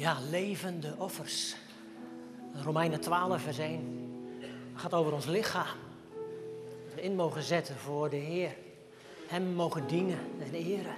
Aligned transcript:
Ja, 0.00 0.16
levende 0.30 0.94
offers. 0.98 1.56
Romeinen 2.62 3.00
12, 3.00 3.42
vers 3.42 3.58
1 3.58 4.72
gaat 4.74 4.94
over 4.94 5.12
ons 5.12 5.26
lichaam. 5.26 5.66
Dat 6.84 6.94
we 6.94 7.02
in 7.02 7.14
mogen 7.14 7.42
zetten 7.42 7.76
voor 7.76 8.10
de 8.10 8.16
Heer. 8.16 8.56
Hem 9.26 9.54
mogen 9.54 9.86
dienen 9.86 10.18
en 10.42 10.54
eren. 10.54 10.94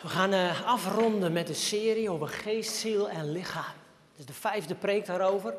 We 0.00 0.08
gaan 0.08 0.32
uh, 0.32 0.66
afronden 0.66 1.32
met 1.32 1.46
de 1.46 1.54
serie 1.54 2.10
over 2.10 2.28
geest, 2.28 2.74
ziel 2.74 3.08
en 3.08 3.32
lichaam. 3.32 3.74
Het 4.10 4.18
is 4.18 4.26
de 4.26 4.32
vijfde 4.32 4.74
preek 4.74 5.06
daarover. 5.06 5.54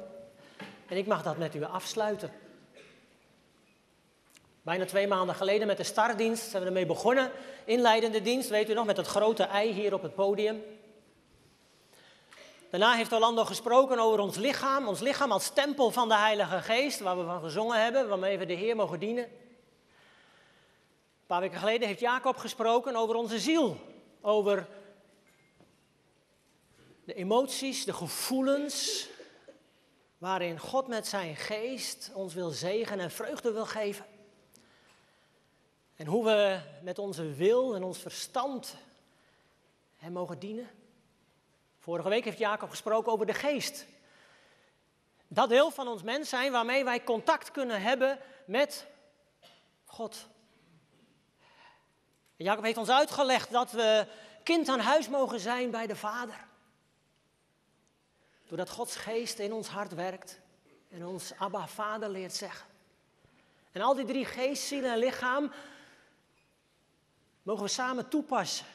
En 0.87 0.97
ik 0.97 1.07
mag 1.07 1.23
dat 1.23 1.37
met 1.37 1.55
u 1.55 1.63
afsluiten. 1.63 2.31
Bijna 4.61 4.85
twee 4.85 5.07
maanden 5.07 5.35
geleden 5.35 5.67
met 5.67 5.77
de 5.77 5.83
startdienst 5.83 6.49
zijn 6.49 6.61
we 6.61 6.67
ermee 6.67 6.85
begonnen. 6.85 7.31
Inleidende 7.65 8.21
dienst, 8.21 8.49
weet 8.49 8.69
u 8.69 8.73
nog, 8.73 8.85
met 8.85 8.95
dat 8.95 9.07
grote 9.07 9.43
ei 9.43 9.71
hier 9.71 9.93
op 9.93 10.01
het 10.01 10.15
podium. 10.15 10.61
Daarna 12.70 12.93
heeft 12.93 13.14
Orlando 13.14 13.46
gesproken 13.46 14.00
over 14.00 14.19
ons 14.19 14.37
lichaam. 14.37 14.87
Ons 14.87 15.00
lichaam 15.00 15.32
als 15.32 15.50
tempel 15.50 15.91
van 15.91 16.07
de 16.07 16.15
Heilige 16.15 16.61
Geest, 16.61 17.00
waar 17.00 17.18
we 17.18 17.24
van 17.24 17.41
gezongen 17.41 17.83
hebben, 17.83 18.10
waarmee 18.10 18.37
we 18.37 18.46
de 18.46 18.54
Heer 18.54 18.75
mogen 18.75 19.00
dienen. 19.00 19.24
Een 19.24 21.25
paar 21.25 21.41
weken 21.41 21.60
geleden 21.60 21.88
heeft 21.88 22.00
Jacob 22.00 22.38
gesproken 22.38 22.96
over 22.96 23.15
onze 23.15 23.39
ziel. 23.39 23.77
Over 24.21 24.68
de 27.04 27.14
emoties, 27.14 27.86
de 27.86 27.93
gevoelens, 27.93 29.07
waarin 30.18 30.60
God 30.60 30.88
met 30.88 31.07
zijn 31.07 31.36
geest 31.36 32.11
ons 32.13 32.33
wil 32.33 32.49
zegen 32.49 32.99
en 32.99 33.11
vreugde 33.11 33.52
wil 33.52 33.66
geven. 33.66 34.05
En 35.95 36.05
hoe 36.05 36.25
we 36.25 36.59
met 36.83 36.99
onze 36.99 37.33
wil 37.33 37.75
en 37.75 37.83
ons 37.83 37.97
verstand 37.97 38.75
Hem 39.95 40.11
mogen 40.11 40.39
dienen. 40.39 40.77
Vorige 41.88 42.09
week 42.09 42.23
heeft 42.23 42.38
Jacob 42.38 42.69
gesproken 42.69 43.11
over 43.11 43.25
de 43.25 43.33
geest. 43.33 43.86
Dat 45.27 45.49
deel 45.49 45.71
van 45.71 45.88
ons 45.88 46.03
mens 46.03 46.30
zijn 46.30 46.52
waarmee 46.52 46.83
wij 46.83 47.03
contact 47.03 47.52
kunnen 47.52 47.81
hebben 47.81 48.19
met 48.45 48.85
God. 49.85 50.27
Jacob 52.35 52.63
heeft 52.63 52.77
ons 52.77 52.89
uitgelegd 52.89 53.52
dat 53.52 53.71
we 53.71 54.08
kind 54.43 54.69
aan 54.69 54.80
huis 54.80 55.09
mogen 55.09 55.39
zijn 55.39 55.71
bij 55.71 55.88
de 55.88 55.95
Vader. 55.95 56.47
Doordat 58.47 58.69
Gods 58.69 58.95
geest 58.95 59.39
in 59.39 59.53
ons 59.53 59.67
hart 59.67 59.93
werkt 59.93 60.39
en 60.89 61.05
ons 61.05 61.33
Abba 61.38 61.67
Vader 61.67 62.09
leert 62.09 62.35
zeggen. 62.35 62.67
En 63.71 63.81
al 63.81 63.95
die 63.95 64.05
drie 64.05 64.25
geest, 64.25 64.63
ziel 64.63 64.83
en 64.83 64.97
lichaam 64.97 65.52
mogen 67.43 67.63
we 67.63 67.69
samen 67.69 68.09
toepassen 68.09 68.65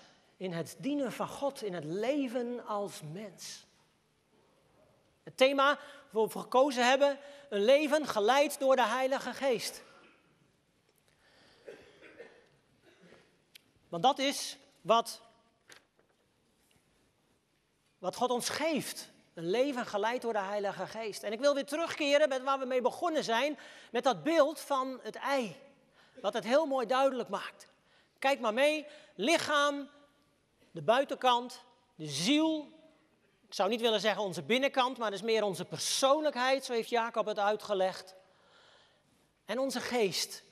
in 0.43 0.53
het 0.53 0.77
dienen 0.79 1.13
van 1.13 1.29
God, 1.29 1.63
in 1.63 1.75
het 1.75 1.85
leven 1.85 2.67
als 2.67 3.01
mens. 3.13 3.67
Het 5.23 5.37
thema 5.37 5.79
waar 6.11 6.25
we 6.25 6.39
gekozen 6.39 6.89
hebben, 6.89 7.19
een 7.49 7.65
leven 7.65 8.07
geleid 8.07 8.59
door 8.59 8.77
de 8.77 8.87
Heilige 8.87 9.33
Geest. 9.33 9.83
Want 13.89 14.03
dat 14.03 14.19
is 14.19 14.59
wat, 14.81 15.21
wat 17.99 18.17
God 18.17 18.31
ons 18.31 18.49
geeft. 18.49 19.11
Een 19.35 19.51
leven 19.51 19.87
geleid 19.87 20.23
door 20.23 20.33
de 20.33 20.39
Heilige 20.39 20.87
Geest. 20.87 21.23
En 21.23 21.33
ik 21.33 21.41
wil 21.41 21.55
weer 21.55 21.67
terugkeren 21.67 22.29
met 22.29 22.43
waar 22.43 22.59
we 22.59 22.65
mee 22.65 22.81
begonnen 22.81 23.25
zijn, 23.25 23.59
met 23.91 24.05
dat 24.05 24.23
beeld 24.23 24.61
van 24.61 25.01
het 25.03 25.17
ei. 25.17 25.57
Wat 26.21 26.33
het 26.33 26.45
heel 26.45 26.67
mooi 26.67 26.87
duidelijk 26.87 27.29
maakt. 27.29 27.69
Kijk 28.19 28.41
maar 28.41 28.55
mee, 28.55 28.87
lichaam, 29.15 29.89
de 30.73 30.83
buitenkant, 30.83 31.65
de 31.95 32.07
ziel. 32.07 32.81
Ik 33.47 33.55
zou 33.55 33.69
niet 33.69 33.81
willen 33.81 34.01
zeggen 34.01 34.23
onze 34.23 34.43
binnenkant, 34.43 34.99
maar 34.99 35.11
dat 35.11 35.19
is 35.19 35.25
meer 35.25 35.43
onze 35.43 35.65
persoonlijkheid, 35.65 36.65
zo 36.65 36.73
heeft 36.73 36.89
Jacob 36.89 37.27
het 37.27 37.39
uitgelegd. 37.39 38.15
En 39.45 39.59
onze 39.59 39.81
geest. 39.81 40.43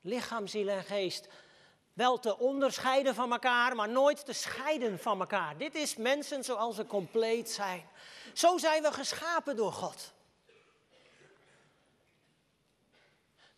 Lichaam, 0.00 0.46
ziel 0.46 0.68
en 0.68 0.84
geest. 0.84 1.28
Wel 1.92 2.18
te 2.18 2.38
onderscheiden 2.38 3.14
van 3.14 3.32
elkaar, 3.32 3.76
maar 3.76 3.88
nooit 3.88 4.24
te 4.24 4.32
scheiden 4.32 4.98
van 4.98 5.20
elkaar. 5.20 5.56
Dit 5.56 5.74
is 5.74 5.96
mensen 5.96 6.44
zoals 6.44 6.76
ze 6.76 6.86
compleet 6.86 7.50
zijn. 7.50 7.88
Zo 8.34 8.58
zijn 8.58 8.82
we 8.82 8.92
geschapen 8.92 9.56
door 9.56 9.72
God. 9.72 10.12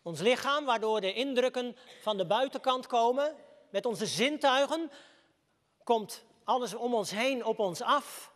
Ons 0.02 0.20
lichaam, 0.20 0.64
waardoor 0.64 1.00
de 1.00 1.14
indrukken 1.14 1.76
van 2.02 2.16
de 2.16 2.26
buitenkant 2.26 2.86
komen, 2.86 3.36
met 3.70 3.86
onze 3.86 4.06
zintuigen, 4.06 4.90
komt 5.88 6.24
alles 6.44 6.74
om 6.74 6.94
ons 6.94 7.10
heen 7.10 7.44
op 7.44 7.58
ons 7.58 7.82
af. 7.82 8.32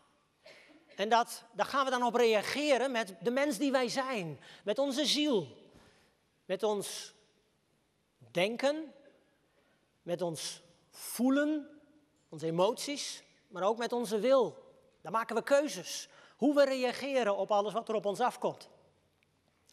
En 0.96 1.08
dat, 1.08 1.44
daar 1.52 1.66
gaan 1.66 1.84
we 1.84 1.90
dan 1.90 2.02
op 2.02 2.14
reageren 2.14 2.90
met 2.90 3.14
de 3.20 3.30
mens 3.30 3.58
die 3.58 3.70
wij 3.70 3.88
zijn, 3.88 4.40
met 4.64 4.78
onze 4.78 5.06
ziel, 5.06 5.46
met 6.44 6.62
ons 6.62 7.14
denken, 8.16 8.92
met 10.02 10.22
ons 10.22 10.62
voelen, 10.90 11.80
onze 12.28 12.46
emoties, 12.46 13.22
maar 13.48 13.62
ook 13.62 13.78
met 13.78 13.92
onze 13.92 14.18
wil. 14.18 14.74
Daar 15.00 15.12
maken 15.12 15.36
we 15.36 15.42
keuzes. 15.42 16.08
Hoe 16.36 16.54
we 16.54 16.64
reageren 16.64 17.36
op 17.36 17.50
alles 17.50 17.72
wat 17.72 17.88
er 17.88 17.94
op 17.94 18.06
ons 18.06 18.20
afkomt. 18.20 18.68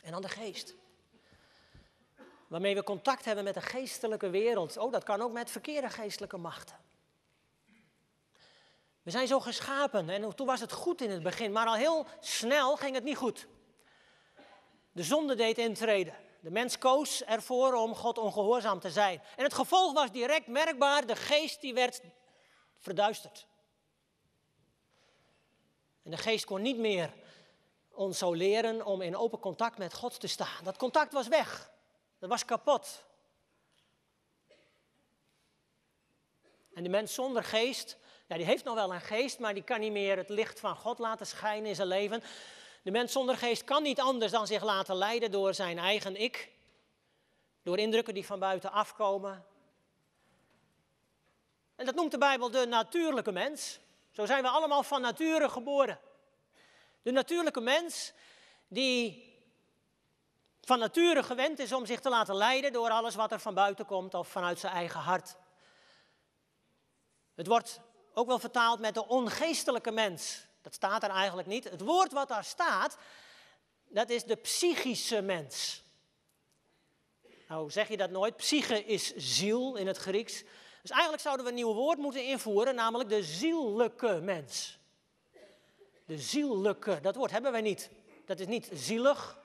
En 0.04 0.12
dan 0.12 0.22
de 0.22 0.30
geest. 0.30 0.76
Waarmee 2.48 2.76
we 2.76 2.84
contact 2.84 3.26
hebben 3.26 3.44
met 3.44 3.54
de 3.54 3.62
geestelijke 3.62 4.30
wereld. 4.30 4.78
Oh, 4.78 4.92
dat 4.92 5.04
kan 5.04 5.22
ook 5.22 5.32
met 5.32 5.52
verkeerde 5.52 5.90
geestelijke 5.90 6.38
machten. 6.38 6.89
We 9.02 9.12
zijn 9.12 9.28
zo 9.28 9.40
geschapen 9.40 10.10
en 10.10 10.36
toen 10.36 10.48
was 10.48 10.60
het 10.60 10.72
goed 10.72 11.02
in 11.02 11.10
het 11.10 11.24
begin, 11.24 11.52
maar 11.52 11.68
al 11.68 11.76
heel 11.76 12.06
snel 12.20 12.76
ging 12.76 12.96
het 12.96 13.04
niet 13.04 13.18
goed. 13.18 13.48
De 14.92 15.04
zonde 15.04 15.36
deed 15.36 15.58
intreden. 15.58 16.16
De 16.42 16.52
mens 16.52 16.78
koos 16.78 17.24
ervoor 17.24 17.74
om 17.74 17.96
God 17.96 18.18
ongehoorzaam 18.18 18.80
te 18.80 18.92
zijn. 18.92 19.22
En 19.36 19.44
het 19.44 19.54
gevolg 19.54 19.94
was 19.94 20.12
direct 20.12 20.48
merkbaar, 20.48 21.06
de 21.06 21.16
geest 21.16 21.62
die 21.62 21.74
werd 21.74 22.02
verduisterd. 22.78 23.48
En 26.04 26.12
de 26.12 26.18
geest 26.18 26.46
kon 26.46 26.62
niet 26.62 26.78
meer 26.78 27.14
ons 27.92 28.18
zo 28.18 28.34
leren 28.34 28.86
om 28.86 29.02
in 29.02 29.16
open 29.16 29.40
contact 29.40 29.78
met 29.78 29.94
God 29.94 30.20
te 30.20 30.28
staan. 30.28 30.64
Dat 30.64 30.78
contact 30.78 31.14
was 31.14 31.28
weg. 31.28 31.72
Dat 32.20 32.30
was 32.30 32.46
kapot. 32.46 33.04
En 36.74 36.84
de 36.84 36.90
mens 36.90 37.14
zonder 37.14 37.44
geest, 37.44 37.98
ja, 38.30 38.36
die 38.36 38.46
heeft 38.46 38.64
nog 38.64 38.76
wel 38.76 38.94
een 38.94 39.02
geest, 39.02 39.40
maar 39.40 39.54
die 39.54 39.64
kan 39.64 39.80
niet 39.80 39.92
meer 39.92 40.18
het 40.18 40.30
licht 40.30 40.60
van 40.60 40.76
God 40.76 41.00
laten 41.00 41.28
schijnen 41.28 41.70
in 41.70 41.76
zijn 41.76 41.88
leven. 41.88 42.24
De 42.82 42.92
mens 42.92 43.12
zonder 43.12 43.38
geest 43.38 43.64
kan 43.64 43.84
niet 43.84 44.00
anders 44.00 44.32
dan 44.32 44.48
zich 44.48 44.64
laten 44.64 44.96
leiden 44.96 45.32
door 45.32 45.54
zijn 45.54 45.78
eigen 45.78 46.16
ik. 46.16 46.50
Door 47.64 47.78
indrukken 47.78 48.14
die 48.14 48.26
van 48.26 48.40
buiten 48.40 48.72
afkomen. 48.72 49.46
En 51.76 51.86
dat 51.86 51.96
noemt 51.96 52.12
de 52.12 52.18
Bijbel 52.18 52.52
de 52.52 52.66
natuurlijke 52.66 53.32
mens. 53.32 53.80
Zo 54.12 54.26
zijn 54.26 54.44
we 54.44 54.50
allemaal 54.50 54.84
van 54.84 55.02
nature 55.02 55.50
geboren. 55.50 56.00
De 57.02 57.12
natuurlijke 57.12 57.62
mens 57.62 58.14
die 58.68 59.28
van 60.62 60.80
nature 60.80 61.24
gewend 61.24 61.60
is 61.60 61.74
om 61.74 61.86
zich 61.86 62.00
te 62.00 62.10
laten 62.10 62.36
leiden 62.36 62.74
door 62.74 62.90
alles 62.90 63.16
wat 63.16 63.32
er 63.32 63.40
van 63.40 63.54
buiten 63.54 63.86
komt 63.86 64.14
of 64.14 64.28
vanuit 64.28 64.60
zijn 64.60 64.74
eigen 64.74 65.00
hart. 65.00 65.36
Het 67.36 67.48
wordt 67.48 67.82
ook 68.20 68.28
wel 68.28 68.40
vertaald 68.40 68.80
met 68.80 68.94
de 68.94 69.08
ongeestelijke 69.08 69.92
mens. 69.92 70.48
Dat 70.62 70.74
staat 70.74 71.04
er 71.04 71.10
eigenlijk 71.10 71.48
niet. 71.48 71.64
Het 71.64 71.82
woord 71.82 72.12
wat 72.12 72.28
daar 72.28 72.44
staat, 72.44 72.98
dat 73.88 74.10
is 74.10 74.24
de 74.24 74.36
psychische 74.36 75.22
mens. 75.22 75.84
Nou 77.48 77.72
zeg 77.72 77.88
je 77.88 77.98
dat 77.98 78.10
nooit. 78.10 78.36
Psyche 78.36 78.86
is 78.86 79.16
ziel 79.16 79.76
in 79.76 79.88
het 79.88 79.98
Grieks. 79.98 80.44
Dus 80.82 80.92
eigenlijk 80.92 81.22
zouden 81.22 81.46
we 81.46 81.52
een 81.52 81.58
nieuw 81.58 81.74
woord 81.74 81.98
moeten 81.98 82.26
invoeren, 82.26 82.76
namelijk 82.76 83.10
de 83.10 83.24
ziellijke 83.24 84.20
mens. 84.22 84.80
De 86.06 86.18
ziellijke, 86.18 87.00
dat 87.02 87.16
woord 87.16 87.32
hebben 87.32 87.52
wij 87.52 87.62
niet. 87.62 87.90
Dat 88.26 88.40
is 88.40 88.48
niet 88.48 88.70
zielig, 88.74 89.40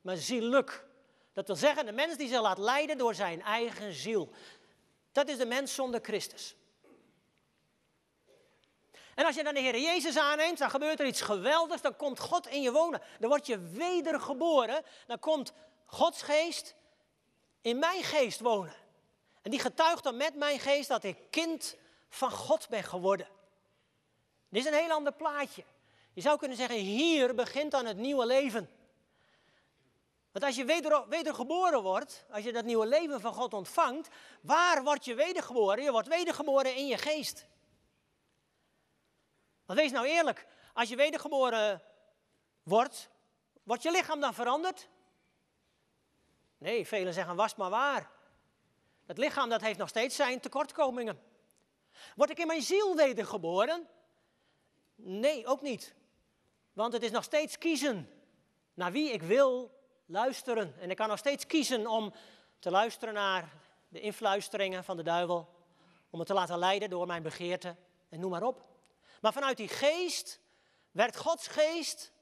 maar 0.00 0.16
ziellijk. 0.16 0.84
Dat 1.32 1.46
wil 1.46 1.56
zeggen, 1.56 1.86
de 1.86 1.92
mens 1.92 2.16
die 2.16 2.28
zich 2.28 2.40
laat 2.40 2.58
leiden 2.58 2.98
door 2.98 3.14
zijn 3.14 3.42
eigen 3.42 3.92
ziel. 3.92 4.30
Dat 5.12 5.28
is 5.28 5.36
de 5.36 5.46
mens 5.46 5.74
zonder 5.74 6.00
Christus. 6.02 6.56
En 9.14 9.24
als 9.24 9.34
je 9.34 9.44
dan 9.44 9.54
de 9.54 9.60
Heer 9.60 9.78
Jezus 9.78 10.16
aanneemt, 10.16 10.58
dan 10.58 10.70
gebeurt 10.70 11.00
er 11.00 11.06
iets 11.06 11.20
geweldigs. 11.20 11.82
Dan 11.82 11.96
komt 11.96 12.20
God 12.20 12.46
in 12.46 12.62
je 12.62 12.72
wonen. 12.72 13.02
Dan 13.18 13.28
word 13.28 13.46
je 13.46 13.58
wedergeboren. 13.58 14.82
Dan 15.06 15.18
komt 15.18 15.52
Gods 15.86 16.22
geest 16.22 16.74
in 17.60 17.78
mijn 17.78 18.02
geest 18.02 18.40
wonen. 18.40 18.74
En 19.42 19.50
die 19.50 19.60
getuigt 19.60 20.04
dan 20.04 20.16
met 20.16 20.34
mijn 20.34 20.60
geest 20.60 20.88
dat 20.88 21.04
ik 21.04 21.16
kind 21.30 21.76
van 22.08 22.30
God 22.30 22.68
ben 22.68 22.84
geworden. 22.84 23.28
Dit 24.48 24.64
is 24.64 24.70
een 24.70 24.78
heel 24.78 24.90
ander 24.90 25.12
plaatje. 25.12 25.64
Je 26.12 26.20
zou 26.20 26.38
kunnen 26.38 26.56
zeggen, 26.56 26.76
hier 26.76 27.34
begint 27.34 27.70
dan 27.70 27.86
het 27.86 27.96
nieuwe 27.96 28.26
leven. 28.26 28.70
Want 30.32 30.44
als 30.44 30.56
je 30.56 30.64
weder, 30.64 31.08
wedergeboren 31.08 31.82
wordt, 31.82 32.24
als 32.30 32.44
je 32.44 32.52
dat 32.52 32.64
nieuwe 32.64 32.86
leven 32.86 33.20
van 33.20 33.32
God 33.32 33.54
ontvangt, 33.54 34.08
waar 34.40 34.82
word 34.82 35.04
je 35.04 35.14
wedergeboren? 35.14 35.84
Je 35.84 35.90
wordt 35.90 36.08
wedergeboren 36.08 36.76
in 36.76 36.86
je 36.86 36.98
geest. 36.98 37.46
Want 39.66 39.78
wees 39.78 39.90
nou 39.90 40.06
eerlijk, 40.06 40.46
als 40.72 40.88
je 40.88 40.96
wedergeboren 40.96 41.82
wordt, 42.62 43.10
wordt 43.62 43.82
je 43.82 43.90
lichaam 43.90 44.20
dan 44.20 44.34
veranderd? 44.34 44.88
Nee, 46.58 46.86
velen 46.86 47.12
zeggen 47.12 47.36
was 47.36 47.54
maar 47.54 47.70
waar. 47.70 48.10
Het 49.06 49.18
lichaam 49.18 49.48
dat 49.48 49.60
heeft 49.60 49.78
nog 49.78 49.88
steeds 49.88 50.16
zijn 50.16 50.40
tekortkomingen. 50.40 51.20
Word 52.16 52.30
ik 52.30 52.38
in 52.38 52.46
mijn 52.46 52.62
ziel 52.62 52.96
wedergeboren? 52.96 53.88
Nee, 54.94 55.46
ook 55.46 55.62
niet. 55.62 55.94
Want 56.72 56.92
het 56.92 57.02
is 57.02 57.10
nog 57.10 57.24
steeds 57.24 57.58
kiezen 57.58 58.10
naar 58.74 58.92
wie 58.92 59.12
ik 59.12 59.22
wil 59.22 59.70
luisteren. 60.06 60.74
En 60.80 60.90
ik 60.90 60.96
kan 60.96 61.08
nog 61.08 61.18
steeds 61.18 61.46
kiezen 61.46 61.86
om 61.86 62.12
te 62.58 62.70
luisteren 62.70 63.14
naar 63.14 63.52
de 63.88 64.00
influisteringen 64.00 64.84
van 64.84 64.96
de 64.96 65.02
duivel. 65.02 65.48
Om 66.10 66.18
me 66.18 66.24
te 66.24 66.34
laten 66.34 66.58
leiden 66.58 66.90
door 66.90 67.06
mijn 67.06 67.22
begeerte 67.22 67.76
en 68.08 68.20
noem 68.20 68.30
maar 68.30 68.42
op. 68.42 68.73
Maar 69.24 69.32
vanuit 69.32 69.56
die 69.56 69.68
geest 69.68 70.40
werkt 70.90 71.16
Gods 71.16 71.46
geest 71.46 72.12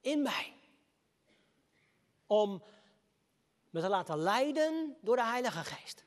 in 0.00 0.22
mij. 0.22 0.54
Om 2.26 2.62
me 3.70 3.80
te 3.80 3.88
laten 3.88 4.18
leiden 4.18 4.96
door 5.00 5.16
de 5.16 5.24
Heilige 5.24 5.64
Geest. 5.64 6.04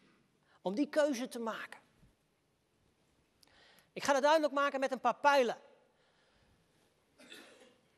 Om 0.61 0.75
die 0.75 0.89
keuze 0.89 1.27
te 1.27 1.39
maken. 1.39 1.79
Ik 3.93 4.03
ga 4.03 4.13
het 4.13 4.21
duidelijk 4.21 4.53
maken 4.53 4.79
met 4.79 4.91
een 4.91 4.99
paar 4.99 5.15
pijlen. 5.15 5.57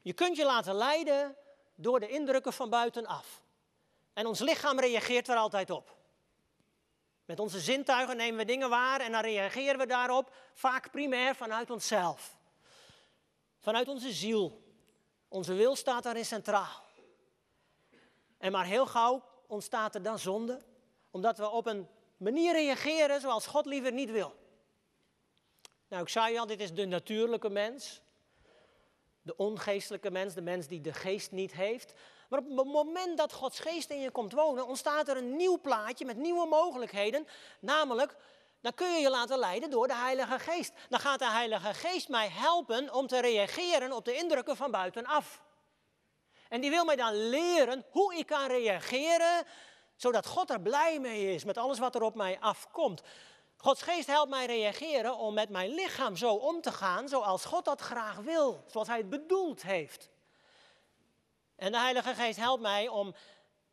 Je 0.02 0.14
kunt 0.14 0.36
je 0.36 0.46
laten 0.46 0.76
leiden 0.76 1.36
door 1.76 2.00
de 2.00 2.08
indrukken 2.08 2.54
van 2.54 2.70
buitenaf. 2.70 3.42
En 4.14 4.26
ons 4.26 4.40
lichaam 4.40 4.80
reageert 4.80 5.28
er 5.28 5.38
altijd 5.38 5.70
op. 5.70 5.98
Met 7.26 7.40
onze 7.40 7.60
zintuigen 7.60 8.18
nemen 8.18 8.38
we 8.38 8.46
dingen 8.46 8.70
waar 8.70 9.00
en 9.00 9.12
dan 9.12 9.22
reageren 9.22 9.78
we 9.78 9.86
daarop, 9.86 10.36
vaak 10.54 10.92
primair 10.92 11.36
vanuit 11.36 11.70
onszelf. 11.70 12.42
Vanuit 13.64 13.88
onze 13.88 14.12
ziel. 14.12 14.62
Onze 15.28 15.54
wil 15.54 15.76
staat 15.76 16.04
daarin 16.04 16.26
centraal. 16.26 16.84
En 18.38 18.52
maar 18.52 18.66
heel 18.66 18.86
gauw 18.86 19.24
ontstaat 19.48 19.96
er 19.96 20.04
dan 20.04 20.20
zonde, 20.20 20.62
omdat 21.12 21.38
we 21.38 21.50
op 21.50 21.66
een 21.66 21.88
manier 22.18 22.54
reageren 22.54 23.22
zoals 23.22 23.48
God 23.48 23.66
liever 23.66 23.92
niet 23.92 24.12
wil. 24.12 24.36
Nou, 25.88 26.02
ik 26.02 26.10
zei 26.10 26.38
al, 26.38 26.46
dit 26.46 26.60
is 26.60 26.74
de 26.74 26.86
natuurlijke 26.86 27.50
mens. 27.50 28.02
De 29.22 29.36
ongeestelijke 29.36 30.12
mens, 30.12 30.34
de 30.34 30.42
mens 30.42 30.68
die 30.68 30.82
de 30.82 30.94
geest 30.94 31.32
niet 31.32 31.54
heeft. 31.54 31.94
Maar 32.30 32.40
op 32.40 32.58
het 32.58 32.66
moment 32.66 33.18
dat 33.18 33.34
Gods 33.34 33.60
geest 33.60 33.90
in 33.90 34.00
je 34.00 34.12
komt 34.12 34.34
wonen, 34.34 34.68
ontstaat 34.68 35.08
er 35.08 35.18
een 35.18 35.36
nieuw 35.36 35.60
plaatje 35.60 36.06
met 36.06 36.18
nieuwe 36.18 36.48
mogelijkheden. 36.48 37.28
Namelijk, 37.60 38.16
dan 38.64 38.74
kun 38.74 38.94
je 38.94 39.00
je 39.00 39.10
laten 39.10 39.38
leiden 39.38 39.70
door 39.70 39.88
de 39.88 39.96
Heilige 39.96 40.40
Geest. 40.40 40.74
Dan 40.90 41.00
gaat 41.00 41.20
de 41.20 41.30
Heilige 41.30 41.74
Geest 41.74 42.10
mij 42.10 42.30
helpen 42.30 42.94
om 42.94 43.08
te 43.08 43.22
reageren 43.22 43.92
op 43.92 44.06
de 44.06 44.16
indrukken 44.16 44.56
van 44.56 44.72
buitenaf. 44.72 45.42
En 46.50 46.62
die 46.62 46.70
wil 46.70 46.86
mij 46.86 46.96
dan 46.96 47.30
leren 47.30 47.86
hoe 47.90 48.16
ik 48.16 48.26
kan 48.26 48.48
reageren, 48.48 49.46
zodat 49.96 50.26
God 50.26 50.50
er 50.50 50.62
blij 50.62 51.00
mee 51.00 51.34
is 51.34 51.44
met 51.44 51.58
alles 51.58 51.80
wat 51.80 51.96
er 51.96 52.02
op 52.02 52.16
mij 52.16 52.38
afkomt. 52.40 53.02
Gods 53.58 53.82
geest 53.82 54.08
helpt 54.08 54.30
mij 54.30 54.46
reageren 54.46 55.18
om 55.18 55.34
met 55.34 55.50
mijn 55.50 55.70
lichaam 55.70 56.16
zo 56.16 56.34
om 56.34 56.62
te 56.62 56.72
gaan 56.72 57.10
zoals 57.10 57.46
God 57.46 57.66
dat 57.66 57.82
graag 57.82 58.18
wil, 58.18 58.64
zoals 58.68 58.88
Hij 58.88 58.98
het 58.98 59.10
bedoeld 59.10 59.64
heeft. 59.64 60.10
En 61.56 61.72
de 61.72 61.80
Heilige 61.80 62.16
Geest 62.16 62.40
helpt 62.40 62.62
mij 62.62 62.88
om 62.88 63.16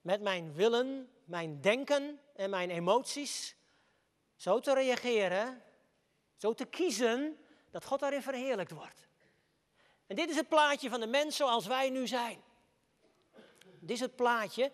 met 0.01 0.21
mijn 0.21 0.55
willen, 0.55 1.11
mijn 1.25 1.61
denken 1.61 2.21
en 2.35 2.51
mijn 2.51 2.71
emoties 2.71 3.59
zo 4.41 4.61
te 4.61 4.75
reageren, 4.75 5.63
zo 6.37 6.55
te 6.55 6.65
kiezen, 6.65 7.39
dat 7.71 7.85
God 7.85 8.01
daarin 8.01 8.23
verheerlijkt 8.23 8.71
wordt. 8.71 9.07
En 10.07 10.17
dit 10.17 10.31
is 10.31 10.37
het 10.37 10.49
plaatje 10.49 10.91
van 10.91 11.01
de 11.01 11.07
mens 11.07 11.37
zoals 11.37 11.67
wij 11.67 11.91
nu 11.91 12.07
zijn. 12.07 12.43
Dit 13.63 13.91
is 13.91 14.01
het 14.01 14.17
plaatje 14.17 14.73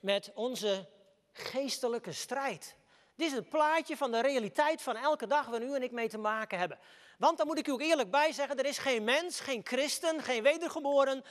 met 0.00 0.30
onze 0.34 0.88
geestelijke 1.32 2.12
strijd. 2.12 2.76
Dit 3.14 3.26
is 3.26 3.32
het 3.32 3.48
plaatje 3.48 3.96
van 3.96 4.10
de 4.10 4.20
realiteit 4.20 4.82
van 4.82 4.96
elke 4.96 5.26
dag 5.26 5.46
waar 5.46 5.62
u 5.62 5.74
en 5.74 5.82
ik 5.82 5.92
mee 5.92 6.08
te 6.08 6.18
maken 6.18 6.58
hebben. 6.58 6.78
Want 7.18 7.38
dan 7.38 7.46
moet 7.46 7.58
ik 7.58 7.66
u 7.66 7.72
ook 7.72 7.80
eerlijk 7.80 8.10
bij 8.10 8.32
zeggen, 8.32 8.58
er 8.58 8.66
is 8.66 8.78
geen 8.78 9.04
mens, 9.04 9.40
geen 9.40 9.60
christen, 9.64 10.22
geen 10.22 10.42
wedergeboren 10.42 11.24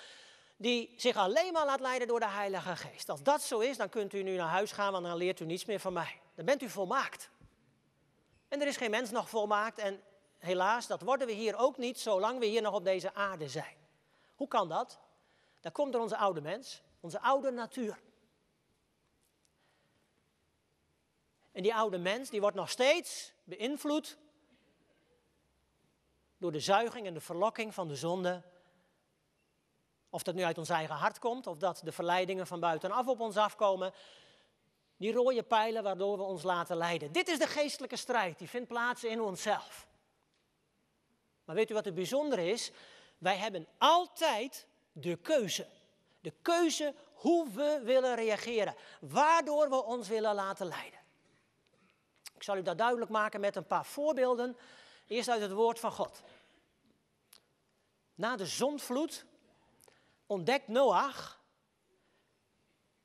die 0.58 0.94
zich 0.98 1.16
alleen 1.16 1.54
maar 1.54 1.66
laat 1.66 1.80
leiden 1.80 2.08
door 2.08 2.20
de 2.20 2.30
Heilige 2.30 2.76
Geest. 2.76 3.10
Als 3.10 3.24
dat 3.24 3.42
zo 3.42 3.60
is, 3.60 3.78
dan 3.78 3.90
kunt 3.90 4.14
u 4.14 4.24
nu 4.24 4.36
naar 4.36 4.48
huis 4.48 4.72
gaan, 4.72 4.92
want 4.92 5.06
dan 5.06 5.18
leert 5.18 5.40
u 5.40 5.46
niets 5.46 5.66
meer 5.66 5.80
van 5.80 5.94
mij. 5.94 6.20
Dan 6.36 6.46
bent 6.46 6.62
u 6.62 6.70
volmaakt. 6.70 7.30
En 8.48 8.62
er 8.62 8.68
is 8.68 8.78
geen 8.78 8.92
mens 8.92 9.12
nog 9.12 9.30
volmaakt 9.30 9.78
en 9.78 10.04
helaas, 10.38 10.88
dat 10.88 11.02
worden 11.02 11.28
we 11.28 11.34
hier 11.34 11.56
ook 11.56 11.78
niet 11.78 12.00
zolang 12.00 12.40
we 12.40 12.46
hier 12.46 12.62
nog 12.62 12.74
op 12.74 12.84
deze 12.84 13.14
aarde 13.14 13.50
zijn. 13.50 13.76
Hoe 14.36 14.48
kan 14.48 14.70
dat? 14.70 15.00
Dat 15.60 15.74
komt 15.74 15.94
door 15.94 16.02
onze 16.02 16.18
oude 16.18 16.42
mens, 16.42 16.82
onze 17.00 17.20
oude 17.20 17.52
natuur. 17.52 18.00
En 21.52 21.64
die 21.64 21.76
oude 21.76 21.98
mens, 21.98 22.30
die 22.30 22.42
wordt 22.42 22.56
nog 22.56 22.70
steeds 22.70 23.34
beïnvloed 23.44 24.18
door 26.38 26.52
de 26.52 26.60
zuiging 26.60 27.08
en 27.08 27.14
de 27.14 27.20
verlokking 27.20 27.74
van 27.74 27.88
de 27.88 27.96
zonde. 27.96 28.44
Of 30.10 30.24
dat 30.24 30.36
nu 30.36 30.44
uit 30.44 30.58
ons 30.58 30.70
eigen 30.70 30.96
hart 30.96 31.20
komt, 31.20 31.48
of 31.48 31.58
dat 31.58 31.82
de 31.84 31.92
verleidingen 31.92 32.48
van 32.48 32.60
buitenaf 32.60 33.08
op 33.08 33.20
ons 33.20 33.38
afkomen. 33.38 33.94
Die 34.98 35.12
rode 35.12 35.44
pijlen 35.44 35.84
waardoor 35.84 36.18
we 36.18 36.24
ons 36.24 36.44
laten 36.44 36.78
leiden. 36.78 37.12
Dit 37.12 37.28
is 37.28 37.40
de 37.40 37.48
geestelijke 37.48 37.96
strijd, 37.96 38.38
die 38.38 38.50
vindt 38.50 38.68
plaats 38.68 39.04
in 39.04 39.22
onszelf. 39.22 39.88
Maar 41.46 41.56
weet 41.56 41.70
u 41.70 41.74
wat 41.74 41.86
het 41.86 41.96
bijzondere 41.96 42.50
is? 42.50 42.72
Wij 43.18 43.38
hebben 43.38 43.68
altijd 43.78 44.68
de 44.92 45.16
keuze. 45.16 45.68
De 46.22 46.34
keuze 46.42 46.94
hoe 47.14 47.50
we 47.50 47.82
willen 47.84 48.16
reageren, 48.16 48.76
waardoor 49.02 49.70
we 49.70 49.84
ons 49.84 50.08
willen 50.08 50.36
laten 50.36 50.68
leiden. 50.68 51.00
Ik 52.36 52.44
zal 52.44 52.58
u 52.58 52.62
dat 52.62 52.78
duidelijk 52.78 53.12
maken 53.12 53.40
met 53.40 53.56
een 53.56 53.68
paar 53.68 53.86
voorbeelden. 53.86 54.58
Eerst 55.08 55.30
uit 55.30 55.42
het 55.42 55.52
woord 55.52 55.80
van 55.80 55.92
God. 55.92 56.22
Na 58.16 58.36
de 58.36 58.46
zondvloed 58.46 59.26
ontdekt 60.26 60.68
Noach 60.68 61.42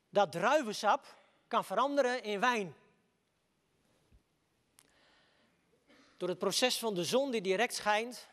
dat 0.09 0.31
druivensap 0.31 1.15
kan 1.53 1.65
veranderen 1.65 2.23
in 2.23 2.39
wijn. 2.39 2.75
Door 6.17 6.29
het 6.29 6.37
proces 6.37 6.79
van 6.79 6.93
de 6.93 7.03
zon 7.03 7.31
die 7.31 7.41
direct 7.41 7.73
schijnt, 7.73 8.27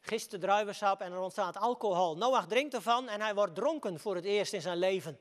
gist 0.00 0.30
de 0.30 0.38
druivensap 0.38 1.00
en 1.00 1.12
er 1.12 1.20
ontstaat 1.20 1.56
alcohol. 1.56 2.16
Noach 2.16 2.46
drinkt 2.46 2.74
ervan 2.74 3.08
en 3.08 3.20
hij 3.20 3.34
wordt 3.34 3.54
dronken 3.54 4.00
voor 4.00 4.14
het 4.14 4.24
eerst 4.24 4.52
in 4.52 4.60
zijn 4.60 4.78
leven. 4.78 5.18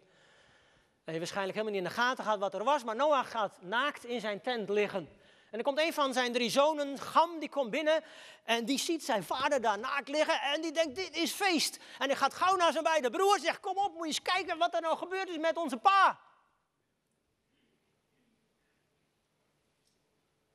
Hij 1.03 1.13
heeft 1.13 1.17
waarschijnlijk 1.17 1.57
helemaal 1.57 1.79
niet 1.79 1.87
in 1.87 1.95
de 1.95 2.01
gaten 2.01 2.23
gehad 2.23 2.39
wat 2.39 2.53
er 2.53 2.63
was, 2.63 2.83
maar 2.83 2.95
Noach 2.95 3.31
gaat 3.31 3.61
naakt 3.61 4.05
in 4.05 4.19
zijn 4.19 4.41
tent 4.41 4.69
liggen. 4.69 5.09
En 5.51 5.57
er 5.57 5.63
komt 5.63 5.79
een 5.79 5.93
van 5.93 6.13
zijn 6.13 6.33
drie 6.33 6.49
zonen, 6.49 6.99
Gam, 6.99 7.39
die 7.39 7.49
komt 7.49 7.71
binnen 7.71 8.03
en 8.43 8.65
die 8.65 8.79
ziet 8.79 9.05
zijn 9.05 9.23
vader 9.23 9.61
daar 9.61 9.79
naakt 9.79 10.07
liggen 10.07 10.41
en 10.41 10.61
die 10.61 10.71
denkt, 10.71 10.95
dit 10.95 11.15
is 11.15 11.31
feest. 11.31 11.79
En 11.97 12.07
hij 12.07 12.15
gaat 12.15 12.33
gauw 12.33 12.55
naar 12.55 12.71
zijn 12.71 12.83
beide 12.83 13.09
broers, 13.09 13.41
zegt, 13.41 13.59
kom 13.59 13.77
op, 13.77 13.91
moet 13.93 14.01
je 14.01 14.07
eens 14.07 14.21
kijken 14.21 14.57
wat 14.57 14.73
er 14.73 14.81
nou 14.81 14.97
gebeurd 14.97 15.29
is 15.29 15.37
met 15.37 15.57
onze 15.57 15.77
pa. 15.77 16.26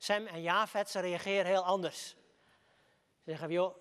Sam 0.03 0.27
en 0.27 0.43
Javed, 0.43 0.91
ze 0.91 1.01
reageren 1.01 1.47
heel 1.47 1.65
anders. 1.65 2.09
Ze 2.09 2.17
zeggen, 3.25 3.51
joh, 3.51 3.77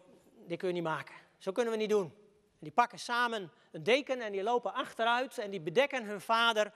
dit 0.47 0.57
kun 0.57 0.67
je 0.67 0.73
niet 0.73 0.83
maken. 0.83 1.15
Zo 1.37 1.51
kunnen 1.51 1.73
we 1.73 1.79
niet 1.79 1.89
doen. 1.89 2.05
En 2.51 2.59
die 2.59 2.71
pakken 2.71 2.99
samen 2.99 3.51
een 3.71 3.83
deken 3.83 4.21
en 4.21 4.31
die 4.31 4.43
lopen 4.43 4.73
achteruit 4.73 5.37
en 5.37 5.51
die 5.51 5.61
bedekken 5.61 6.05
hun 6.05 6.21
vader, 6.21 6.73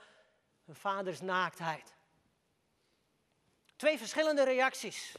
hun 0.66 0.76
vaders 0.76 1.22
naaktheid. 1.22 1.94
Twee 3.76 3.98
verschillende 3.98 4.44
reacties. 4.44 5.16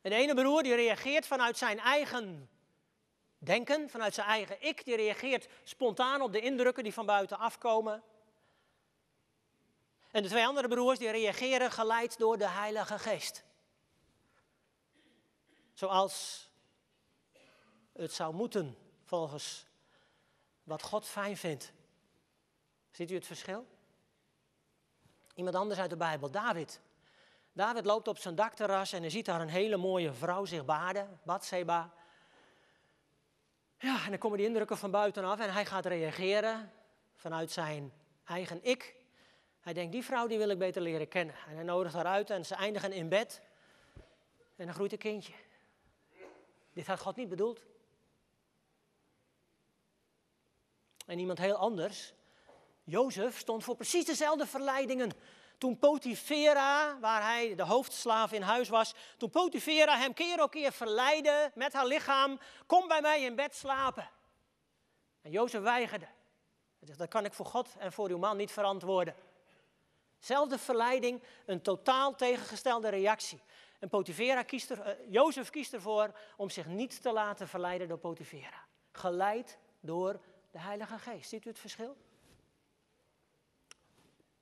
En 0.00 0.10
de 0.10 0.16
ene 0.16 0.34
broer 0.34 0.62
die 0.62 0.74
reageert 0.74 1.26
vanuit 1.26 1.58
zijn 1.58 1.78
eigen 1.78 2.50
denken, 3.38 3.90
vanuit 3.90 4.14
zijn 4.14 4.26
eigen 4.26 4.62
ik, 4.62 4.84
die 4.84 4.96
reageert 4.96 5.48
spontaan 5.62 6.20
op 6.20 6.32
de 6.32 6.40
indrukken 6.40 6.82
die 6.82 6.94
van 6.94 7.06
buiten 7.06 7.38
afkomen. 7.38 8.02
En 10.10 10.22
de 10.22 10.28
twee 10.28 10.46
andere 10.46 10.68
broers 10.68 10.98
die 10.98 11.10
reageren 11.10 11.70
geleid 11.70 12.18
door 12.18 12.38
de 12.38 12.48
Heilige 12.48 12.98
Geest. 12.98 13.44
Zoals 15.72 16.46
het 17.92 18.12
zou 18.12 18.34
moeten 18.34 18.76
volgens 19.04 19.66
wat 20.62 20.82
God 20.82 21.06
fijn 21.06 21.36
vindt. 21.36 21.72
Ziet 22.90 23.10
u 23.10 23.14
het 23.14 23.26
verschil? 23.26 23.66
Iemand 25.34 25.56
anders 25.56 25.80
uit 25.80 25.90
de 25.90 25.96
Bijbel, 25.96 26.30
David. 26.30 26.80
David 27.52 27.84
loopt 27.84 28.08
op 28.08 28.18
zijn 28.18 28.34
dakterras 28.34 28.92
en 28.92 29.00
hij 29.00 29.10
ziet 29.10 29.24
daar 29.24 29.40
een 29.40 29.48
hele 29.48 29.76
mooie 29.76 30.12
vrouw 30.12 30.44
zich 30.44 30.64
baden, 30.64 31.20
Bathseba. 31.22 31.92
Ja, 33.78 34.04
en 34.04 34.10
dan 34.10 34.18
komen 34.18 34.38
die 34.38 34.46
indrukken 34.46 34.78
van 34.78 34.90
buitenaf 34.90 35.40
en 35.40 35.52
hij 35.52 35.66
gaat 35.66 35.86
reageren 35.86 36.72
vanuit 37.14 37.50
zijn 37.50 37.92
eigen 38.24 38.64
ik. 38.64 38.97
Hij 39.60 39.72
denkt, 39.72 39.92
die 39.92 40.04
vrouw 40.04 40.26
die 40.26 40.38
wil 40.38 40.48
ik 40.48 40.58
beter 40.58 40.82
leren 40.82 41.08
kennen. 41.08 41.34
En 41.48 41.54
hij 41.54 41.64
nodigt 41.64 41.94
haar 41.94 42.06
uit 42.06 42.30
en 42.30 42.46
ze 42.46 42.54
eindigen 42.54 42.92
in 42.92 43.08
bed. 43.08 43.40
En 44.56 44.64
dan 44.64 44.74
groeit 44.74 44.92
een 44.92 44.98
kindje. 44.98 45.32
Dit 46.72 46.86
had 46.86 47.00
God 47.00 47.16
niet 47.16 47.28
bedoeld. 47.28 47.66
En 51.06 51.18
iemand 51.18 51.38
heel 51.38 51.56
anders, 51.56 52.14
Jozef, 52.84 53.38
stond 53.38 53.64
voor 53.64 53.76
precies 53.76 54.04
dezelfde 54.04 54.46
verleidingen. 54.46 55.10
Toen 55.58 55.78
Potifera, 55.78 56.98
waar 57.00 57.22
hij 57.22 57.54
de 57.54 57.62
hoofdslaaf 57.62 58.32
in 58.32 58.42
huis 58.42 58.68
was, 58.68 58.94
toen 59.16 59.30
Potifera 59.30 59.98
hem 59.98 60.14
keer 60.14 60.42
op 60.42 60.50
keer 60.50 60.72
verleidde 60.72 61.50
met 61.54 61.72
haar 61.72 61.86
lichaam, 61.86 62.40
kom 62.66 62.88
bij 62.88 63.00
mij 63.00 63.22
in 63.22 63.34
bed 63.34 63.54
slapen. 63.54 64.10
En 65.22 65.30
Jozef 65.30 65.62
weigerde. 65.62 66.04
Hij 66.78 66.86
zegt, 66.86 66.98
dat 66.98 67.08
kan 67.08 67.24
ik 67.24 67.32
voor 67.32 67.46
God 67.46 67.76
en 67.78 67.92
voor 67.92 68.08
uw 68.08 68.18
man 68.18 68.36
niet 68.36 68.50
verantwoorden. 68.50 69.14
Zelfde 70.18 70.58
verleiding, 70.58 71.22
een 71.46 71.62
totaal 71.62 72.14
tegengestelde 72.14 72.88
reactie. 72.88 73.40
En 73.78 73.88
Potifera 73.88 74.42
kiest 74.42 74.70
uh, 74.70 74.78
Jozef 75.08 75.50
kiest 75.50 75.72
ervoor 75.72 76.12
om 76.36 76.50
zich 76.50 76.66
niet 76.66 77.02
te 77.02 77.12
laten 77.12 77.48
verleiden 77.48 77.88
door 77.88 77.98
Potifera. 77.98 78.64
Geleid 78.92 79.58
door 79.80 80.20
de 80.50 80.58
Heilige 80.58 80.98
Geest. 80.98 81.28
Ziet 81.28 81.44
u 81.44 81.48
het 81.48 81.58
verschil? 81.58 81.96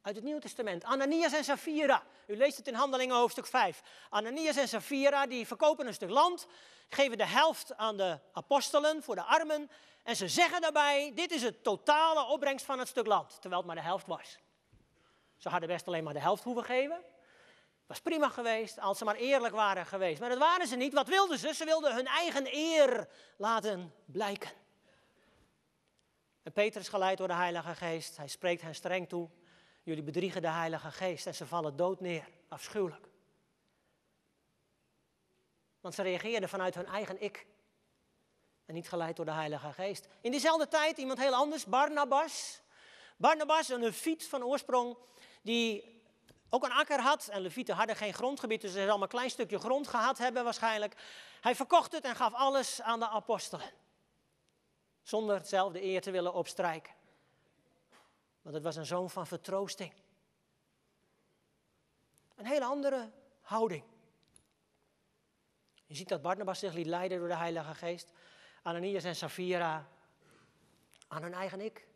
Uit 0.03 0.15
het 0.15 0.25
Nieuwe 0.25 0.41
Testament. 0.41 0.85
Ananias 0.85 1.33
en 1.33 1.45
Safira. 1.45 2.03
U 2.27 2.37
leest 2.37 2.57
het 2.57 2.69
in 2.69 2.75
Handelingen 2.75 3.17
hoofdstuk 3.17 3.47
5. 3.47 3.83
Ananias 4.11 4.57
en 4.57 4.69
Safira 4.69 5.27
die 5.27 5.47
verkopen 5.47 5.87
een 5.87 5.95
stuk 5.95 6.11
land, 6.11 6.47
geven 6.89 7.19
de 7.19 7.27
helft 7.27 7.77
aan 7.77 7.97
de 7.97 8.19
apostelen 8.33 9.03
voor 9.03 9.15
de 9.15 9.23
armen. 9.23 9.71
En 10.03 10.17
ze 10.17 10.29
zeggen 10.29 10.61
daarbij, 10.61 11.13
dit 11.15 11.31
is 11.31 11.43
het 11.43 11.63
totale 11.63 12.25
opbrengst 12.25 12.65
van 12.65 12.79
het 12.79 12.89
stuk 12.89 13.07
land, 13.07 13.41
terwijl 13.41 13.57
het 13.57 13.67
maar 13.67 13.77
de 13.77 13.89
helft 13.89 14.07
was. 14.07 14.39
Ze 15.37 15.49
hadden 15.49 15.69
best 15.69 15.87
alleen 15.87 16.05
maar 16.05 16.13
de 16.13 16.21
helft 16.21 16.45
hoeven 16.45 16.65
geven. 16.65 17.05
Was 17.87 18.01
prima 18.01 18.29
geweest 18.29 18.79
als 18.79 18.99
ze 18.99 19.05
maar 19.05 19.15
eerlijk 19.15 19.55
waren 19.55 19.87
geweest. 19.87 20.21
Maar 20.21 20.29
dat 20.29 20.39
waren 20.39 20.67
ze 20.67 20.77
niet. 20.77 20.93
Wat 20.93 21.09
wilden 21.09 21.39
ze? 21.39 21.55
Ze 21.55 21.65
wilden 21.65 21.95
hun 21.95 22.07
eigen 22.07 22.47
eer 22.55 23.09
laten 23.37 23.95
blijken. 24.05 24.51
En 26.43 26.53
Peter 26.53 26.81
is 26.81 26.89
geleid 26.89 27.19
door 27.19 27.29
de 27.29 27.35
Heilige 27.35 27.75
Geest. 27.75 28.17
Hij 28.17 28.29
spreekt 28.29 28.63
hen 28.63 28.75
streng 28.75 29.09
toe. 29.09 29.29
Jullie 29.83 30.03
bedriegen 30.03 30.43
de 30.43 30.51
Heilige 30.51 30.91
Geest 30.91 31.27
en 31.27 31.35
ze 31.35 31.47
vallen 31.47 31.77
dood 31.77 32.01
neer. 32.01 32.29
Afschuwelijk. 32.49 33.09
Want 35.81 35.95
ze 35.95 36.03
reageerden 36.03 36.49
vanuit 36.49 36.75
hun 36.75 36.87
eigen 36.87 37.23
ik. 37.23 37.47
En 38.65 38.75
niet 38.75 38.89
geleid 38.89 39.17
door 39.17 39.25
de 39.25 39.33
Heilige 39.33 39.73
Geest. 39.73 40.09
In 40.21 40.31
diezelfde 40.31 40.69
tijd 40.69 40.99
iemand 40.99 41.19
heel 41.19 41.35
anders, 41.35 41.65
Barnabas. 41.65 42.61
Barnabas, 43.17 43.69
een 43.69 43.81
leviet 43.81 44.29
van 44.29 44.45
oorsprong, 44.45 44.97
die 45.47 46.01
ook 46.49 46.65
een 46.65 46.73
akker 46.73 47.01
had. 47.01 47.29
En 47.29 47.41
levieten 47.41 47.75
hadden 47.75 47.97
geen 47.97 48.15
grondgebied, 48.15 48.61
dus 48.61 48.73
ze 48.73 48.85
zal 48.85 48.95
maar 48.95 49.03
een 49.03 49.09
klein 49.09 49.31
stukje 49.31 49.59
grond 49.59 49.89
gehad 49.89 50.19
hebben 50.19 50.45
waarschijnlijk. 50.45 50.95
Hij 51.41 51.55
verkocht 51.55 51.93
het 51.93 52.05
en 52.05 52.17
gaf 52.17 52.35
alles 52.35 52.83
aan 52.83 52.99
de 52.99 53.09
apostelen. 53.09 53.71
Zonder 55.03 55.41
zelf 55.45 55.73
de 55.73 55.83
eer 55.83 56.01
te 56.01 56.11
willen 56.11 56.35
opstrijken. 56.35 56.95
Want 58.43 58.55
het 58.55 58.65
was 58.65 58.77
een 58.77 58.87
zoon 58.87 59.11
van 59.11 59.27
vertroosting. 59.27 59.93
Een 62.37 62.47
hele 62.47 62.65
andere 62.65 63.11
houding. 63.41 63.85
Je 65.87 65.95
ziet 65.95 66.09
dat 66.09 66.23
Barnabas 66.23 66.59
zich 66.59 66.73
liet 66.73 66.87
leiden 66.87 67.19
door 67.19 67.29
de 67.29 67.37
Heilige 67.37 67.75
Geest. 67.75 68.13
Ananias 68.63 69.05
en 69.05 69.17
Safira 69.17 69.89
aan 71.09 71.23
hun 71.23 71.35
eigen 71.35 71.61
ik, 71.61 71.89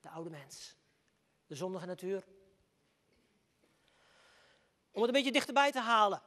de 0.00 0.08
oude 0.08 0.30
mens, 0.30 0.76
de 1.46 1.54
zondige 1.54 1.86
natuur. 1.86 2.24
Om 4.92 5.00
het 5.00 5.10
een 5.10 5.16
beetje 5.16 5.32
dichterbij 5.32 5.72
te 5.72 5.80
halen. 5.80 6.22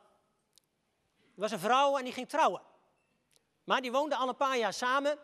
Er 1.18 1.42
was 1.42 1.52
een 1.52 1.60
vrouw 1.60 1.98
en 1.98 2.04
die 2.04 2.14
ging 2.14 2.30
trouwen. 2.30 2.62
Maar 3.64 3.82
die 3.82 3.92
woonde 3.92 4.16
al 4.16 4.28
een 4.28 4.36
paar 4.36 4.58
jaar 4.58 4.74
samen. 4.74 5.20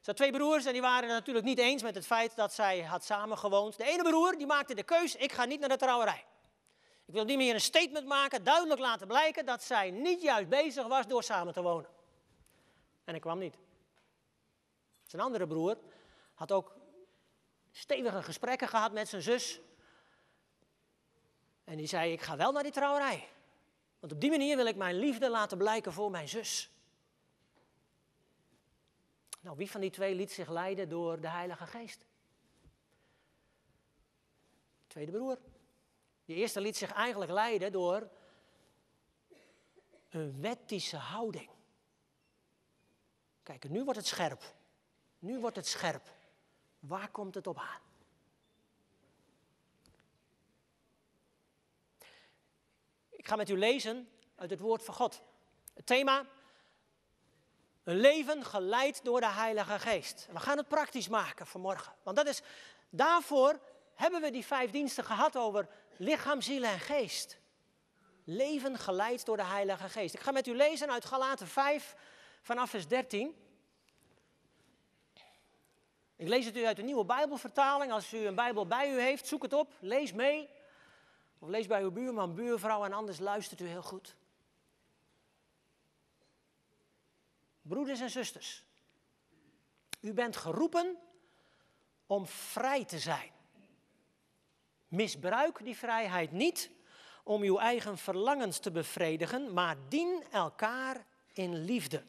Ze 0.00 0.10
had 0.10 0.16
twee 0.16 0.32
broers 0.32 0.64
en 0.64 0.72
die 0.72 0.80
waren 0.80 1.08
het 1.08 1.18
natuurlijk 1.18 1.46
niet 1.46 1.58
eens 1.58 1.82
met 1.82 1.94
het 1.94 2.06
feit 2.06 2.36
dat 2.36 2.52
zij 2.52 2.82
had 2.82 3.04
samengewoond. 3.04 3.76
De 3.76 3.84
ene 3.84 4.02
broer 4.02 4.36
die 4.36 4.46
maakte 4.46 4.74
de 4.74 4.82
keus, 4.82 5.16
ik 5.16 5.32
ga 5.32 5.44
niet 5.44 5.60
naar 5.60 5.68
de 5.68 5.76
trouwerij. 5.76 6.24
Ik 7.04 7.14
wil 7.14 7.24
niet 7.24 7.36
meer 7.36 7.54
een 7.54 7.60
statement 7.60 8.06
maken, 8.06 8.44
duidelijk 8.44 8.80
laten 8.80 9.06
blijken 9.06 9.46
dat 9.46 9.62
zij 9.62 9.90
niet 9.90 10.22
juist 10.22 10.48
bezig 10.48 10.86
was 10.86 11.06
door 11.06 11.22
samen 11.22 11.52
te 11.52 11.62
wonen. 11.62 11.90
En 13.04 13.14
ik 13.14 13.20
kwam 13.20 13.38
niet. 13.38 13.54
Zijn 15.06 15.22
andere 15.22 15.46
broer 15.46 15.78
had 16.34 16.52
ook 16.52 16.76
stevige 17.70 18.22
gesprekken 18.22 18.68
gehad 18.68 18.92
met 18.92 19.08
zijn 19.08 19.22
zus. 19.22 19.60
En 21.68 21.76
die 21.76 21.86
zei, 21.86 22.12
ik 22.12 22.20
ga 22.20 22.36
wel 22.36 22.52
naar 22.52 22.62
die 22.62 22.72
trouwerij. 22.72 23.28
Want 24.00 24.12
op 24.12 24.20
die 24.20 24.30
manier 24.30 24.56
wil 24.56 24.66
ik 24.66 24.76
mijn 24.76 24.98
liefde 24.98 25.30
laten 25.30 25.58
blijken 25.58 25.92
voor 25.92 26.10
mijn 26.10 26.28
zus. 26.28 26.70
Nou, 29.40 29.56
wie 29.56 29.70
van 29.70 29.80
die 29.80 29.90
twee 29.90 30.14
liet 30.14 30.32
zich 30.32 30.48
leiden 30.48 30.88
door 30.88 31.20
de 31.20 31.28
Heilige 31.28 31.66
Geest? 31.66 32.06
tweede 34.86 35.12
broer. 35.12 35.38
Die 36.24 36.36
eerste 36.36 36.60
liet 36.60 36.76
zich 36.76 36.92
eigenlijk 36.92 37.30
leiden 37.30 37.72
door 37.72 38.08
een 40.08 40.40
wettische 40.40 40.96
houding. 40.96 41.50
Kijk, 43.42 43.68
nu 43.68 43.84
wordt 43.84 43.98
het 43.98 44.08
scherp. 44.08 44.54
Nu 45.18 45.40
wordt 45.40 45.56
het 45.56 45.66
scherp. 45.66 46.08
Waar 46.78 47.10
komt 47.10 47.34
het 47.34 47.46
op 47.46 47.58
aan? 47.58 47.87
Ik 53.28 53.34
ga 53.34 53.40
met 53.40 53.50
u 53.50 53.58
lezen 53.58 54.08
uit 54.36 54.50
het 54.50 54.60
woord 54.60 54.82
van 54.82 54.94
God. 54.94 55.22
Het 55.74 55.86
thema, 55.86 56.26
een 57.84 57.96
leven 57.96 58.44
geleid 58.44 59.04
door 59.04 59.20
de 59.20 59.28
Heilige 59.28 59.78
Geest. 59.78 60.28
We 60.32 60.40
gaan 60.40 60.56
het 60.56 60.68
praktisch 60.68 61.08
maken 61.08 61.46
vanmorgen. 61.46 61.92
Want 62.02 62.16
dat 62.16 62.26
is, 62.26 62.42
daarvoor 62.90 63.60
hebben 63.94 64.20
we 64.20 64.30
die 64.30 64.46
vijf 64.46 64.70
diensten 64.70 65.04
gehad 65.04 65.36
over 65.36 65.68
lichaam, 65.96 66.40
ziel 66.40 66.62
en 66.62 66.80
geest. 66.80 67.38
Leven 68.24 68.78
geleid 68.78 69.24
door 69.24 69.36
de 69.36 69.44
Heilige 69.44 69.88
Geest. 69.88 70.14
Ik 70.14 70.20
ga 70.20 70.30
met 70.30 70.46
u 70.46 70.54
lezen 70.54 70.90
uit 70.90 71.04
Galaten 71.04 71.46
5 71.46 71.94
vanaf 72.42 72.70
vers 72.70 72.86
13. 72.86 73.36
Ik 76.16 76.28
lees 76.28 76.44
het 76.44 76.56
u 76.56 76.66
uit 76.66 76.76
de 76.76 76.82
nieuwe 76.82 77.04
Bijbelvertaling. 77.04 77.92
Als 77.92 78.12
u 78.12 78.26
een 78.26 78.34
Bijbel 78.34 78.66
bij 78.66 78.92
u 78.92 79.00
heeft, 79.00 79.26
zoek 79.26 79.42
het 79.42 79.52
op, 79.52 79.72
lees 79.80 80.12
mee. 80.12 80.48
Of 81.38 81.48
lees 81.48 81.66
bij 81.66 81.82
uw 81.82 81.90
buurman, 81.90 82.34
buurvrouw 82.34 82.84
en 82.84 82.92
anders 82.92 83.18
luistert 83.18 83.60
u 83.60 83.66
heel 83.66 83.82
goed. 83.82 84.16
Broeders 87.62 88.00
en 88.00 88.10
zusters, 88.10 88.64
u 90.00 90.12
bent 90.12 90.36
geroepen 90.36 90.96
om 92.06 92.26
vrij 92.26 92.84
te 92.84 92.98
zijn. 92.98 93.30
Misbruik 94.88 95.64
die 95.64 95.76
vrijheid 95.76 96.32
niet 96.32 96.70
om 97.24 97.42
uw 97.42 97.58
eigen 97.58 97.98
verlangens 97.98 98.58
te 98.58 98.70
bevredigen, 98.70 99.52
maar 99.52 99.76
dien 99.88 100.24
elkaar 100.30 101.06
in 101.32 101.64
liefde. 101.64 102.04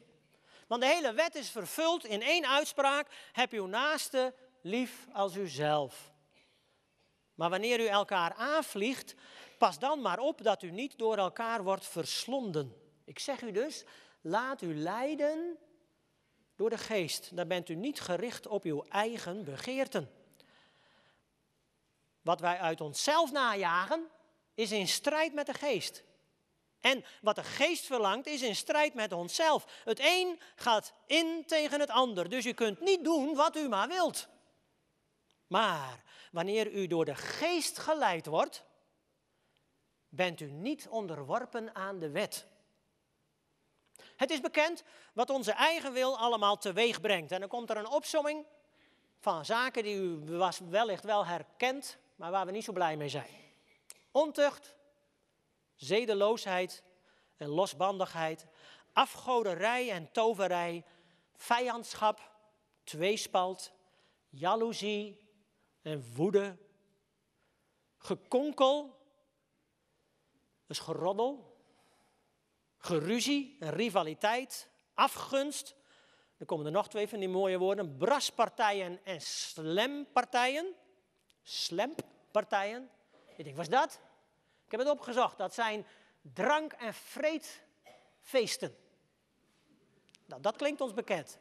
Want 0.67 0.81
de 0.81 0.87
hele 0.87 1.13
wet 1.13 1.35
is 1.35 1.49
vervuld 1.49 2.05
in 2.05 2.21
één 2.21 2.47
uitspraak: 2.47 3.07
heb 3.31 3.51
uw 3.51 3.65
naaste 3.65 4.33
lief 4.61 5.07
als 5.11 5.35
uzelf. 5.35 6.11
Maar 7.39 7.49
wanneer 7.49 7.79
u 7.79 7.85
elkaar 7.85 8.33
aanvliegt, 8.33 9.15
pas 9.57 9.79
dan 9.79 10.01
maar 10.01 10.19
op 10.19 10.43
dat 10.43 10.63
u 10.63 10.71
niet 10.71 10.97
door 10.97 11.17
elkaar 11.17 11.63
wordt 11.63 11.85
verslonden. 11.85 12.75
Ik 13.05 13.19
zeg 13.19 13.41
u 13.41 13.51
dus, 13.51 13.83
laat 14.21 14.61
u 14.61 14.75
leiden 14.75 15.57
door 16.55 16.69
de 16.69 16.77
geest. 16.77 17.35
Dan 17.35 17.47
bent 17.47 17.69
u 17.69 17.75
niet 17.75 18.01
gericht 18.01 18.47
op 18.47 18.63
uw 18.63 18.83
eigen 18.89 19.43
begeerten. 19.43 20.11
Wat 22.21 22.39
wij 22.39 22.57
uit 22.57 22.81
onszelf 22.81 23.31
najagen, 23.31 24.07
is 24.53 24.71
in 24.71 24.87
strijd 24.87 25.33
met 25.33 25.45
de 25.45 25.53
geest. 25.53 26.03
En 26.79 27.05
wat 27.21 27.35
de 27.35 27.43
geest 27.43 27.85
verlangt, 27.85 28.27
is 28.27 28.41
in 28.41 28.55
strijd 28.55 28.93
met 28.93 29.11
onszelf. 29.13 29.81
Het 29.85 29.99
een 30.01 30.39
gaat 30.55 30.93
in 31.05 31.43
tegen 31.47 31.79
het 31.79 31.89
ander. 31.89 32.29
Dus 32.29 32.45
u 32.45 32.53
kunt 32.53 32.79
niet 32.79 33.03
doen 33.03 33.35
wat 33.35 33.55
u 33.57 33.67
maar 33.67 33.87
wilt. 33.87 34.27
Maar 35.49 36.03
wanneer 36.31 36.71
u 36.71 36.87
door 36.87 37.05
de 37.05 37.15
geest 37.15 37.77
geleid 37.77 38.25
wordt, 38.25 38.65
bent 40.09 40.39
u 40.39 40.51
niet 40.51 40.87
onderworpen 40.87 41.75
aan 41.75 41.99
de 41.99 42.09
wet. 42.09 42.47
Het 44.15 44.29
is 44.29 44.41
bekend 44.41 44.83
wat 45.13 45.29
onze 45.29 45.51
eigen 45.51 45.93
wil 45.93 46.17
allemaal 46.17 46.57
teweeg 46.57 47.01
brengt. 47.01 47.31
En 47.31 47.39
dan 47.39 47.49
komt 47.49 47.69
er 47.69 47.77
een 47.77 47.87
opsomming 47.87 48.45
van 49.19 49.45
zaken 49.45 49.83
die 49.83 49.95
u 49.95 50.19
wellicht 50.69 51.03
wel 51.03 51.25
herkent, 51.25 51.97
maar 52.15 52.31
waar 52.31 52.45
we 52.45 52.51
niet 52.51 52.63
zo 52.63 52.73
blij 52.73 52.97
mee 52.97 53.09
zijn. 53.09 53.31
Ontucht, 54.11 54.75
zedeloosheid 55.75 56.83
en 57.37 57.47
losbandigheid, 57.47 58.45
afgoderij 58.93 59.91
en 59.91 60.11
toverij, 60.11 60.85
vijandschap, 61.35 62.31
tweespalt, 62.83 63.71
jaloezie 64.29 65.28
en 65.81 66.13
woede, 66.15 66.57
gekonkel, 67.97 68.97
dus 70.65 70.79
geroddel, 70.79 71.57
geruzie 72.77 73.57
en 73.59 73.71
rivaliteit, 73.71 74.69
afgunst. 74.93 75.75
Er 76.37 76.45
komen 76.45 76.65
er 76.65 76.71
nog 76.71 76.89
twee 76.89 77.07
van 77.07 77.19
die 77.19 77.29
mooie 77.29 77.57
woorden. 77.57 77.97
Braspartijen 77.97 79.05
en 79.05 79.21
slempartijen. 79.21 80.75
Slempartijen. 81.43 82.89
Ik 83.35 83.43
denk, 83.43 83.55
wat 83.55 83.65
is 83.65 83.71
dat? 83.71 83.99
Ik 84.65 84.71
heb 84.71 84.79
het 84.79 84.89
opgezocht. 84.89 85.37
Dat 85.37 85.53
zijn 85.53 85.85
drank- 86.21 86.73
en 86.73 86.93
vreedfeesten. 86.93 88.77
Nou, 90.25 90.41
dat 90.41 90.55
klinkt 90.55 90.81
ons 90.81 90.93
bekend. 90.93 91.39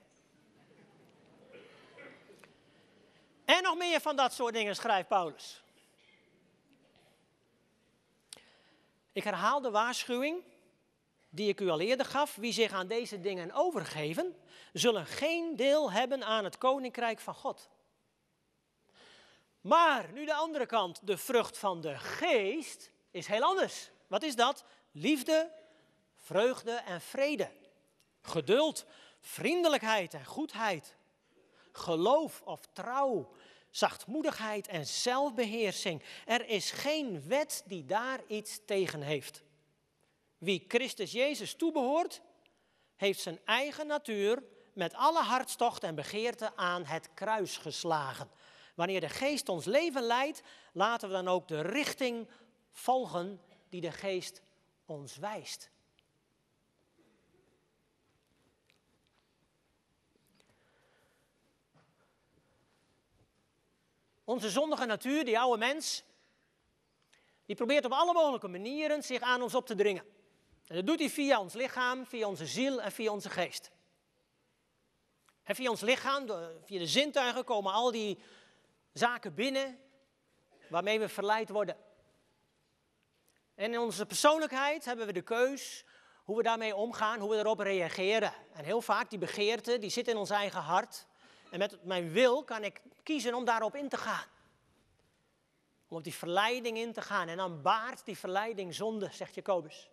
En 3.48 3.62
nog 3.62 3.76
meer 3.76 4.00
van 4.00 4.16
dat 4.16 4.32
soort 4.32 4.54
dingen 4.54 4.76
schrijft 4.76 5.08
Paulus. 5.08 5.62
Ik 9.12 9.24
herhaal 9.24 9.60
de 9.60 9.70
waarschuwing 9.70 10.42
die 11.28 11.48
ik 11.48 11.60
u 11.60 11.68
al 11.68 11.80
eerder 11.80 12.06
gaf. 12.06 12.34
Wie 12.34 12.52
zich 12.52 12.72
aan 12.72 12.86
deze 12.86 13.20
dingen 13.20 13.52
overgeven, 13.52 14.36
zullen 14.72 15.06
geen 15.06 15.56
deel 15.56 15.92
hebben 15.92 16.24
aan 16.24 16.44
het 16.44 16.58
koninkrijk 16.58 17.20
van 17.20 17.34
God. 17.34 17.68
Maar 19.60 20.12
nu 20.12 20.24
de 20.24 20.34
andere 20.34 20.66
kant, 20.66 21.06
de 21.06 21.18
vrucht 21.18 21.58
van 21.58 21.80
de 21.80 21.98
geest, 21.98 22.90
is 23.10 23.26
heel 23.26 23.42
anders. 23.42 23.90
Wat 24.06 24.22
is 24.22 24.36
dat? 24.36 24.64
Liefde, 24.92 25.52
vreugde 26.14 26.72
en 26.72 27.00
vrede. 27.00 27.50
Geduld, 28.22 28.84
vriendelijkheid 29.20 30.14
en 30.14 30.24
goedheid. 30.24 30.97
Geloof 31.78 32.42
of 32.44 32.60
trouw, 32.72 33.32
zachtmoedigheid 33.70 34.66
en 34.66 34.86
zelfbeheersing. 34.86 36.02
Er 36.26 36.48
is 36.48 36.70
geen 36.70 37.28
wet 37.28 37.62
die 37.66 37.84
daar 37.84 38.20
iets 38.26 38.60
tegen 38.64 39.02
heeft. 39.02 39.42
Wie 40.38 40.64
Christus 40.68 41.12
Jezus 41.12 41.54
toebehoort, 41.54 42.20
heeft 42.96 43.20
zijn 43.20 43.38
eigen 43.44 43.86
natuur 43.86 44.42
met 44.72 44.94
alle 44.94 45.22
hartstocht 45.22 45.82
en 45.82 45.94
begeerte 45.94 46.56
aan 46.56 46.84
het 46.84 47.08
kruis 47.14 47.56
geslagen. 47.56 48.30
Wanneer 48.74 49.00
de 49.00 49.08
geest 49.08 49.48
ons 49.48 49.64
leven 49.64 50.02
leidt, 50.02 50.42
laten 50.72 51.08
we 51.08 51.14
dan 51.14 51.28
ook 51.28 51.48
de 51.48 51.60
richting 51.60 52.28
volgen 52.70 53.40
die 53.68 53.80
de 53.80 53.92
geest 53.92 54.42
ons 54.86 55.16
wijst. 55.16 55.70
Onze 64.28 64.50
zondige 64.50 64.86
natuur, 64.86 65.24
die 65.24 65.38
oude 65.38 65.58
mens, 65.58 66.04
die 67.46 67.56
probeert 67.56 67.84
op 67.84 67.92
alle 67.92 68.12
mogelijke 68.12 68.48
manieren 68.48 69.02
zich 69.02 69.20
aan 69.20 69.42
ons 69.42 69.54
op 69.54 69.66
te 69.66 69.74
dringen. 69.74 70.04
En 70.66 70.76
dat 70.76 70.86
doet 70.86 70.98
hij 70.98 71.10
via 71.10 71.40
ons 71.40 71.54
lichaam, 71.54 72.06
via 72.06 72.26
onze 72.26 72.46
ziel 72.46 72.80
en 72.80 72.92
via 72.92 73.10
onze 73.10 73.30
geest. 73.30 73.70
En 75.42 75.54
via 75.54 75.70
ons 75.70 75.80
lichaam, 75.80 76.26
via 76.64 76.78
de 76.78 76.86
zintuigen, 76.86 77.44
komen 77.44 77.72
al 77.72 77.90
die 77.90 78.18
zaken 78.92 79.34
binnen 79.34 79.78
waarmee 80.68 80.98
we 80.98 81.08
verleid 81.08 81.48
worden. 81.48 81.76
En 83.54 83.72
in 83.72 83.78
onze 83.78 84.06
persoonlijkheid 84.06 84.84
hebben 84.84 85.06
we 85.06 85.12
de 85.12 85.22
keus 85.22 85.84
hoe 86.24 86.36
we 86.36 86.42
daarmee 86.42 86.76
omgaan, 86.76 87.20
hoe 87.20 87.30
we 87.30 87.36
erop 87.36 87.58
reageren. 87.58 88.32
En 88.52 88.64
heel 88.64 88.82
vaak 88.82 89.10
die 89.10 89.18
begeerte, 89.18 89.78
die 89.78 89.90
zit 89.90 90.08
in 90.08 90.16
ons 90.16 90.30
eigen 90.30 90.60
hart. 90.60 91.06
En 91.50 91.58
met 91.58 91.84
mijn 91.84 92.10
wil 92.10 92.44
kan 92.44 92.64
ik 92.64 92.82
kiezen 93.02 93.34
om 93.34 93.44
daarop 93.44 93.74
in 93.74 93.88
te 93.88 93.96
gaan. 93.96 94.26
Om 95.88 95.96
op 95.96 96.04
die 96.04 96.14
verleiding 96.14 96.78
in 96.78 96.92
te 96.92 97.02
gaan. 97.02 97.28
En 97.28 97.36
dan 97.36 97.62
baart 97.62 98.04
die 98.04 98.18
verleiding 98.18 98.74
zonde, 98.74 99.08
zegt 99.12 99.34
Jacobus. 99.34 99.88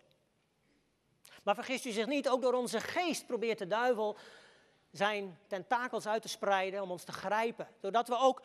Maar 1.42 1.54
vergist 1.54 1.84
u 1.84 1.90
zich 1.90 2.06
niet, 2.06 2.28
ook 2.28 2.42
door 2.42 2.52
onze 2.52 2.80
geest 2.80 3.26
probeert 3.26 3.58
de 3.58 3.66
duivel 3.66 4.16
zijn 4.90 5.38
tentakels 5.46 6.06
uit 6.06 6.22
te 6.22 6.28
spreiden 6.28 6.82
om 6.82 6.90
ons 6.90 7.04
te 7.04 7.12
grijpen. 7.12 7.68
Doordat 7.80 8.08
we 8.08 8.18
ook 8.18 8.42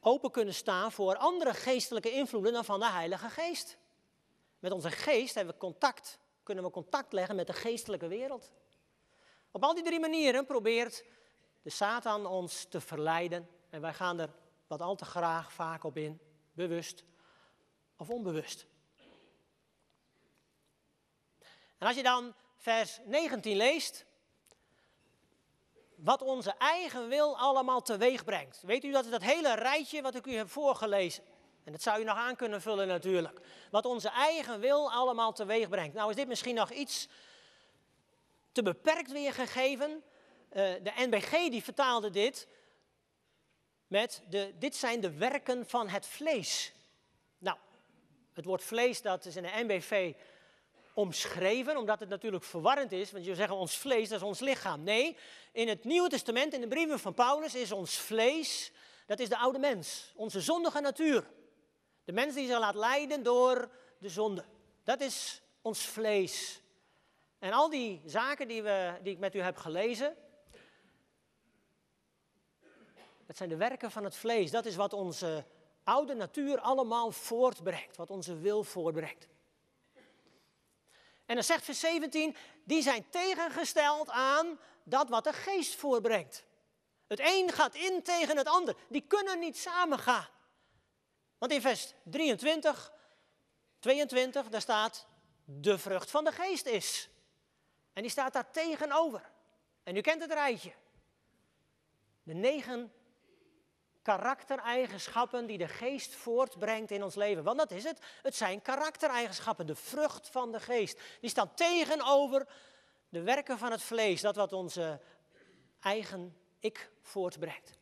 open 0.00 0.30
kunnen 0.30 0.54
staan 0.54 0.92
voor 0.92 1.16
andere 1.16 1.54
geestelijke 1.54 2.10
invloeden 2.10 2.52
dan 2.52 2.64
van 2.64 2.80
de 2.80 2.90
Heilige 2.90 3.28
Geest. 3.28 3.78
Met 4.58 4.72
onze 4.72 4.90
geest 4.90 5.34
hebben 5.34 5.54
we 5.54 5.60
contact, 5.60 6.18
kunnen 6.42 6.64
we 6.64 6.70
contact 6.70 7.12
leggen 7.12 7.36
met 7.36 7.46
de 7.46 7.52
geestelijke 7.52 8.08
wereld. 8.08 8.52
Op 9.50 9.64
al 9.64 9.74
die 9.74 9.84
drie 9.84 10.00
manieren 10.00 10.46
probeert 10.46 11.04
de 11.66 11.72
Satan 11.72 12.26
ons 12.26 12.64
te 12.64 12.80
verleiden 12.80 13.48
en 13.70 13.80
wij 13.80 13.94
gaan 13.94 14.18
er 14.18 14.30
wat 14.66 14.82
al 14.82 14.94
te 14.94 15.04
graag 15.04 15.52
vaak 15.52 15.84
op 15.84 15.96
in, 15.96 16.20
bewust 16.52 17.04
of 17.96 18.10
onbewust. 18.10 18.66
En 21.78 21.86
als 21.86 21.96
je 21.96 22.02
dan 22.02 22.34
vers 22.56 23.00
19 23.04 23.56
leest, 23.56 24.06
wat 25.96 26.22
onze 26.22 26.54
eigen 26.58 27.08
wil 27.08 27.38
allemaal 27.38 27.82
teweeg 27.82 28.24
brengt. 28.24 28.62
Weet 28.62 28.84
u 28.84 28.90
dat 28.90 29.04
is 29.04 29.10
dat 29.10 29.22
hele 29.22 29.54
rijtje 29.54 30.02
wat 30.02 30.14
ik 30.14 30.26
u 30.26 30.34
heb 30.34 30.50
voorgelezen. 30.50 31.24
En 31.64 31.72
dat 31.72 31.82
zou 31.82 32.00
u 32.00 32.04
nog 32.04 32.16
aan 32.16 32.36
kunnen 32.36 32.62
vullen 32.62 32.88
natuurlijk. 32.88 33.40
Wat 33.70 33.84
onze 33.84 34.08
eigen 34.08 34.60
wil 34.60 34.92
allemaal 34.92 35.32
teweeg 35.32 35.68
brengt. 35.68 35.94
Nou 35.94 36.10
is 36.10 36.16
dit 36.16 36.28
misschien 36.28 36.54
nog 36.54 36.70
iets 36.70 37.08
te 38.52 38.62
beperkt 38.62 39.12
weergegeven. 39.12 40.04
Uh, 40.48 40.62
de 40.82 40.92
NBG 40.96 41.30
die 41.48 41.62
vertaalde 41.62 42.10
dit 42.10 42.48
met 43.86 44.22
de, 44.28 44.54
dit 44.58 44.76
zijn 44.76 45.00
de 45.00 45.12
werken 45.12 45.68
van 45.68 45.88
het 45.88 46.06
vlees. 46.06 46.72
Nou, 47.38 47.56
het 48.32 48.44
woord 48.44 48.62
vlees 48.62 49.02
dat 49.02 49.24
is 49.24 49.36
in 49.36 49.42
de 49.42 49.52
NBV 49.54 50.14
omschreven, 50.94 51.76
omdat 51.76 52.00
het 52.00 52.08
natuurlijk 52.08 52.44
verwarrend 52.44 52.92
is. 52.92 53.12
Want 53.12 53.24
je 53.24 53.34
zeggen 53.34 53.56
ons 53.56 53.76
vlees, 53.76 54.08
dat 54.08 54.20
is 54.20 54.26
ons 54.26 54.40
lichaam. 54.40 54.82
Nee, 54.82 55.16
in 55.52 55.68
het 55.68 55.84
Nieuwe 55.84 56.08
Testament, 56.08 56.52
in 56.52 56.60
de 56.60 56.68
brieven 56.68 56.98
van 56.98 57.14
Paulus, 57.14 57.54
is 57.54 57.72
ons 57.72 57.96
vlees, 57.96 58.72
dat 59.06 59.18
is 59.18 59.28
de 59.28 59.36
oude 59.36 59.58
mens. 59.58 60.12
Onze 60.14 60.40
zondige 60.40 60.80
natuur. 60.80 61.26
De 62.04 62.12
mens 62.12 62.34
die 62.34 62.46
zich 62.46 62.58
laat 62.58 62.74
leiden 62.74 63.22
door 63.22 63.70
de 63.98 64.08
zonde. 64.08 64.44
Dat 64.84 65.00
is 65.00 65.42
ons 65.62 65.80
vlees. 65.80 66.60
En 67.38 67.52
al 67.52 67.70
die 67.70 68.02
zaken 68.04 68.48
die, 68.48 68.62
we, 68.62 68.98
die 69.02 69.12
ik 69.12 69.18
met 69.18 69.34
u 69.34 69.40
heb 69.40 69.56
gelezen, 69.56 70.16
dat 73.26 73.36
zijn 73.36 73.48
de 73.48 73.56
werken 73.56 73.90
van 73.90 74.04
het 74.04 74.16
vlees. 74.16 74.50
Dat 74.50 74.66
is 74.66 74.76
wat 74.76 74.92
onze 74.92 75.44
oude 75.84 76.14
natuur 76.14 76.60
allemaal 76.60 77.10
voortbrengt, 77.10 77.96
wat 77.96 78.10
onze 78.10 78.38
wil 78.38 78.64
voortbrengt. 78.64 79.28
En 81.26 81.34
dan 81.34 81.44
zegt 81.44 81.64
vers 81.64 81.80
17, 81.80 82.36
die 82.64 82.82
zijn 82.82 83.08
tegengesteld 83.10 84.10
aan 84.10 84.58
dat 84.84 85.08
wat 85.08 85.24
de 85.24 85.32
geest 85.32 85.74
voorbrengt. 85.74 86.44
Het 87.06 87.20
een 87.20 87.52
gaat 87.52 87.74
in 87.74 88.02
tegen 88.02 88.36
het 88.36 88.48
ander. 88.48 88.76
Die 88.88 89.00
kunnen 89.06 89.38
niet 89.38 89.56
samengaan. 89.56 90.28
Want 91.38 91.52
in 91.52 91.60
vers 91.60 91.92
23, 92.04 92.92
22, 93.78 94.48
daar 94.48 94.60
staat 94.60 95.06
de 95.44 95.78
vrucht 95.78 96.10
van 96.10 96.24
de 96.24 96.32
geest 96.32 96.66
is. 96.66 97.08
En 97.92 98.02
die 98.02 98.10
staat 98.10 98.32
daar 98.32 98.50
tegenover. 98.50 99.30
En 99.82 99.96
u 99.96 100.00
kent 100.00 100.22
het 100.22 100.32
rijtje. 100.32 100.72
De 102.22 102.34
negen 102.34 102.92
karaktereigenschappen 104.06 105.46
die 105.46 105.58
de 105.58 105.68
geest 105.68 106.14
voortbrengt 106.14 106.90
in 106.90 107.02
ons 107.02 107.14
leven. 107.14 107.44
Want 107.44 107.58
dat 107.58 107.70
is 107.70 107.84
het. 107.84 107.98
Het 108.22 108.34
zijn 108.34 108.62
karaktereigenschappen, 108.62 109.66
de 109.66 109.74
vrucht 109.74 110.28
van 110.28 110.52
de 110.52 110.60
geest. 110.60 111.00
Die 111.20 111.30
staan 111.30 111.54
tegenover 111.54 112.46
de 113.08 113.22
werken 113.22 113.58
van 113.58 113.70
het 113.70 113.82
vlees, 113.82 114.20
dat 114.20 114.36
wat 114.36 114.52
onze 114.52 115.00
eigen 115.80 116.36
ik 116.58 116.90
voortbrengt. 117.02 117.78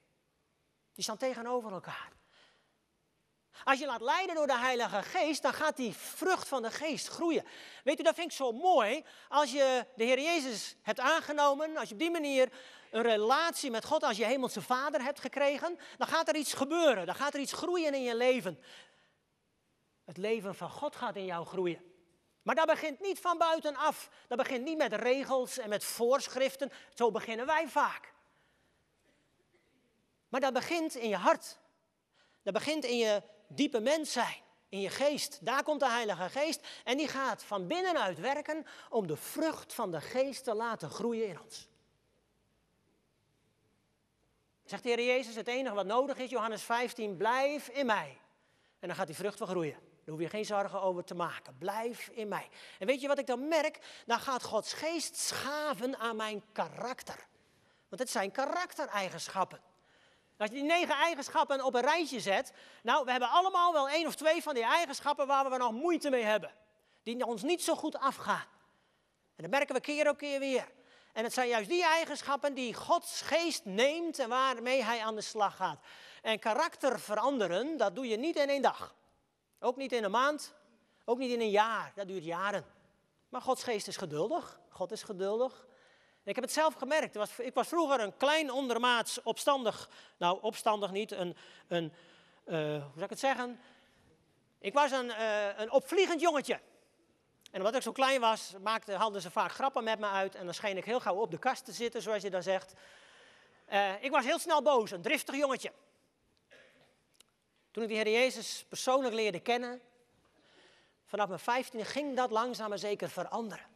Die 0.95 1.03
staan 1.03 1.17
tegenover 1.17 1.73
elkaar. 1.73 2.13
Als 3.65 3.79
je 3.79 3.87
laat 3.87 4.01
leiden 4.01 4.35
door 4.35 4.47
de 4.47 4.59
Heilige 4.59 5.03
Geest, 5.03 5.43
dan 5.43 5.53
gaat 5.53 5.77
die 5.77 5.95
vrucht 5.95 6.49
van 6.49 6.63
de 6.63 6.71
Geest 6.71 7.09
groeien. 7.09 7.45
Weet 7.85 8.01
u, 8.01 8.03
dat 8.03 8.15
vind 8.15 8.31
ik 8.31 8.37
zo 8.37 8.53
mooi. 8.53 9.05
Als 9.29 9.53
je 9.53 9.87
de 9.97 10.05
Heer 10.05 10.21
Jezus 10.21 10.77
hebt 10.83 11.01
aangenomen, 11.01 11.77
als 11.77 11.89
je 11.89 11.95
op 11.95 12.01
die 12.01 12.11
manier 12.11 12.53
een 12.91 13.03
relatie 13.03 13.71
met 13.71 13.85
God 13.85 14.03
als 14.03 14.17
je 14.17 14.25
hemelse 14.25 14.63
vader 14.63 15.03
hebt 15.03 15.21
gekregen, 15.21 15.79
dan 15.97 16.07
gaat 16.07 16.29
er 16.29 16.37
iets 16.37 16.53
gebeuren. 16.53 17.07
Dan 17.07 17.15
gaat 17.15 17.35
er 17.35 17.41
iets 17.41 17.53
groeien 17.53 17.95
in 17.95 18.03
je 18.03 18.17
leven. 18.17 18.63
Het 20.05 20.17
leven 20.17 20.55
van 20.55 20.71
God 20.71 20.97
gaat 20.97 21.17
in 21.17 21.25
jou 21.25 21.47
groeien. 21.47 21.93
Maar 22.43 22.55
dat 22.55 22.67
begint 22.67 23.01
niet 23.01 23.21
van 23.21 23.39
buitenaf. 23.39 24.11
Dat 24.29 24.39
begint 24.39 24.65
niet 24.65 24.79
met 24.79 24.93
regels 24.93 25.59
en 25.59 25.69
met 25.69 25.85
voorschriften. 25.85 26.73
Zo 26.95 27.11
beginnen 27.11 27.47
wij 27.47 27.69
vaak. 27.69 28.13
Maar 30.29 30.41
dat 30.41 30.53
begint 30.53 30.95
in 30.95 31.09
je 31.09 31.17
hart. 31.17 31.59
Dat 32.43 32.53
begint 32.53 32.85
in 32.85 32.97
je 32.97 33.23
diepe 33.57 33.81
mens 33.81 34.13
zijn, 34.13 34.43
in 34.69 34.81
je 34.81 34.91
geest. 34.91 35.39
Daar 35.43 35.63
komt 35.63 35.81
de 35.81 35.89
Heilige 35.89 36.29
Geest 36.29 36.67
en 36.85 36.97
die 36.97 37.09
gaat 37.09 37.45
van 37.45 37.67
binnenuit 37.67 38.21
werken 38.21 38.67
om 38.91 39.07
de 39.07 39.17
vrucht 39.17 39.75
van 39.75 39.91
de 39.91 40.01
geest 40.01 40.45
te 40.45 40.55
laten 40.55 40.91
groeien 40.91 41.29
in 41.29 41.41
ons. 41.41 41.69
Zegt 44.65 44.83
de 44.83 44.89
Heer 44.89 45.05
Jezus, 45.05 45.35
het 45.35 45.49
enige 45.49 45.75
wat 45.75 45.87
nodig 45.87 46.17
is, 46.17 46.31
Johannes 46.31 46.63
15, 46.63 47.17
blijf 47.17 47.69
in 47.69 47.87
mij. 47.87 48.19
En 48.79 48.89
dan 48.89 48.97
gaat 48.97 49.07
die 49.07 49.17
vrucht 49.17 49.39
wel 49.39 49.49
groeien. 49.49 49.77
Daar 50.05 50.15
hoef 50.15 50.21
je 50.21 50.29
geen 50.29 50.45
zorgen 50.45 50.83
over 50.83 51.05
te 51.05 51.15
maken. 51.15 51.59
Blijf 51.59 52.09
in 52.09 52.29
mij. 52.29 52.49
En 52.79 52.87
weet 52.87 53.01
je 53.01 53.09
wat 53.09 53.19
ik 53.19 53.27
dan 53.27 53.49
merk? 53.49 54.03
Dan 54.07 54.21
gaat 54.21 54.43
Gods 54.43 54.73
geest 54.73 55.17
schaven 55.17 55.99
aan 55.99 56.17
mijn 56.17 56.43
karakter. 56.53 57.27
Want 57.89 58.03
het 58.03 58.11
zijn 58.11 58.31
karaktereigenschappen. 58.31 59.61
Als 60.37 60.49
je 60.51 60.55
die 60.55 60.65
negen 60.65 60.95
eigenschappen 60.95 61.65
op 61.65 61.75
een 61.75 61.81
rijtje 61.81 62.21
zet, 62.21 62.53
nou, 62.83 63.05
we 63.05 63.11
hebben 63.11 63.29
allemaal 63.29 63.73
wel 63.73 63.89
één 63.89 64.07
of 64.07 64.15
twee 64.15 64.43
van 64.43 64.55
die 64.55 64.65
eigenschappen 64.65 65.27
waar 65.27 65.51
we 65.51 65.57
nog 65.57 65.73
moeite 65.73 66.11
mee 66.11 66.23
hebben. 66.23 66.53
Die 67.03 67.27
ons 67.27 67.43
niet 67.43 67.63
zo 67.63 67.75
goed 67.75 67.97
afgaan. 67.97 68.47
En 69.37 69.43
dat 69.43 69.51
merken 69.51 69.75
we 69.75 69.81
keer 69.81 70.09
op 70.09 70.17
keer 70.17 70.39
weer. 70.39 70.69
En 71.13 71.25
het 71.25 71.33
zijn 71.33 71.49
juist 71.49 71.69
die 71.69 71.85
eigenschappen 71.85 72.55
die 72.55 72.75
Gods 72.75 73.21
geest 73.21 73.65
neemt 73.65 74.19
en 74.19 74.29
waarmee 74.29 74.83
hij 74.83 75.01
aan 75.01 75.15
de 75.15 75.21
slag 75.21 75.57
gaat. 75.57 75.79
En 76.23 76.39
karakter 76.39 77.01
veranderen, 77.01 77.77
dat 77.77 77.95
doe 77.95 78.09
je 78.09 78.17
niet 78.17 78.37
in 78.37 78.49
één 78.49 78.63
dag. 78.63 78.95
Ook 79.61 79.77
niet 79.77 79.93
in 79.93 80.05
een 80.05 80.11
maand, 80.11 80.55
ook 81.05 81.19
niet 81.19 81.31
in 81.31 81.41
een 81.41 81.51
jaar, 81.51 81.93
dat 81.95 82.09
duurt 82.09 82.25
jaren. 82.25 82.67
Maar 83.29 83.41
Gods 83.41 83.63
geest 83.63 83.87
is 83.87 83.97
geduldig, 83.97 84.61
God 84.69 84.93
is 84.93 85.03
geduldig. 85.03 85.67
Ik 86.25 86.35
heb 86.35 86.45
het 86.45 86.53
zelf 86.53 86.75
gemerkt. 86.75 87.39
Ik 87.39 87.55
was 87.55 87.69
vroeger 87.69 88.01
een 88.01 88.17
klein 88.17 88.51
ondermaats 88.51 89.23
opstandig, 89.23 89.89
nou 90.17 90.39
opstandig 90.43 90.91
niet, 90.91 91.11
een, 91.11 91.37
een 91.69 91.93
uh, 92.47 92.57
hoe 92.57 92.91
zou 92.93 93.05
ik 93.05 93.11
het 93.11 93.19
zeggen? 93.19 93.61
Ik 94.59 94.73
was 94.73 94.91
een, 94.91 95.07
uh, 95.07 95.59
een 95.59 95.71
opvliegend 95.71 96.21
jongetje. 96.21 96.61
En 97.51 97.61
omdat 97.61 97.75
ik 97.75 97.83
zo 97.83 97.93
klein 97.93 98.21
was, 98.21 98.55
maakte, 98.63 98.93
haalden 98.93 99.21
ze 99.21 99.31
vaak 99.31 99.53
grappen 99.53 99.85
met 99.85 99.99
me 99.99 100.07
uit. 100.07 100.35
En 100.35 100.45
dan 100.45 100.55
scheen 100.55 100.77
ik 100.77 100.85
heel 100.85 101.01
gauw 101.01 101.15
op 101.15 101.31
de 101.31 101.39
kast 101.39 101.65
te 101.65 101.73
zitten, 101.73 102.03
zoals 102.03 102.23
je 102.23 102.31
dan 102.31 102.43
zegt. 102.43 102.75
Uh, 103.73 104.03
ik 104.03 104.11
was 104.11 104.25
heel 104.25 104.39
snel 104.39 104.63
boos, 104.63 104.91
een 104.91 105.03
driftig 105.03 105.37
jongetje. 105.37 105.73
Toen 107.71 107.83
ik 107.83 107.89
de 107.89 107.95
Heer 107.95 108.11
Jezus 108.11 108.65
persoonlijk 108.69 109.15
leerde 109.15 109.41
kennen, 109.41 109.81
vanaf 111.07 111.29
mijn 111.29 111.41
vijftiende 111.41 111.87
ging 111.87 112.17
dat 112.17 112.31
langzaam 112.31 112.69
maar 112.69 112.79
zeker 112.79 113.11
veranderen. 113.11 113.74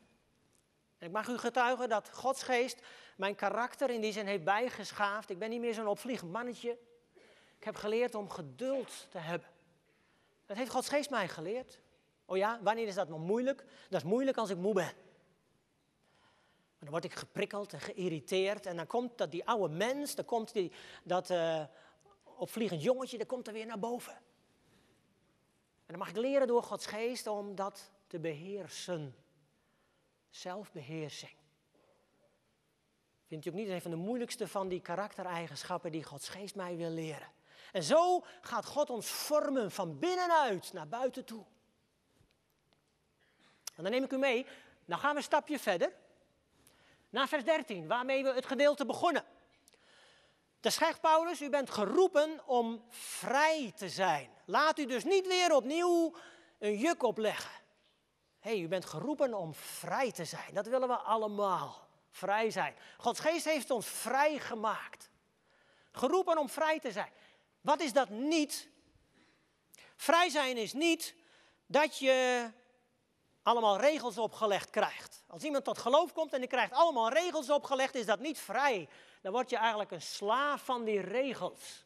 Ik 0.98 1.10
mag 1.10 1.28
u 1.28 1.38
getuigen 1.38 1.88
dat 1.88 2.10
Gods 2.12 2.42
geest 2.42 2.80
mijn 3.16 3.34
karakter 3.34 3.90
in 3.90 4.00
die 4.00 4.12
zin 4.12 4.26
heeft 4.26 4.44
bijgeschaafd. 4.44 5.30
Ik 5.30 5.38
ben 5.38 5.50
niet 5.50 5.60
meer 5.60 5.74
zo'n 5.74 5.86
opvliegend 5.86 6.32
mannetje. 6.32 6.78
Ik 7.58 7.64
heb 7.64 7.76
geleerd 7.76 8.14
om 8.14 8.30
geduld 8.30 9.06
te 9.10 9.18
hebben. 9.18 9.48
Dat 10.46 10.56
heeft 10.56 10.70
Gods 10.70 10.88
geest 10.88 11.10
mij 11.10 11.28
geleerd. 11.28 11.78
Oh 12.24 12.36
ja, 12.36 12.58
wanneer 12.62 12.86
is 12.86 12.94
dat 12.94 13.08
nog 13.08 13.20
moeilijk? 13.20 13.64
Dat 13.88 14.02
is 14.02 14.08
moeilijk 14.08 14.36
als 14.36 14.50
ik 14.50 14.56
moe 14.56 14.74
ben. 14.74 14.92
dan 16.78 16.90
word 16.90 17.04
ik 17.04 17.14
geprikkeld 17.14 17.72
en 17.72 17.80
geïrriteerd. 17.80 18.66
En 18.66 18.76
dan 18.76 18.86
komt 18.86 19.18
dat 19.18 19.30
die 19.30 19.46
oude 19.46 19.74
mens, 19.74 20.14
dan 20.14 20.24
komt 20.24 20.52
die, 20.52 20.72
dat 21.02 21.30
uh, 21.30 21.64
opvliegend 22.22 22.82
jongetje, 22.82 23.18
dat 23.18 23.26
komt 23.26 23.46
er 23.46 23.52
weer 23.52 23.66
naar 23.66 23.78
boven. 23.78 24.12
En 25.86 25.94
dan 25.94 25.98
mag 25.98 26.08
ik 26.08 26.16
leren 26.16 26.46
door 26.46 26.62
Gods 26.62 26.86
geest 26.86 27.26
om 27.26 27.54
dat 27.54 27.90
te 28.06 28.18
beheersen. 28.18 29.14
Zelfbeheersing. 30.30 31.36
Vindt 33.26 33.46
u 33.46 33.48
ook 33.48 33.54
niet 33.54 33.68
een 33.68 33.82
van 33.82 33.90
de 33.90 33.96
moeilijkste 33.96 34.48
van 34.48 34.68
die 34.68 34.80
karaktereigenschappen 34.80 35.92
die 35.92 36.04
Gods 36.04 36.28
geest 36.28 36.54
mij 36.54 36.76
wil 36.76 36.90
leren? 36.90 37.28
En 37.72 37.82
zo 37.82 38.24
gaat 38.40 38.66
God 38.66 38.90
ons 38.90 39.06
vormen 39.06 39.70
van 39.70 39.98
binnenuit 39.98 40.72
naar 40.72 40.88
buiten 40.88 41.24
toe. 41.24 41.44
En 43.74 43.82
dan 43.82 43.92
neem 43.92 44.04
ik 44.04 44.12
u 44.12 44.18
mee, 44.18 44.46
dan 44.84 44.98
gaan 44.98 45.10
we 45.10 45.16
een 45.16 45.22
stapje 45.22 45.58
verder. 45.58 45.92
Naar 47.10 47.28
vers 47.28 47.44
13, 47.44 47.86
waarmee 47.86 48.22
we 48.22 48.32
het 48.32 48.46
gedeelte 48.46 48.86
begonnen. 48.86 49.24
De 50.60 50.70
schrijft 50.70 51.00
Paulus, 51.00 51.42
u 51.42 51.50
bent 51.50 51.70
geroepen 51.70 52.46
om 52.46 52.84
vrij 52.88 53.72
te 53.76 53.88
zijn. 53.88 54.30
Laat 54.44 54.78
u 54.78 54.86
dus 54.86 55.04
niet 55.04 55.26
weer 55.26 55.54
opnieuw 55.54 56.14
een 56.58 56.76
juk 56.76 57.02
opleggen. 57.02 57.57
Hey, 58.48 58.60
u 58.60 58.68
bent 58.68 58.84
geroepen 58.84 59.34
om 59.34 59.54
vrij 59.54 60.12
te 60.12 60.24
zijn. 60.24 60.54
Dat 60.54 60.66
willen 60.66 60.88
we 60.88 60.94
allemaal. 60.94 61.88
Vrij 62.10 62.50
zijn. 62.50 62.74
Gods 62.98 63.20
geest 63.20 63.44
heeft 63.44 63.70
ons 63.70 63.86
vrij 63.86 64.38
gemaakt. 64.38 65.10
Geroepen 65.92 66.38
om 66.38 66.48
vrij 66.48 66.80
te 66.80 66.92
zijn. 66.92 67.12
Wat 67.60 67.80
is 67.80 67.92
dat 67.92 68.08
niet? 68.08 68.68
Vrij 69.96 70.28
zijn 70.28 70.56
is 70.56 70.72
niet 70.72 71.14
dat 71.66 71.98
je 71.98 72.50
allemaal 73.42 73.80
regels 73.80 74.18
opgelegd 74.18 74.70
krijgt. 74.70 75.24
Als 75.26 75.42
iemand 75.42 75.64
tot 75.64 75.78
geloof 75.78 76.12
komt 76.12 76.32
en 76.32 76.40
die 76.40 76.48
krijgt 76.48 76.72
allemaal 76.72 77.08
regels 77.08 77.50
opgelegd, 77.50 77.94
is 77.94 78.06
dat 78.06 78.20
niet 78.20 78.38
vrij. 78.38 78.88
Dan 79.20 79.32
word 79.32 79.50
je 79.50 79.56
eigenlijk 79.56 79.90
een 79.90 80.02
slaaf 80.02 80.64
van 80.64 80.84
die 80.84 81.00
regels. 81.00 81.84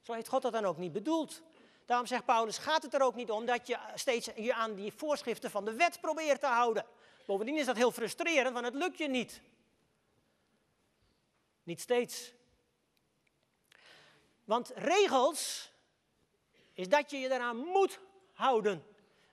Zo 0.00 0.12
heeft 0.12 0.28
God 0.28 0.42
dat 0.42 0.52
dan 0.52 0.64
ook 0.64 0.78
niet 0.78 0.92
bedoeld. 0.92 1.42
Daarom 1.86 2.06
zegt 2.06 2.24
Paulus, 2.24 2.58
gaat 2.58 2.82
het 2.82 2.94
er 2.94 3.02
ook 3.02 3.14
niet 3.14 3.30
om 3.30 3.46
dat 3.46 3.66
je 3.66 3.78
steeds 3.94 4.28
je 4.36 4.54
aan 4.54 4.74
die 4.74 4.92
voorschriften 4.92 5.50
van 5.50 5.64
de 5.64 5.72
wet 5.72 6.00
probeert 6.00 6.40
te 6.40 6.46
houden. 6.46 6.86
Bovendien 7.26 7.56
is 7.56 7.66
dat 7.66 7.76
heel 7.76 7.92
frustrerend, 7.92 8.52
want 8.52 8.64
het 8.64 8.74
lukt 8.74 8.98
je 8.98 9.08
niet. 9.08 9.40
Niet 11.62 11.80
steeds. 11.80 12.32
Want 14.44 14.72
regels 14.74 15.70
is 16.72 16.88
dat 16.88 17.10
je 17.10 17.18
je 17.18 17.30
eraan 17.30 17.56
moet 17.56 18.00
houden. 18.32 18.86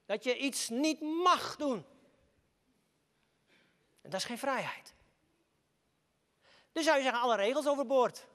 Dat 0.05 0.23
je 0.23 0.37
iets 0.37 0.69
niet 0.69 1.01
mag 1.01 1.55
doen. 1.55 1.85
En 4.01 4.09
dat 4.09 4.19
is 4.19 4.25
geen 4.25 4.37
vrijheid. 4.37 4.93
Dus 6.71 6.83
zou 6.83 6.97
je 6.97 7.03
zeggen, 7.03 7.21
alle 7.21 7.35
regels 7.35 7.67
overboord. 7.67 8.25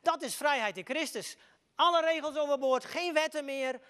Dat 0.00 0.22
is 0.22 0.34
vrijheid 0.34 0.76
in 0.76 0.84
Christus. 0.84 1.36
Alle 1.76 2.00
regels 2.00 2.36
overboord, 2.36 2.84
geen 2.84 3.14
wetten 3.14 3.44
meer. 3.44 3.80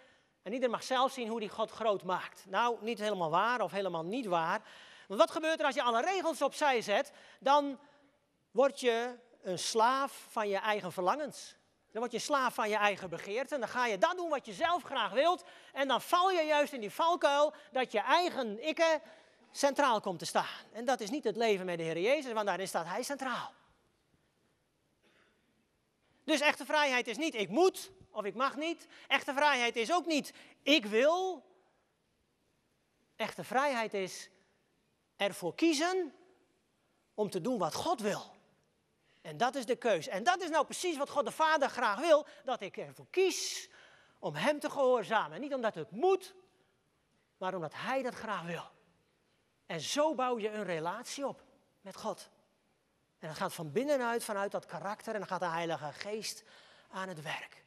En 0.43 0.53
ieder 0.53 0.71
mag 0.71 0.83
zelf 0.83 1.13
zien 1.13 1.29
hoe 1.29 1.41
die 1.41 1.49
God 1.49 1.71
groot 1.71 2.03
maakt. 2.03 2.45
Nou, 2.49 2.77
niet 2.81 2.99
helemaal 2.99 3.31
waar 3.31 3.61
of 3.61 3.71
helemaal 3.71 4.05
niet 4.05 4.27
waar. 4.27 4.61
Want 5.07 5.21
wat 5.21 5.31
gebeurt 5.31 5.61
er 5.61 5.67
als 5.67 5.75
je 5.75 5.83
alle 5.83 6.03
regels 6.03 6.43
opzij 6.43 6.81
zet? 6.81 7.13
Dan 7.41 7.79
word 8.51 8.81
je 8.81 9.15
een 9.43 9.59
slaaf 9.59 10.27
van 10.31 10.49
je 10.49 10.57
eigen 10.57 10.93
verlangens. 10.93 11.57
Dan 11.93 12.01
word 12.01 12.13
je 12.13 12.19
slaaf 12.19 12.55
van 12.55 12.69
je 12.69 12.77
eigen 12.77 13.09
begeerte. 13.09 13.55
En 13.55 13.61
dan 13.61 13.69
ga 13.69 13.87
je 13.87 13.99
dat 13.99 14.17
doen 14.17 14.29
wat 14.29 14.47
je 14.47 14.53
zelf 14.53 14.83
graag 14.83 15.13
wilt. 15.13 15.45
En 15.73 15.89
dan 15.89 16.01
val 16.01 16.31
je 16.31 16.43
juist 16.43 16.73
in 16.73 16.81
die 16.81 16.93
valkuil 16.93 17.53
dat 17.73 17.93
je 17.93 18.01
eigen 18.01 18.63
ikke 18.63 19.01
centraal 19.51 20.01
komt 20.01 20.19
te 20.19 20.25
staan. 20.25 20.65
En 20.73 20.85
dat 20.85 21.01
is 21.01 21.11
niet 21.11 21.25
het 21.25 21.37
leven 21.37 21.67
met 21.67 21.79
de 21.79 21.85
Heer 21.85 21.99
Jezus, 21.99 22.33
want 22.33 22.47
daarin 22.47 22.69
staat 22.69 22.87
Hij 22.87 23.03
centraal. 23.03 23.53
Dus 26.27 26.41
echte 26.41 26.65
vrijheid 26.65 27.07
is 27.07 27.17
niet 27.17 27.35
ik 27.35 27.49
moet 27.49 27.91
of 28.11 28.25
ik 28.25 28.35
mag 28.35 28.57
niet. 28.57 28.87
Echte 29.09 29.33
vrijheid 29.35 29.77
is 29.77 29.93
ook 29.93 30.07
niet 30.07 30.33
ik 30.63 30.87
wil. 30.87 31.45
Echte 33.17 33.45
vrijheid 33.45 33.95
is 33.95 34.31
ervoor 35.17 35.55
kiezen 35.55 36.15
om 37.15 37.31
te 37.31 37.41
doen 37.41 37.59
wat 37.59 37.75
God 37.75 38.01
wil. 38.01 38.35
En 39.21 39.37
dat 39.37 39.55
is 39.55 39.67
de 39.67 39.77
keus. 39.77 40.09
En 40.09 40.23
dat 40.23 40.43
is 40.43 40.51
nou 40.51 40.65
precies 40.65 40.97
wat 40.97 41.11
God 41.11 41.25
de 41.25 41.33
Vader 41.33 41.69
graag 41.69 42.01
wil, 42.01 42.27
dat 42.45 42.61
ik 42.61 42.77
ervoor 42.77 43.07
kies 43.11 43.69
om 44.19 44.35
Hem 44.35 44.61
te 44.61 44.71
gehoorzamen. 44.71 45.41
Niet 45.41 45.55
omdat 45.55 45.75
het 45.75 45.91
moet, 45.91 46.35
maar 47.37 47.55
omdat 47.55 47.73
Hij 47.75 48.03
dat 48.03 48.15
graag 48.15 48.43
wil. 48.43 48.71
En 49.67 49.81
zo 49.81 50.15
bouw 50.15 50.39
je 50.39 50.51
een 50.51 50.65
relatie 50.65 51.27
op 51.27 51.45
met 51.81 51.97
God. 51.97 52.31
En 53.19 53.29
dat 53.29 53.37
gaat 53.37 53.55
van 53.55 53.73
binnenuit, 53.73 54.25
vanuit 54.25 54.51
dat 54.51 54.67
karakter, 54.67 55.13
en 55.13 55.19
dan 55.19 55.29
gaat 55.29 55.41
de 55.41 55.47
Heilige 55.47 55.93
Geest 55.93 56.43
aan 56.91 57.09
het 57.09 57.23
werk. 57.23 57.65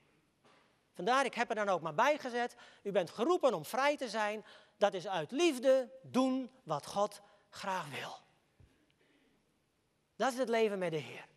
Vandaar, 0.94 1.26
ik 1.26 1.34
heb 1.34 1.50
er 1.50 1.56
dan 1.56 1.70
ook 1.70 1.82
maar 1.82 1.94
bij 1.94 2.18
gezet, 2.18 2.56
u 2.84 2.92
bent 2.92 3.10
geroepen 3.10 3.54
om 3.54 3.66
vrij 3.66 3.98
te 3.98 4.10
zijn. 4.10 4.46
Dat 4.78 4.94
is 4.94 5.08
uit 5.08 5.32
liefde 5.32 5.90
doen 6.02 6.52
wat 6.64 6.86
God 6.86 7.22
graag 7.50 7.90
wil. 7.90 8.18
Dat 10.16 10.32
is 10.32 10.38
het 10.38 10.50
leven 10.50 10.80
met 10.80 10.92
de 10.92 10.98
Heer. 10.98 11.28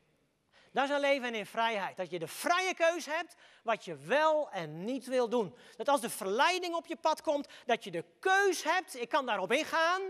Dat 0.73 0.85
is 0.85 0.91
een 0.91 1.01
leven 1.01 1.35
in 1.35 1.47
vrijheid. 1.47 1.97
Dat 1.97 2.11
je 2.11 2.19
de 2.19 2.29
vrije 2.29 2.75
keus 2.75 3.07
hebt 3.07 3.35
wat 3.63 3.85
je 3.85 3.97
wel 3.97 4.51
en 4.51 4.85
niet 4.85 5.07
wil 5.07 5.29
doen. 5.29 5.57
Dat 5.77 5.89
als 5.89 6.01
de 6.01 6.11
verleiding 6.11 6.75
op 6.75 6.87
je 6.87 6.97
pad 6.97 7.23
komt, 7.23 7.49
dat 7.67 7.85
je 7.85 7.91
de 7.91 8.05
keus 8.19 8.63
hebt, 8.63 9.01
ik 9.01 9.09
kan 9.09 9.27
daarop 9.27 9.53
ingaan, 9.53 10.03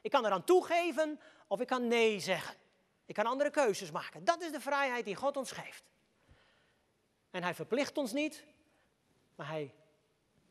ik 0.00 0.10
kan 0.10 0.26
eraan 0.26 0.44
toegeven 0.44 1.20
of 1.46 1.60
ik 1.60 1.66
kan 1.66 1.88
nee 1.88 2.20
zeggen. 2.20 2.54
Ik 3.10 3.16
kan 3.16 3.26
andere 3.26 3.50
keuzes 3.50 3.90
maken. 3.90 4.24
Dat 4.24 4.40
is 4.40 4.52
de 4.52 4.60
vrijheid 4.60 5.04
die 5.04 5.14
God 5.14 5.36
ons 5.36 5.52
geeft. 5.52 5.82
En 7.30 7.42
hij 7.42 7.54
verplicht 7.54 7.96
ons 7.96 8.12
niet, 8.12 8.44
maar 9.34 9.48
hij 9.48 9.74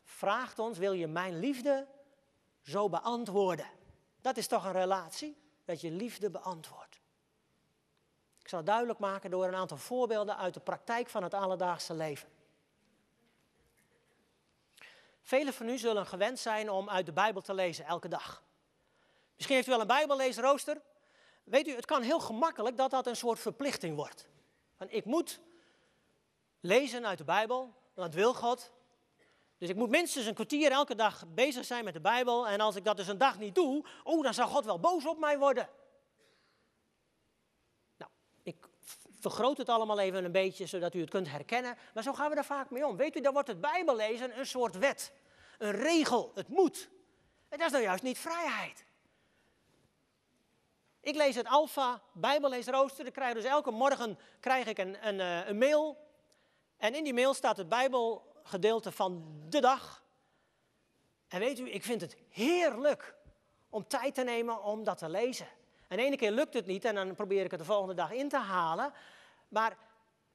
vraagt 0.02 0.58
ons, 0.58 0.78
wil 0.78 0.92
je 0.92 1.06
mijn 1.06 1.38
liefde 1.38 1.86
zo 2.62 2.88
beantwoorden? 2.88 3.66
Dat 4.20 4.36
is 4.36 4.46
toch 4.46 4.64
een 4.64 4.72
relatie, 4.72 5.36
dat 5.64 5.80
je 5.80 5.90
liefde 5.90 6.30
beantwoordt. 6.30 7.00
Ik 8.40 8.48
zal 8.48 8.58
het 8.58 8.66
duidelijk 8.66 8.98
maken 8.98 9.30
door 9.30 9.46
een 9.46 9.54
aantal 9.54 9.76
voorbeelden 9.76 10.36
uit 10.36 10.54
de 10.54 10.60
praktijk 10.60 11.08
van 11.08 11.22
het 11.22 11.34
alledaagse 11.34 11.94
leven. 11.94 12.28
Velen 15.22 15.52
van 15.52 15.68
u 15.68 15.78
zullen 15.78 16.06
gewend 16.06 16.38
zijn 16.38 16.70
om 16.70 16.90
uit 16.90 17.06
de 17.06 17.12
Bijbel 17.12 17.40
te 17.40 17.54
lezen 17.54 17.84
elke 17.84 18.08
dag. 18.08 18.42
Misschien 19.34 19.56
heeft 19.56 19.68
u 19.68 19.70
wel 19.70 19.80
een 19.80 19.86
Bijbelleesrooster. 19.86 20.80
Weet 21.44 21.68
u, 21.68 21.74
het 21.74 21.86
kan 21.86 22.02
heel 22.02 22.20
gemakkelijk 22.20 22.76
dat 22.76 22.90
dat 22.90 23.06
een 23.06 23.16
soort 23.16 23.38
verplichting 23.38 23.96
wordt. 23.96 24.28
Want 24.76 24.92
ik 24.92 25.04
moet 25.04 25.40
lezen 26.60 27.06
uit 27.06 27.18
de 27.18 27.24
Bijbel, 27.24 27.58
want 27.94 28.12
dat 28.12 28.14
wil 28.14 28.34
God. 28.34 28.72
Dus 29.58 29.68
ik 29.68 29.76
moet 29.76 29.90
minstens 29.90 30.26
een 30.26 30.34
kwartier 30.34 30.70
elke 30.70 30.94
dag 30.94 31.24
bezig 31.28 31.64
zijn 31.64 31.84
met 31.84 31.94
de 31.94 32.00
Bijbel. 32.00 32.48
En 32.48 32.60
als 32.60 32.76
ik 32.76 32.84
dat 32.84 32.96
dus 32.96 33.08
een 33.08 33.18
dag 33.18 33.38
niet 33.38 33.54
doe, 33.54 33.84
oh, 34.04 34.22
dan 34.22 34.34
zal 34.34 34.48
God 34.48 34.64
wel 34.64 34.80
boos 34.80 35.06
op 35.06 35.18
mij 35.18 35.38
worden. 35.38 35.68
Nou, 37.96 38.10
ik 38.42 38.68
vergroot 39.20 39.56
het 39.56 39.68
allemaal 39.68 39.98
even 39.98 40.24
een 40.24 40.32
beetje, 40.32 40.66
zodat 40.66 40.94
u 40.94 41.00
het 41.00 41.10
kunt 41.10 41.30
herkennen. 41.30 41.76
Maar 41.94 42.02
zo 42.02 42.12
gaan 42.12 42.30
we 42.30 42.36
er 42.36 42.44
vaak 42.44 42.70
mee 42.70 42.86
om. 42.86 42.96
Weet 42.96 43.16
u, 43.16 43.20
dan 43.20 43.32
wordt 43.32 43.48
het 43.48 43.60
Bijbellezen 43.60 44.38
een 44.38 44.46
soort 44.46 44.78
wet. 44.78 45.12
Een 45.58 45.72
regel, 45.72 46.32
het 46.34 46.48
moet. 46.48 46.88
En 47.48 47.58
dat 47.58 47.66
is 47.66 47.72
nou 47.72 47.84
juist 47.84 48.02
niet 48.02 48.18
vrijheid. 48.18 48.84
Ik 51.00 51.14
lees 51.14 51.34
het 51.34 51.46
Alpha 51.46 52.02
Bijbelleesrooster. 52.12 53.06
Ik 53.06 53.12
krijg 53.12 53.34
dus 53.34 53.44
elke 53.44 53.70
morgen 53.70 54.18
krijg 54.40 54.66
ik 54.66 54.78
een, 54.78 55.06
een, 55.08 55.20
eh, 55.20 55.48
een 55.48 55.58
mail. 55.58 55.96
En 56.76 56.94
in 56.94 57.04
die 57.04 57.14
mail 57.14 57.34
staat 57.34 57.56
het 57.56 57.68
Bijbelgedeelte 57.68 58.92
van 58.92 59.24
de 59.48 59.60
dag. 59.60 60.04
En 61.28 61.38
weet 61.38 61.58
u, 61.58 61.70
ik 61.70 61.84
vind 61.84 62.00
het 62.00 62.16
heerlijk 62.28 63.14
om 63.68 63.86
tijd 63.86 64.14
te 64.14 64.22
nemen 64.22 64.64
om 64.64 64.84
dat 64.84 64.98
te 64.98 65.08
lezen. 65.08 65.48
En 65.88 65.96
de 65.96 66.02
ene 66.02 66.16
keer 66.16 66.30
lukt 66.30 66.54
het 66.54 66.66
niet 66.66 66.84
en 66.84 66.94
dan 66.94 67.14
probeer 67.14 67.44
ik 67.44 67.50
het 67.50 67.60
de 67.60 67.66
volgende 67.66 67.94
dag 67.94 68.12
in 68.12 68.28
te 68.28 68.38
halen. 68.38 68.92
Maar 69.48 69.76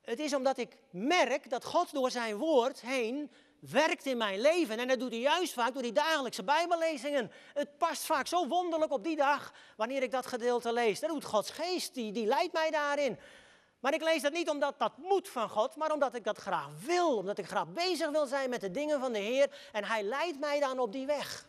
het 0.02 0.20
is 0.20 0.34
omdat 0.34 0.58
ik 0.58 0.78
merk 0.90 1.50
dat 1.50 1.66
God 1.66 1.94
door 1.94 2.12
zijn 2.12 2.38
woord 2.38 2.82
heen 2.82 3.32
werkt 3.70 4.06
in 4.06 4.18
mijn 4.18 4.42
leven. 4.42 4.80
En 4.80 4.88
dat 4.88 5.00
doet 5.00 5.12
hij 5.12 5.20
juist 5.20 5.54
vaak 5.54 5.74
door 5.74 5.82
die 5.82 5.92
dagelijkse 5.92 6.44
Bijbellezingen. 6.44 7.32
Het 7.54 7.78
past 7.78 8.06
vaak 8.06 8.28
zo 8.28 8.48
wonderlijk 8.48 8.92
op 8.92 9.04
die 9.04 9.16
dag 9.16 9.54
wanneer 9.78 10.04
ik 10.04 10.12
dat 10.12 10.26
gedeelte 10.26 10.74
lees. 10.74 11.00
Dat 11.00 11.10
doet 11.10 11.26
Gods 11.26 11.50
geest, 11.50 11.94
die, 11.94 12.12
die 12.12 12.26
leidt 12.26 12.54
mij 12.54 12.72
daarin. 12.72 13.20
Maar 13.80 13.94
ik 13.94 14.02
lees 14.02 14.22
dat 14.22 14.34
niet 14.34 14.50
omdat 14.50 14.80
dat 14.80 14.98
moet 14.98 15.30
van 15.30 15.50
God, 15.50 15.76
maar 15.76 15.92
omdat 15.92 16.16
ik 16.16 16.24
dat 16.24 16.38
graag 16.38 16.70
wil. 16.86 17.18
Omdat 17.18 17.38
ik 17.38 17.46
graag 17.46 17.68
bezig 17.68 18.10
wil 18.10 18.26
zijn 18.26 18.50
met 18.50 18.62
de 18.62 18.72
dingen 18.72 19.00
van 19.00 19.14
de 19.14 19.20
Heer. 19.20 19.70
En 19.72 19.84
Hij 19.84 20.04
leidt 20.04 20.40
mij 20.40 20.60
dan 20.60 20.80
op 20.80 20.92
die 20.92 21.06
weg. 21.06 21.48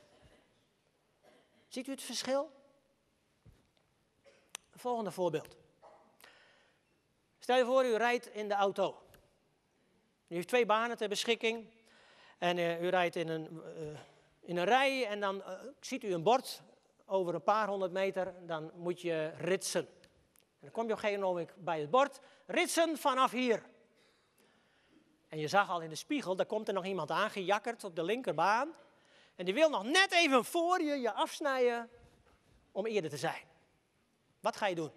Ziet 1.69 1.87
u 1.87 1.91
het 1.91 2.03
verschil? 2.03 2.51
Volgende 4.71 5.11
voorbeeld. 5.11 5.57
Stel 7.39 7.57
je 7.57 7.65
voor, 7.65 7.85
u 7.85 7.95
rijdt 7.95 8.27
in 8.27 8.49
de 8.49 8.55
auto. 8.55 9.03
U 10.29 10.35
heeft 10.35 10.49
twee 10.49 10.67
banen 10.67 10.97
ter 10.97 11.09
beschikking. 11.09 11.76
En 12.39 12.59
uh, 12.59 12.83
u 12.83 12.89
rijdt 12.89 13.17
in 13.17 13.29
een, 13.29 13.49
uh, 13.53 13.99
in 14.41 14.57
een 14.57 14.65
rij 14.65 15.07
en 15.07 15.21
dan 15.21 15.37
uh, 15.37 15.51
ziet 15.81 16.05
u 16.05 16.13
een 16.13 16.23
bord 16.23 16.63
over 17.05 17.35
een 17.35 17.43
paar 17.43 17.69
honderd 17.69 17.93
meter. 17.93 18.35
Dan 18.47 18.71
moet 18.75 19.01
je 19.01 19.33
ritsen. 19.39 19.87
En 19.87 20.61
dan 20.61 20.71
kom 20.71 20.87
je 20.87 20.93
op 20.93 20.97
een 20.97 21.05
gegeven 21.05 21.23
moment 21.23 21.51
bij 21.57 21.81
het 21.81 21.91
bord. 21.91 22.21
Ritsen 22.47 22.99
vanaf 22.99 23.31
hier. 23.31 23.63
En 25.29 25.39
je 25.39 25.49
zag 25.49 25.71
al 25.71 25.81
in 25.81 25.89
de 25.89 25.95
spiegel, 25.95 26.37
daar 26.37 26.47
komt 26.47 26.69
er 26.69 26.75
nog 26.75 26.85
iemand 26.85 27.11
aangejakkerd 27.11 27.85
op 27.85 27.97
de 27.97 28.03
linkerbaan. 28.03 28.75
En 29.35 29.45
die 29.45 29.55
wil 29.55 29.71
nog 29.71 29.83
net 29.83 30.13
even 30.13 30.45
voor 30.45 30.83
je 30.83 31.01
je 31.01 31.13
afsnijden 31.13 31.91
om 32.73 32.87
eerder 32.87 33.11
te 33.11 33.17
zijn. 33.17 33.43
Wat 34.41 34.57
ga 34.57 34.67
je 34.67 34.75
doen? 34.75 34.91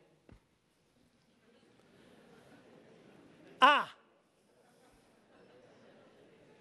A. 3.63 3.87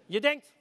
Je 0.05 0.19
denkt, 0.19 0.58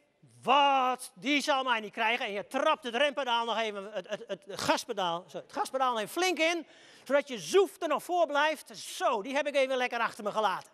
wat, 0.48 1.12
die 1.14 1.40
zal 1.40 1.62
mij 1.62 1.80
niet 1.80 1.92
krijgen. 1.92 2.26
En 2.26 2.32
je 2.32 2.46
trapt 2.46 2.84
het 2.84 2.94
rempedaal 2.94 3.44
nog 3.44 3.58
even, 3.58 3.92
het, 3.92 4.08
het, 4.08 4.24
het, 4.26 4.42
gaspedaal, 4.46 5.24
het 5.32 5.52
gaspedaal 5.52 5.98
even 5.98 6.08
flink 6.08 6.38
in, 6.38 6.66
zodat 7.04 7.28
je 7.28 7.38
zoef 7.38 7.82
er 7.82 7.88
nog 7.88 8.02
voor 8.02 8.26
blijft. 8.26 8.78
Zo, 8.78 9.22
die 9.22 9.34
heb 9.34 9.46
ik 9.46 9.54
even 9.54 9.76
lekker 9.76 9.98
achter 9.98 10.24
me 10.24 10.30
gelaten. 10.30 10.72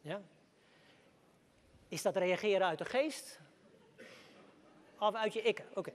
Ja? 0.00 0.20
Is 1.88 2.02
dat 2.02 2.16
reageren 2.16 2.66
uit 2.66 2.78
de 2.78 2.84
geest? 2.84 3.38
Of 4.98 5.14
uit 5.14 5.32
je 5.32 5.42
ik? 5.42 5.62
Oké. 5.74 5.92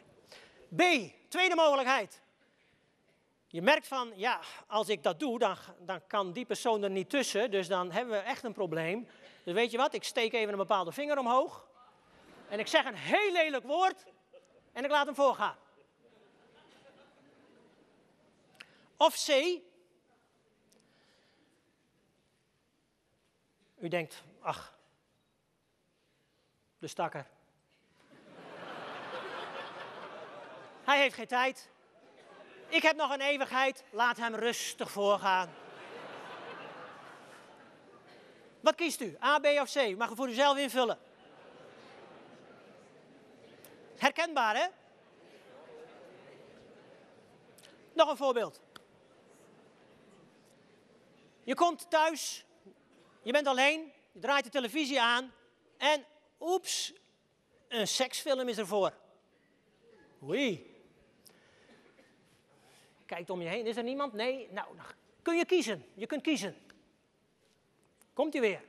B, 0.76 0.82
tweede 1.28 1.56
mogelijkheid. 1.56 2.22
Je 3.48 3.62
merkt 3.62 3.88
van, 3.88 4.12
ja, 4.15 4.39
als 4.67 4.89
ik 4.89 5.04
dat 5.04 5.19
doe, 5.19 5.39
dan, 5.39 5.56
dan 5.80 6.02
kan 6.08 6.34
die 6.34 6.46
persoon 6.46 6.84
er 6.84 6.89
niet 6.89 7.10
tussen. 7.10 7.52
Dus 7.52 7.67
dan 7.67 7.91
hebben 7.91 8.13
we 8.13 8.19
echt 8.19 8.43
een 8.43 8.54
probleem. 8.54 9.08
Dus 9.43 9.53
weet 9.53 9.71
je 9.71 9.77
wat, 9.77 9.93
ik 9.93 10.03
steek 10.03 10.34
even 10.34 10.51
een 10.51 10.58
bepaalde 10.58 10.91
vinger 10.91 11.17
omhoog. 11.17 11.67
En 12.49 12.60
ik 12.60 12.67
zeg 12.67 12.86
een 12.86 12.95
heel 12.95 13.32
lelijk 13.32 13.63
woord. 13.63 14.06
En 14.71 14.84
ik 14.84 14.89
laat 14.89 15.06
hem 15.06 15.15
voorgaan. 15.15 15.58
Of 18.97 19.25
C. 19.25 19.29
U 23.79 23.88
denkt, 23.88 24.23
ach, 24.39 24.77
de 26.79 26.88
stakker. 26.88 27.27
Hij 30.84 30.99
heeft 31.01 31.15
geen 31.15 31.27
tijd. 31.27 31.69
Ik 32.67 32.82
heb 32.82 32.95
nog 32.95 33.12
een 33.12 33.21
eeuwigheid, 33.21 33.84
laat 33.91 34.17
hem 34.17 34.36
rustig 34.36 34.91
voorgaan. 34.91 35.62
Wat 38.63 38.76
kiest 38.76 39.02
u? 39.02 39.17
A, 39.23 39.39
B 39.39 39.45
of 39.45 39.71
C? 39.71 39.76
U 39.76 39.95
mag 39.95 40.08
het 40.08 40.17
voor 40.17 40.30
uzelf 40.30 40.58
invullen. 40.58 40.99
Herkenbaar, 43.97 44.56
hè? 44.56 44.67
Nog 47.93 48.10
een 48.10 48.17
voorbeeld. 48.17 48.62
Je 51.43 51.56
komt 51.56 51.89
thuis, 51.89 52.45
je 53.21 53.32
bent 53.32 53.47
alleen, 53.47 53.91
je 54.12 54.19
draait 54.19 54.43
de 54.43 54.49
televisie 54.49 55.02
aan 55.02 55.34
en 55.78 56.06
oeps, 56.39 56.93
een 57.67 57.88
seksfilm 57.88 58.47
is 58.47 58.58
ervoor. 58.58 58.93
Oei. 60.23 60.76
Kijkt 63.06 63.30
om 63.30 63.41
je 63.41 63.47
heen, 63.47 63.65
is 63.65 63.78
er 63.78 63.84
niemand? 63.84 64.13
Nee, 64.13 64.47
nou, 64.52 64.76
dan 64.76 64.86
kun 65.21 65.36
je 65.36 65.45
kiezen. 65.45 65.86
Je 65.93 66.06
kunt 66.06 66.21
kiezen. 66.21 66.62
Komt 68.13 68.34
hij 68.34 68.41
weer. 68.41 68.63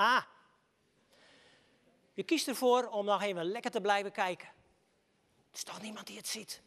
A. 0.00 0.26
Je 2.12 2.22
kiest 2.22 2.48
ervoor 2.48 2.86
om 2.86 3.04
nog 3.04 3.22
even 3.22 3.44
lekker 3.44 3.70
te 3.70 3.80
blijven 3.80 4.12
kijken. 4.12 4.48
Er 4.48 5.56
is 5.56 5.64
toch 5.64 5.82
niemand 5.82 6.06
die 6.06 6.16
het 6.16 6.26
ziet. 6.26 6.62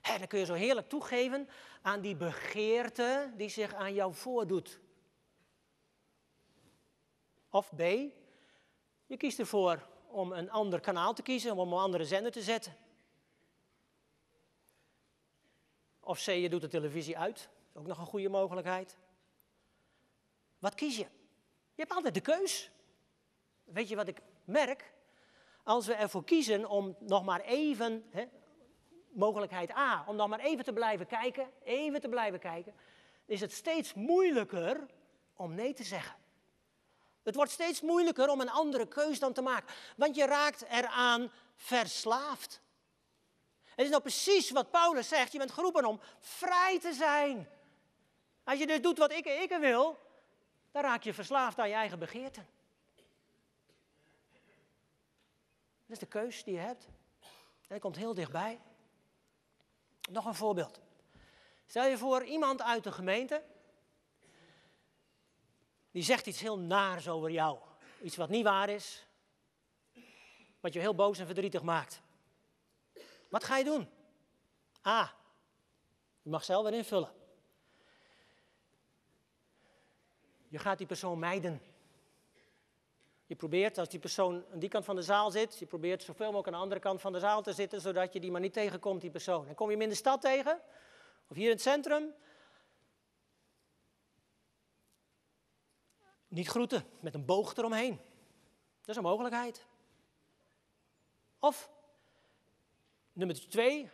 Dan 0.00 0.26
kun 0.26 0.38
je 0.38 0.44
zo 0.44 0.54
heerlijk 0.54 0.88
toegeven 0.88 1.48
aan 1.82 2.00
die 2.00 2.16
begeerte 2.16 3.32
die 3.36 3.48
zich 3.48 3.74
aan 3.74 3.94
jou 3.94 4.14
voordoet. 4.14 4.80
Of 7.50 7.70
B. 7.76 7.80
Je 9.06 9.16
kiest 9.16 9.38
ervoor 9.38 9.88
om 10.06 10.32
een 10.32 10.50
ander 10.50 10.80
kanaal 10.80 11.14
te 11.14 11.22
kiezen, 11.22 11.56
om 11.56 11.72
een 11.72 11.78
andere 11.78 12.04
zender 12.04 12.32
te 12.32 12.42
zetten. 12.42 12.76
Of 16.00 16.18
C, 16.24 16.26
je 16.26 16.48
doet 16.48 16.60
de 16.60 16.68
televisie 16.68 17.18
uit. 17.18 17.48
Ook 17.72 17.86
nog 17.86 17.98
een 17.98 18.06
goede 18.06 18.28
mogelijkheid. 18.28 18.96
Wat 20.60 20.74
kies 20.74 20.96
je? 20.96 21.06
Je 21.74 21.86
hebt 21.86 21.92
altijd 21.92 22.14
de 22.14 22.20
keus. 22.20 22.70
Weet 23.64 23.88
je 23.88 23.96
wat 23.96 24.08
ik 24.08 24.20
merk? 24.44 24.92
Als 25.62 25.86
we 25.86 25.94
ervoor 25.94 26.24
kiezen 26.24 26.68
om 26.68 26.96
nog 26.98 27.24
maar 27.24 27.40
even, 27.40 28.04
hè, 28.10 28.24
mogelijkheid 29.08 29.70
A, 29.70 30.04
om 30.06 30.16
nog 30.16 30.28
maar 30.28 30.40
even 30.40 30.64
te 30.64 30.72
blijven 30.72 31.06
kijken, 31.06 31.50
even 31.62 32.00
te 32.00 32.08
blijven 32.08 32.38
kijken, 32.38 32.74
is 33.26 33.40
het 33.40 33.52
steeds 33.52 33.94
moeilijker 33.94 34.86
om 35.34 35.54
nee 35.54 35.72
te 35.72 35.84
zeggen. 35.84 36.16
Het 37.22 37.34
wordt 37.34 37.50
steeds 37.50 37.80
moeilijker 37.80 38.28
om 38.28 38.40
een 38.40 38.50
andere 38.50 38.88
keus 38.88 39.18
dan 39.18 39.32
te 39.32 39.42
maken, 39.42 39.74
want 39.96 40.16
je 40.16 40.26
raakt 40.26 40.62
eraan 40.62 41.30
verslaafd. 41.54 42.60
Het 43.64 43.84
is 43.84 43.90
nou 43.90 44.02
precies 44.02 44.50
wat 44.50 44.70
Paulus 44.70 45.08
zegt, 45.08 45.32
je 45.32 45.38
bent 45.38 45.52
geroepen 45.52 45.84
om 45.84 46.00
vrij 46.18 46.80
te 46.80 46.92
zijn. 46.92 47.48
Als 48.44 48.58
je 48.58 48.66
dus 48.66 48.80
doet 48.80 48.98
wat 48.98 49.12
ik, 49.12 49.24
ik 49.24 49.56
wil, 49.60 49.98
dan 50.70 50.82
raak 50.82 51.02
je 51.02 51.14
verslaafd 51.14 51.58
aan 51.58 51.68
je 51.68 51.74
eigen 51.74 51.98
begeerten. 51.98 52.46
Dat 55.86 55.98
is 55.98 55.98
de 55.98 56.06
keus 56.06 56.44
die 56.44 56.54
je 56.54 56.60
hebt. 56.60 56.88
En 57.68 57.80
komt 57.80 57.96
heel 57.96 58.14
dichtbij. 58.14 58.60
Nog 60.10 60.24
een 60.24 60.34
voorbeeld. 60.34 60.80
Stel 61.66 61.86
je 61.86 61.98
voor 61.98 62.24
iemand 62.24 62.62
uit 62.62 62.84
de 62.84 62.92
gemeente. 62.92 63.42
Die 65.90 66.02
zegt 66.02 66.26
iets 66.26 66.40
heel 66.40 66.58
naars 66.58 67.08
over 67.08 67.30
jou. 67.30 67.58
Iets 68.02 68.16
wat 68.16 68.28
niet 68.28 68.44
waar 68.44 68.68
is. 68.68 69.06
Wat 70.60 70.72
je 70.72 70.80
heel 70.80 70.94
boos 70.94 71.18
en 71.18 71.26
verdrietig 71.26 71.62
maakt. 71.62 72.00
Wat 73.28 73.44
ga 73.44 73.56
je 73.56 73.64
doen? 73.64 73.88
A. 74.86 75.14
Je 76.22 76.30
mag 76.30 76.44
zelf 76.44 76.64
weer 76.64 76.74
invullen. 76.74 77.19
Je 80.50 80.58
gaat 80.58 80.78
die 80.78 80.86
persoon 80.86 81.18
mijden. 81.18 81.62
Je 83.26 83.36
probeert, 83.36 83.78
als 83.78 83.88
die 83.88 84.00
persoon 84.00 84.44
aan 84.52 84.58
die 84.58 84.68
kant 84.68 84.84
van 84.84 84.96
de 84.96 85.02
zaal 85.02 85.30
zit, 85.30 85.58
je 85.58 85.66
probeert 85.66 86.02
zoveel 86.02 86.26
mogelijk 86.26 86.46
aan 86.46 86.52
de 86.52 86.58
andere 86.58 86.80
kant 86.80 87.00
van 87.00 87.12
de 87.12 87.18
zaal 87.18 87.42
te 87.42 87.52
zitten, 87.52 87.80
zodat 87.80 88.12
je 88.12 88.20
die 88.20 88.30
maar 88.30 88.40
niet 88.40 88.52
tegenkomt, 88.52 89.00
die 89.00 89.10
persoon. 89.10 89.48
En 89.48 89.54
kom 89.54 89.66
je 89.66 89.72
hem 89.72 89.82
in 89.82 89.88
de 89.88 89.94
stad 89.94 90.20
tegen, 90.20 90.60
of 91.28 91.36
hier 91.36 91.44
in 91.44 91.50
het 91.50 91.60
centrum, 91.60 92.14
niet 96.28 96.48
groeten, 96.48 96.84
met 97.00 97.14
een 97.14 97.24
boog 97.24 97.56
eromheen. 97.56 98.00
Dat 98.80 98.88
is 98.88 98.96
een 98.96 99.02
mogelijkheid. 99.02 99.66
Of, 101.38 101.70
nummer 103.12 103.48
twee, 103.48 103.90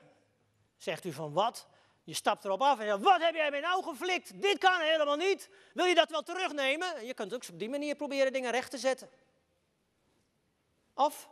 zegt 0.76 1.04
u 1.04 1.12
van 1.12 1.32
wat? 1.32 1.68
Je 2.06 2.14
stapt 2.14 2.44
erop 2.44 2.60
af 2.60 2.78
en 2.78 2.86
zegt, 2.86 3.02
wat 3.02 3.20
heb 3.20 3.34
jij 3.34 3.50
mij 3.50 3.60
nou 3.60 3.82
geflikt? 3.82 4.42
Dit 4.42 4.58
kan 4.58 4.80
helemaal 4.80 5.16
niet. 5.16 5.50
Wil 5.74 5.84
je 5.84 5.94
dat 5.94 6.10
wel 6.10 6.22
terugnemen? 6.22 7.06
Je 7.06 7.14
kunt 7.14 7.34
ook 7.34 7.42
op 7.52 7.58
die 7.58 7.68
manier 7.68 7.96
proberen 7.96 8.32
dingen 8.32 8.50
recht 8.50 8.70
te 8.70 8.78
zetten. 8.78 9.10
Of 10.94 11.28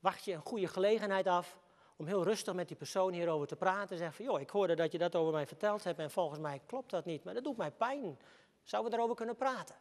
wacht 0.00 0.24
je 0.24 0.32
een 0.32 0.40
goede 0.40 0.68
gelegenheid 0.68 1.26
af 1.26 1.58
om 1.96 2.06
heel 2.06 2.24
rustig 2.24 2.54
met 2.54 2.68
die 2.68 2.76
persoon 2.76 3.12
hierover 3.12 3.46
te 3.46 3.56
praten. 3.56 3.98
Zeg 3.98 4.14
van, 4.14 4.24
joh, 4.24 4.40
ik 4.40 4.50
hoorde 4.50 4.74
dat 4.74 4.92
je 4.92 4.98
dat 4.98 5.14
over 5.14 5.32
mij 5.32 5.46
verteld 5.46 5.84
hebt 5.84 5.98
en 5.98 6.10
volgens 6.10 6.40
mij 6.40 6.60
klopt 6.66 6.90
dat 6.90 7.04
niet, 7.04 7.24
maar 7.24 7.34
dat 7.34 7.44
doet 7.44 7.56
mij 7.56 7.70
pijn. 7.70 8.18
Zouden 8.62 8.90
we 8.90 8.96
erover 8.96 9.16
kunnen 9.16 9.36
praten? 9.36 9.76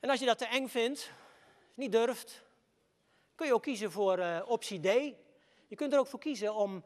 En 0.00 0.10
als 0.10 0.20
je 0.20 0.26
dat 0.26 0.38
te 0.38 0.46
eng 0.46 0.68
vindt, 0.68 1.10
niet 1.74 1.92
durft, 1.92 2.42
kun 3.34 3.46
je 3.46 3.54
ook 3.54 3.62
kiezen 3.62 3.92
voor 3.92 4.18
uh, 4.18 4.42
optie 4.46 4.80
D. 4.80 5.16
Je 5.66 5.76
kunt 5.76 5.92
er 5.92 5.98
ook 5.98 6.06
voor 6.06 6.18
kiezen 6.18 6.54
om 6.54 6.84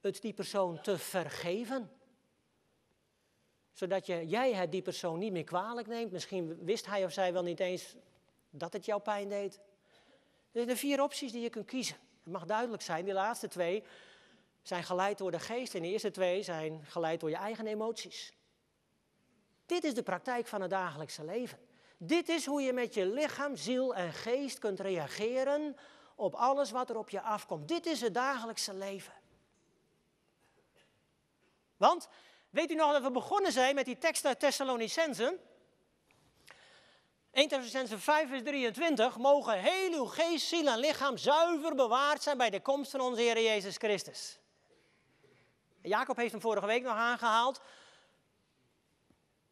het 0.00 0.22
die 0.22 0.32
persoon 0.32 0.80
te 0.80 0.98
vergeven. 0.98 1.90
Zodat 3.72 4.06
je, 4.06 4.26
jij 4.26 4.54
het 4.54 4.70
die 4.70 4.82
persoon 4.82 5.18
niet 5.18 5.32
meer 5.32 5.44
kwalijk 5.44 5.86
neemt. 5.86 6.12
Misschien 6.12 6.64
wist 6.64 6.86
hij 6.86 7.04
of 7.04 7.12
zij 7.12 7.32
wel 7.32 7.42
niet 7.42 7.60
eens 7.60 7.96
dat 8.50 8.72
het 8.72 8.84
jou 8.84 9.00
pijn 9.00 9.28
deed. 9.28 9.60
Er 10.52 10.64
zijn 10.64 10.76
vier 10.76 11.02
opties 11.02 11.32
die 11.32 11.42
je 11.42 11.50
kunt 11.50 11.66
kiezen. 11.66 11.96
Het 12.22 12.32
mag 12.32 12.44
duidelijk 12.44 12.82
zijn, 12.82 13.04
die 13.04 13.14
laatste 13.14 13.48
twee 13.48 13.84
zijn 14.62 14.84
geleid 14.84 15.18
door 15.18 15.30
de 15.30 15.38
geest 15.38 15.74
en 15.74 15.82
de 15.82 15.88
eerste 15.88 16.10
twee 16.10 16.42
zijn 16.42 16.84
geleid 16.84 17.20
door 17.20 17.30
je 17.30 17.36
eigen 17.36 17.66
emoties. 17.66 18.32
Dit 19.66 19.84
is 19.84 19.94
de 19.94 20.02
praktijk 20.02 20.46
van 20.46 20.60
het 20.60 20.70
dagelijkse 20.70 21.24
leven. 21.24 21.58
Dit 21.96 22.28
is 22.28 22.46
hoe 22.46 22.62
je 22.62 22.72
met 22.72 22.94
je 22.94 23.06
lichaam, 23.06 23.56
ziel 23.56 23.94
en 23.94 24.12
geest 24.12 24.58
kunt 24.58 24.80
reageren 24.80 25.76
op 26.18 26.34
alles 26.34 26.70
wat 26.70 26.90
er 26.90 26.96
op 26.96 27.10
je 27.10 27.20
afkomt. 27.20 27.68
Dit 27.68 27.86
is 27.86 28.00
het 28.00 28.14
dagelijkse 28.14 28.74
leven. 28.74 29.12
Want, 31.76 32.08
weet 32.50 32.70
u 32.70 32.74
nog 32.74 32.92
dat 32.92 33.02
we 33.02 33.10
begonnen 33.10 33.52
zijn 33.52 33.74
met 33.74 33.84
die 33.84 33.98
tekst 33.98 34.24
uit 34.24 34.40
Thessalonicense? 34.40 35.38
1 37.30 37.48
Thessalonicense 37.48 37.98
5 37.98 38.28
vers 38.28 38.42
23, 38.42 39.16
mogen 39.16 39.58
heel 39.58 39.92
uw 39.92 40.04
geest, 40.04 40.46
ziel 40.46 40.66
en 40.66 40.78
lichaam 40.78 41.16
zuiver 41.16 41.74
bewaard 41.74 42.22
zijn 42.22 42.38
bij 42.38 42.50
de 42.50 42.60
komst 42.60 42.90
van 42.90 43.00
onze 43.00 43.20
Heer 43.20 43.42
Jezus 43.42 43.76
Christus. 43.76 44.38
Jacob 45.82 46.16
heeft 46.16 46.32
hem 46.32 46.40
vorige 46.40 46.66
week 46.66 46.82
nog 46.82 46.96
aangehaald. 46.96 47.60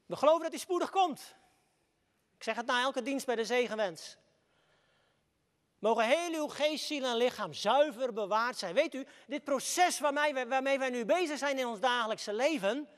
We 0.06 0.16
geloven 0.16 0.42
dat 0.42 0.50
hij 0.50 0.60
spoedig 0.60 0.90
komt. 0.90 1.34
Ik 2.36 2.42
zeg 2.42 2.56
het 2.56 2.66
na 2.66 2.82
elke 2.82 3.02
dienst 3.02 3.26
bij 3.26 3.36
de 3.36 3.44
zegenwens. 3.44 4.16
Mogen 5.78 6.04
heel 6.04 6.32
uw 6.32 6.48
geest, 6.48 6.84
ziel 6.84 7.04
en 7.04 7.16
lichaam 7.16 7.52
zuiver 7.52 8.12
bewaard 8.12 8.58
zijn. 8.58 8.74
Weet 8.74 8.94
u, 8.94 9.06
dit 9.26 9.44
proces 9.44 9.98
waarmee 9.98 10.34
wij, 10.34 10.46
waarmee 10.46 10.78
wij 10.78 10.90
nu 10.90 11.04
bezig 11.04 11.38
zijn 11.38 11.58
in 11.58 11.66
ons 11.66 11.80
dagelijkse 11.80 12.32
leven, 12.32 12.88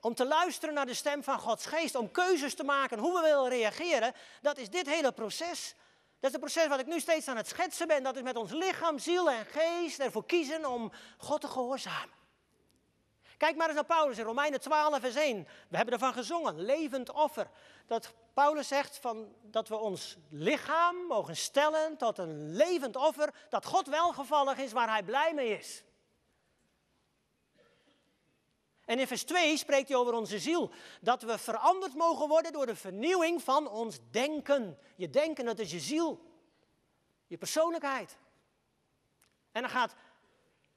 om 0.00 0.14
te 0.14 0.26
luisteren 0.26 0.74
naar 0.74 0.86
de 0.86 0.94
stem 0.94 1.22
van 1.22 1.38
Gods 1.38 1.66
geest, 1.66 1.94
om 1.94 2.10
keuzes 2.10 2.54
te 2.54 2.64
maken 2.64 2.98
hoe 2.98 3.14
we 3.14 3.20
willen 3.20 3.48
reageren, 3.48 4.12
dat 4.40 4.58
is 4.58 4.70
dit 4.70 4.86
hele 4.86 5.12
proces. 5.12 5.74
Dat 6.20 6.30
is 6.30 6.36
het 6.36 6.40
proces 6.40 6.66
wat 6.66 6.80
ik 6.80 6.86
nu 6.86 7.00
steeds 7.00 7.28
aan 7.28 7.36
het 7.36 7.48
schetsen 7.48 7.86
ben. 7.86 8.02
Dat 8.02 8.16
is 8.16 8.22
met 8.22 8.36
ons 8.36 8.52
lichaam, 8.52 8.98
ziel 8.98 9.30
en 9.30 9.46
geest 9.46 9.98
ervoor 9.98 10.26
kiezen 10.26 10.66
om 10.66 10.92
God 11.18 11.40
te 11.40 11.48
gehoorzamen. 11.48 12.21
Kijk 13.42 13.56
maar 13.56 13.66
eens 13.66 13.74
naar 13.74 13.84
Paulus 13.84 14.18
in 14.18 14.24
Romeinen 14.24 14.60
12, 14.60 15.00
vers 15.00 15.14
1. 15.14 15.46
We 15.68 15.76
hebben 15.76 15.94
ervan 15.94 16.12
gezongen, 16.12 16.60
levend 16.60 17.12
offer. 17.12 17.50
Dat 17.86 18.14
Paulus 18.34 18.68
zegt 18.68 18.98
van, 18.98 19.34
dat 19.42 19.68
we 19.68 19.76
ons 19.76 20.16
lichaam 20.30 20.96
mogen 20.96 21.36
stellen 21.36 21.96
tot 21.96 22.18
een 22.18 22.54
levend 22.54 22.96
offer, 22.96 23.34
dat 23.48 23.66
God 23.66 23.86
welgevallig 23.86 24.58
is, 24.58 24.72
waar 24.72 24.88
hij 24.88 25.02
blij 25.02 25.34
mee 25.34 25.58
is. 25.58 25.84
En 28.84 28.98
in 28.98 29.06
vers 29.06 29.24
2 29.24 29.56
spreekt 29.56 29.88
hij 29.88 29.96
over 29.96 30.14
onze 30.14 30.38
ziel. 30.38 30.70
Dat 31.00 31.22
we 31.22 31.38
veranderd 31.38 31.94
mogen 31.94 32.28
worden 32.28 32.52
door 32.52 32.66
de 32.66 32.76
vernieuwing 32.76 33.42
van 33.42 33.68
ons 33.68 33.98
denken. 34.10 34.78
Je 34.96 35.10
denken, 35.10 35.44
dat 35.44 35.58
is 35.58 35.70
je 35.70 35.80
ziel. 35.80 36.20
Je 37.26 37.38
persoonlijkheid. 37.38 38.16
En 39.52 39.62
dan 39.62 39.70
gaat 39.70 39.94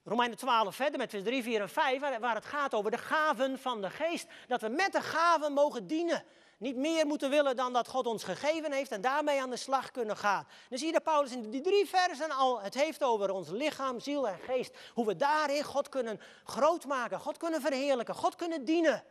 Romeinen 0.08 0.38
12 0.38 0.76
verder 0.76 1.00
met 1.00 1.10
vers 1.10 1.24
3, 1.24 1.44
4 1.44 1.62
en 1.62 1.70
5, 1.70 2.00
waar 2.20 2.36
het 2.36 2.46
gaat 2.46 2.74
over 2.74 2.92
de 2.92 2.98
gaven 2.98 3.60
van 3.60 3.82
de 3.82 3.90
geest. 3.90 4.28
Dat 4.48 4.62
we 4.62 4.70
met 4.70 4.92
de 4.92 5.02
gaven 5.02 5.54
mogen 5.54 5.88
dienen. 5.88 6.24
Niet 6.58 6.76
meer 6.76 7.06
moeten 7.06 7.30
willen 7.30 7.56
dan 7.56 7.74
dat 7.74 7.88
God 7.88 8.06
ons 8.06 8.24
gegeven 8.24 8.72
heeft 8.72 8.92
en 8.92 9.02
daarmee 9.02 9.42
aan 9.42 9.50
de 9.50 9.58
slag 9.58 9.92
kunnen 9.92 10.18
gaan. 10.18 10.48
Dan 10.70 10.78
zie 10.78 10.88
je 10.88 10.94
dat 10.94 11.04
Paulus 11.04 11.32
in 11.32 11.50
die 11.50 11.62
drie 11.62 11.86
versen 11.86 12.32
al 12.32 12.62
het 12.62 12.74
heeft 12.74 13.04
over 13.04 13.32
ons 13.32 13.50
lichaam, 13.50 14.00
ziel 14.00 14.28
en 14.28 14.40
geest. 14.40 14.78
Hoe 14.94 15.06
we 15.06 15.16
daarin 15.16 15.64
God 15.64 15.90
kunnen 15.90 16.22
groot 16.44 16.86
maken, 16.86 17.20
God 17.20 17.38
kunnen 17.38 17.62
verheerlijken, 17.62 18.16
God 18.16 18.36
kunnen 18.36 18.66
dienen. 18.66 19.04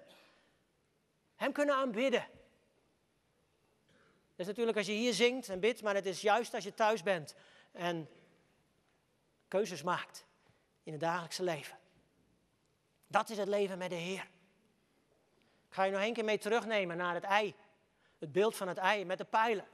Hem 1.35 1.53
kunnen 1.53 1.75
aanbidden. 1.75 2.27
Dat 4.31 4.37
is 4.37 4.47
natuurlijk 4.47 4.77
als 4.77 4.87
je 4.87 4.93
hier 4.93 5.15
zingt 5.15 5.49
en 5.49 5.61
bidt, 5.61 5.83
maar 5.83 5.95
het 5.95 6.07
is 6.07 6.21
juist 6.21 6.55
als 6.55 6.65
je 6.65 6.75
thuis 6.75 7.03
bent 7.03 7.35
en 7.73 8.09
keuzes 9.49 9.83
maakt 9.83 10.27
in 10.85 10.93
het 10.93 11.01
dagelijkse 11.01 11.43
leven. 11.43 11.79
Dat 13.07 13.31
is 13.31 13.39
het 13.39 13.49
leven 13.49 13.79
met 13.79 13.91
de 13.91 13.97
Heer. 13.97 14.29
Ik 15.69 15.81
ga 15.81 15.85
je 15.85 15.93
nog 15.93 16.01
één 16.01 16.15
keer 16.15 16.25
mee 16.25 16.39
terugnemen 16.39 16.97
naar 16.97 17.15
het 17.15 17.25
ei. 17.25 17.55
Het 18.19 18.33
beeld 18.33 18.57
van 18.57 18.69
het 18.69 18.79
ei 18.79 19.05
met 19.05 19.19
de 19.19 19.25
pijlen. 19.25 19.67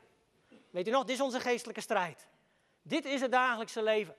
Weet 0.71 0.89
u 0.89 0.91
nog, 0.91 1.05
dit 1.05 1.15
is 1.17 1.23
onze 1.23 1.41
geestelijke 1.41 1.81
strijd. 1.81 2.27
Dit 2.83 3.05
is 3.05 3.21
het 3.21 3.33
dagelijkse 3.33 3.83
leven. 3.83 4.17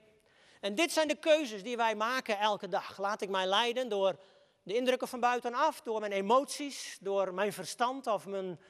En 0.60 0.74
dit 0.74 0.92
zijn 0.92 1.08
de 1.08 1.16
keuzes 1.16 1.62
die 1.62 1.76
wij 1.76 1.94
maken 1.94 2.38
elke 2.38 2.68
dag. 2.68 2.98
Laat 2.98 3.20
ik 3.20 3.28
mij 3.28 3.46
leiden 3.46 3.88
door 3.88 4.16
de 4.62 4.74
indrukken 4.74 5.08
van 5.08 5.20
buitenaf, 5.20 5.80
door 5.80 6.00
mijn 6.00 6.12
emoties, 6.12 6.98
door 7.00 7.34
mijn 7.34 7.52
verstand 7.52 8.06
of 8.06 8.26
mijn, 8.26 8.60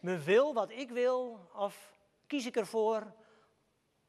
mijn 0.00 0.22
wil, 0.22 0.54
wat 0.54 0.70
ik 0.70 0.90
wil. 0.90 1.48
Of 1.54 1.90
kies 2.26 2.46
ik 2.46 2.56
ervoor 2.56 3.12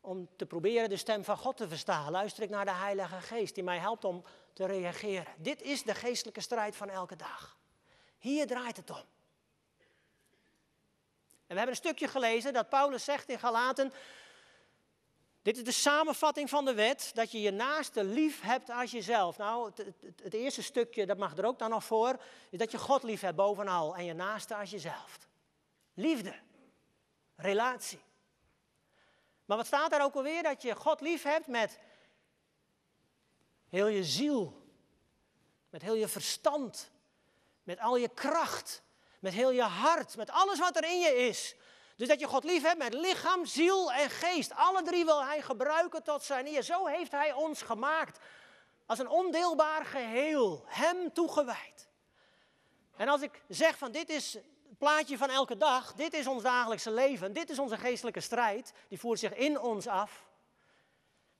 om 0.01 0.29
te 0.35 0.45
proberen 0.45 0.89
de 0.89 0.97
stem 0.97 1.23
van 1.23 1.37
God 1.37 1.57
te 1.57 1.67
verstaan. 1.67 2.11
Luister 2.11 2.43
ik 2.43 2.49
naar 2.49 2.65
de 2.65 2.71
Heilige 2.71 3.21
Geest 3.21 3.55
die 3.55 3.63
mij 3.63 3.77
helpt 3.77 4.05
om 4.05 4.23
te 4.53 4.65
reageren. 4.65 5.33
Dit 5.37 5.61
is 5.61 5.83
de 5.83 5.95
geestelijke 5.95 6.41
strijd 6.41 6.75
van 6.75 6.89
elke 6.89 7.15
dag. 7.15 7.57
Hier 8.17 8.47
draait 8.47 8.77
het 8.77 8.89
om. 8.89 9.03
En 11.47 11.57
we 11.57 11.63
hebben 11.63 11.67
een 11.67 11.75
stukje 11.75 12.07
gelezen 12.07 12.53
dat 12.53 12.69
Paulus 12.69 13.03
zegt 13.03 13.29
in 13.29 13.39
Galaten. 13.39 13.93
Dit 15.41 15.57
is 15.57 15.63
de 15.63 15.71
samenvatting 15.71 16.49
van 16.49 16.65
de 16.65 16.73
wet, 16.73 17.11
dat 17.13 17.31
je 17.31 17.41
je 17.41 17.51
naaste 17.51 18.03
lief 18.03 18.41
hebt 18.41 18.69
als 18.69 18.91
jezelf. 18.91 19.37
Nou, 19.37 19.71
het, 19.75 19.93
het, 20.23 20.33
eerste 20.33 20.63
stukje, 20.63 21.05
dat 21.05 21.17
mag 21.17 21.37
er 21.37 21.45
ook 21.45 21.59
dan 21.59 21.69
nog 21.69 21.83
voor, 21.83 22.21
is 22.49 22.59
dat 22.59 22.71
je 22.71 22.77
God 22.77 23.03
lief 23.03 23.21
hebt 23.21 23.35
bovenal 23.35 23.95
en 23.95 24.05
je 24.05 24.13
naaste 24.13 24.55
als 24.55 24.69
jezelf. 24.69 25.17
Liefde, 25.93 26.33
relatie. 27.35 27.99
Maar 29.51 29.59
wat 29.59 29.69
staat 29.69 29.91
daar 29.91 30.03
ook 30.03 30.15
alweer? 30.15 30.43
Dat 30.43 30.61
je 30.61 30.75
God 30.75 31.01
lief 31.01 31.23
hebt 31.23 31.47
met 31.47 31.79
heel 33.69 33.87
je 33.87 34.03
ziel, 34.03 34.61
met 35.69 35.81
heel 35.81 35.93
je 35.93 36.07
verstand, 36.07 36.91
met 37.63 37.79
al 37.79 37.95
je 37.95 38.07
kracht, 38.07 38.83
met 39.19 39.33
heel 39.33 39.49
je 39.49 39.61
hart, 39.61 40.15
met 40.15 40.29
alles 40.29 40.59
wat 40.59 40.75
er 40.75 40.83
in 40.83 40.99
je 40.99 41.15
is. 41.15 41.55
Dus 41.95 42.07
dat 42.07 42.19
je 42.19 42.27
God 42.27 42.43
lief 42.43 42.63
hebt 42.63 42.77
met 42.77 42.93
lichaam, 42.93 43.45
ziel 43.45 43.91
en 43.91 44.09
geest. 44.09 44.53
Alle 44.55 44.83
drie 44.83 45.05
wil 45.05 45.25
Hij 45.25 45.41
gebruiken 45.41 46.03
tot 46.03 46.23
zijn 46.23 46.47
eer. 46.47 46.63
Zo 46.63 46.85
heeft 46.85 47.11
Hij 47.11 47.33
ons 47.33 47.61
gemaakt 47.61 48.19
als 48.85 48.99
een 48.99 49.09
ondeelbaar 49.09 49.85
geheel, 49.85 50.63
Hem 50.67 51.13
toegewijd. 51.13 51.87
En 52.95 53.07
als 53.07 53.21
ik 53.21 53.43
zeg 53.47 53.77
van 53.77 53.91
dit 53.91 54.09
is 54.09 54.37
plaatje 54.81 55.17
van 55.17 55.29
elke 55.29 55.57
dag, 55.57 55.93
dit 55.93 56.13
is 56.13 56.27
ons 56.27 56.43
dagelijkse 56.43 56.91
leven, 56.91 57.33
dit 57.33 57.49
is 57.49 57.59
onze 57.59 57.77
geestelijke 57.77 58.19
strijd, 58.19 58.73
die 58.87 58.99
voert 58.99 59.19
zich 59.19 59.33
in 59.33 59.59
ons 59.59 59.87
af. 59.87 60.25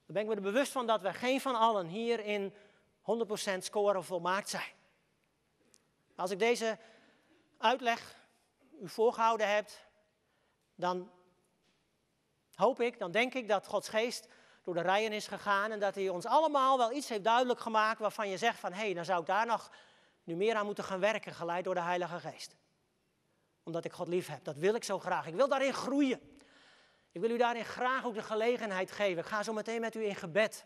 Dan 0.05 0.15
ben 0.15 0.21
ik 0.21 0.27
me 0.27 0.35
er 0.35 0.41
bewust 0.41 0.71
van 0.71 0.87
dat 0.87 1.01
we 1.01 1.13
geen 1.13 1.41
van 1.41 1.55
allen 1.55 1.87
hier 1.87 2.19
in 2.19 2.53
100% 3.53 3.57
scoren 3.57 4.03
volmaakt 4.03 4.49
zijn. 4.49 4.71
Als 6.15 6.31
ik 6.31 6.39
deze 6.39 6.77
uitleg 7.57 8.15
u 8.81 8.89
voorgehouden 8.89 9.55
heb, 9.55 9.69
dan 10.75 11.11
hoop 12.53 12.81
ik, 12.81 12.99
dan 12.99 13.11
denk 13.11 13.33
ik 13.33 13.47
dat 13.47 13.67
Gods 13.67 13.89
geest 13.89 14.27
door 14.63 14.73
de 14.73 14.81
rijen 14.81 15.11
is 15.11 15.27
gegaan 15.27 15.71
en 15.71 15.79
dat 15.79 15.95
hij 15.95 16.09
ons 16.09 16.25
allemaal 16.25 16.77
wel 16.77 16.91
iets 16.91 17.09
heeft 17.09 17.23
duidelijk 17.23 17.59
gemaakt 17.59 17.99
waarvan 17.99 18.29
je 18.29 18.37
zegt 18.37 18.59
van 18.59 18.73
hé, 18.73 18.85
hey, 18.85 18.93
dan 18.93 19.05
zou 19.05 19.19
ik 19.19 19.27
daar 19.27 19.45
nog 19.45 19.71
nu 20.23 20.35
meer 20.35 20.55
aan 20.55 20.65
moeten 20.65 20.83
gaan 20.83 20.99
werken, 20.99 21.33
geleid 21.33 21.63
door 21.63 21.75
de 21.75 21.81
Heilige 21.81 22.19
Geest. 22.19 22.59
Omdat 23.63 23.85
ik 23.85 23.91
God 23.91 24.07
lief 24.07 24.27
heb. 24.27 24.43
Dat 24.43 24.57
wil 24.57 24.75
ik 24.75 24.83
zo 24.83 24.99
graag. 24.99 25.27
Ik 25.27 25.35
wil 25.35 25.47
daarin 25.47 25.73
groeien. 25.73 26.39
Ik 27.11 27.21
wil 27.21 27.29
u 27.29 27.37
daarin 27.37 27.65
graag 27.65 28.05
ook 28.05 28.13
de 28.13 28.23
gelegenheid 28.23 28.91
geven. 28.91 29.17
Ik 29.17 29.29
ga 29.29 29.43
zo 29.43 29.53
meteen 29.53 29.81
met 29.81 29.95
u 29.95 30.05
in 30.05 30.15
gebed. 30.15 30.65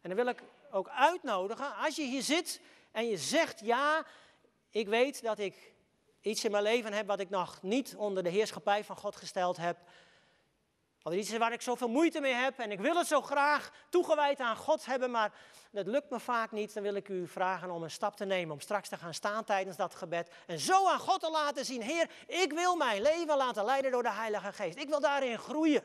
En 0.00 0.08
dan 0.08 0.18
wil 0.18 0.26
ik 0.26 0.42
ook 0.70 0.88
uitnodigen, 0.88 1.76
als 1.76 1.96
je 1.96 2.02
hier 2.02 2.22
zit 2.22 2.60
en 2.92 3.08
je 3.08 3.16
zegt 3.16 3.60
ja, 3.60 4.06
ik 4.70 4.88
weet 4.88 5.22
dat 5.22 5.38
ik 5.38 5.72
iets 6.20 6.44
in 6.44 6.50
mijn 6.50 6.62
leven 6.62 6.92
heb 6.92 7.06
wat 7.06 7.20
ik 7.20 7.30
nog 7.30 7.62
niet 7.62 7.94
onder 7.96 8.22
de 8.22 8.28
heerschappij 8.28 8.84
van 8.84 8.96
God 8.96 9.16
gesteld 9.16 9.56
heb. 9.56 9.78
Of 11.02 11.12
iets 11.12 11.36
waar 11.36 11.52
ik 11.52 11.62
zoveel 11.62 11.88
moeite 11.88 12.20
mee 12.20 12.32
heb 12.32 12.58
en 12.58 12.70
ik 12.70 12.80
wil 12.80 12.96
het 12.96 13.06
zo 13.06 13.20
graag 13.22 13.72
toegewijd 13.88 14.40
aan 14.40 14.56
God 14.56 14.86
hebben, 14.86 15.10
maar 15.10 15.32
dat 15.70 15.86
lukt 15.86 16.10
me 16.10 16.20
vaak 16.20 16.50
niet. 16.50 16.74
Dan 16.74 16.82
wil 16.82 16.94
ik 16.94 17.08
u 17.08 17.28
vragen 17.28 17.70
om 17.70 17.82
een 17.82 17.90
stap 17.90 18.16
te 18.16 18.24
nemen, 18.24 18.52
om 18.52 18.60
straks 18.60 18.88
te 18.88 18.96
gaan 18.96 19.14
staan 19.14 19.44
tijdens 19.44 19.76
dat 19.76 19.94
gebed. 19.94 20.30
En 20.46 20.58
zo 20.58 20.88
aan 20.88 20.98
God 20.98 21.20
te 21.20 21.30
laten 21.30 21.64
zien, 21.64 21.82
Heer, 21.82 22.10
ik 22.26 22.52
wil 22.52 22.76
mijn 22.76 23.02
leven 23.02 23.36
laten 23.36 23.64
leiden 23.64 23.90
door 23.90 24.02
de 24.02 24.12
Heilige 24.12 24.52
Geest. 24.52 24.78
Ik 24.78 24.88
wil 24.88 25.00
daarin 25.00 25.38
groeien. 25.38 25.84